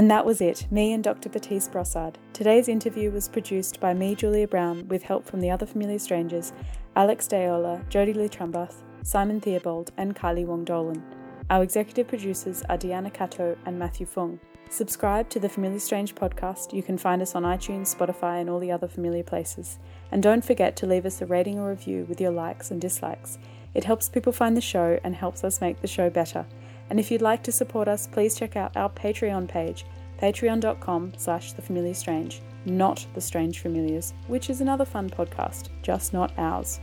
And 0.00 0.10
that 0.10 0.24
was 0.24 0.40
it, 0.40 0.66
me 0.70 0.94
and 0.94 1.04
Dr. 1.04 1.28
Baptiste 1.28 1.72
Brossard. 1.72 2.14
Today's 2.32 2.70
interview 2.70 3.10
was 3.10 3.28
produced 3.28 3.80
by 3.80 3.92
me, 3.92 4.14
Julia 4.14 4.48
Brown, 4.48 4.88
with 4.88 5.02
help 5.02 5.26
from 5.26 5.42
the 5.42 5.50
other 5.50 5.66
familiar 5.66 5.98
strangers 5.98 6.54
Alex 6.96 7.28
D'Aloia, 7.28 7.84
Jodie 7.90 8.16
Lee 8.16 8.30
Trembath, 8.30 8.76
Simon 9.02 9.42
Theobald, 9.42 9.92
and 9.98 10.16
Kylie 10.16 10.46
Wong 10.46 10.64
Dolan. 10.64 11.04
Our 11.50 11.62
executive 11.62 12.08
producers 12.08 12.62
are 12.70 12.78
Deanna 12.78 13.12
Cato 13.12 13.58
and 13.66 13.78
Matthew 13.78 14.06
Fung. 14.06 14.40
Subscribe 14.70 15.28
to 15.28 15.38
the 15.38 15.50
Familiar 15.50 15.80
Strange 15.80 16.14
podcast. 16.14 16.72
You 16.72 16.82
can 16.82 16.96
find 16.96 17.20
us 17.20 17.34
on 17.34 17.42
iTunes, 17.42 17.94
Spotify, 17.94 18.40
and 18.40 18.48
all 18.48 18.58
the 18.58 18.72
other 18.72 18.88
familiar 18.88 19.22
places. 19.22 19.78
And 20.10 20.22
don't 20.22 20.46
forget 20.46 20.76
to 20.76 20.86
leave 20.86 21.04
us 21.04 21.20
a 21.20 21.26
rating 21.26 21.58
or 21.58 21.68
review 21.68 22.06
with 22.08 22.22
your 22.22 22.30
likes 22.30 22.70
and 22.70 22.80
dislikes. 22.80 23.36
It 23.74 23.84
helps 23.84 24.08
people 24.08 24.32
find 24.32 24.56
the 24.56 24.62
show 24.62 24.98
and 25.04 25.14
helps 25.14 25.44
us 25.44 25.60
make 25.60 25.82
the 25.82 25.86
show 25.86 26.08
better. 26.08 26.46
And 26.90 27.00
if 27.00 27.10
you'd 27.10 27.22
like 27.22 27.42
to 27.44 27.52
support 27.52 27.88
us, 27.88 28.06
please 28.06 28.36
check 28.36 28.56
out 28.56 28.76
our 28.76 28.90
Patreon 28.90 29.48
page, 29.48 29.86
patreon.com 30.20 31.12
slash 31.16 31.52
the 31.52 31.62
familiar 31.62 31.94
strange, 31.94 32.42
not 32.66 33.06
the 33.14 33.20
strange 33.20 33.60
familiars, 33.60 34.12
which 34.26 34.50
is 34.50 34.60
another 34.60 34.84
fun 34.84 35.08
podcast, 35.08 35.68
just 35.82 36.12
not 36.12 36.32
ours. 36.36 36.80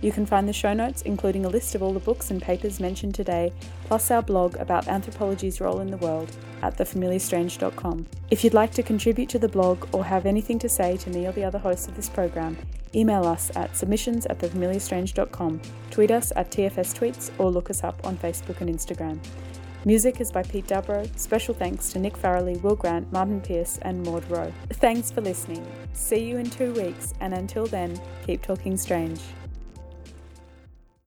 You 0.00 0.12
can 0.12 0.26
find 0.26 0.46
the 0.46 0.52
show 0.52 0.74
notes, 0.74 1.02
including 1.02 1.46
a 1.46 1.48
list 1.48 1.74
of 1.74 1.82
all 1.82 1.92
the 1.92 2.00
books 2.00 2.30
and 2.30 2.42
papers 2.42 2.80
mentioned 2.80 3.14
today, 3.14 3.52
plus 3.84 4.10
our 4.10 4.22
blog 4.22 4.56
about 4.56 4.88
anthropology's 4.88 5.60
role 5.60 5.80
in 5.80 5.90
the 5.90 5.96
world 5.96 6.34
at 6.62 6.76
thefamiliarstrange.com. 6.76 8.06
If 8.30 8.44
you'd 8.44 8.54
like 8.54 8.72
to 8.72 8.82
contribute 8.82 9.28
to 9.30 9.38
the 9.38 9.48
blog 9.48 9.86
or 9.92 10.04
have 10.04 10.26
anything 10.26 10.58
to 10.58 10.68
say 10.68 10.96
to 10.98 11.10
me 11.10 11.26
or 11.26 11.32
the 11.32 11.44
other 11.44 11.58
hosts 11.58 11.88
of 11.88 11.96
this 11.96 12.08
program, 12.08 12.58
email 12.94 13.24
us 13.24 13.50
at 13.56 13.76
submissions 13.76 14.26
at 14.26 14.38
thefamiliarstrange.com, 14.38 15.60
tweet 15.90 16.10
us 16.10 16.32
at 16.36 16.50
TFS 16.50 16.94
Tweets, 16.98 17.30
or 17.38 17.50
look 17.50 17.70
us 17.70 17.84
up 17.84 18.04
on 18.04 18.16
Facebook 18.16 18.60
and 18.60 18.70
Instagram. 18.70 19.18
Music 19.86 20.20
is 20.20 20.32
by 20.32 20.42
Pete 20.42 20.66
Dubrow. 20.66 21.06
Special 21.18 21.52
thanks 21.52 21.92
to 21.92 21.98
Nick 21.98 22.16
Farrelly, 22.16 22.60
Will 22.62 22.74
Grant, 22.74 23.12
Martin 23.12 23.40
Pierce, 23.40 23.78
and 23.82 24.02
Maud 24.02 24.24
Rowe. 24.30 24.52
Thanks 24.70 25.10
for 25.10 25.20
listening. 25.20 25.66
See 25.92 26.24
you 26.24 26.38
in 26.38 26.48
two 26.48 26.72
weeks, 26.72 27.12
and 27.20 27.34
until 27.34 27.66
then, 27.66 28.00
keep 28.26 28.40
talking 28.40 28.78
strange. 28.78 29.20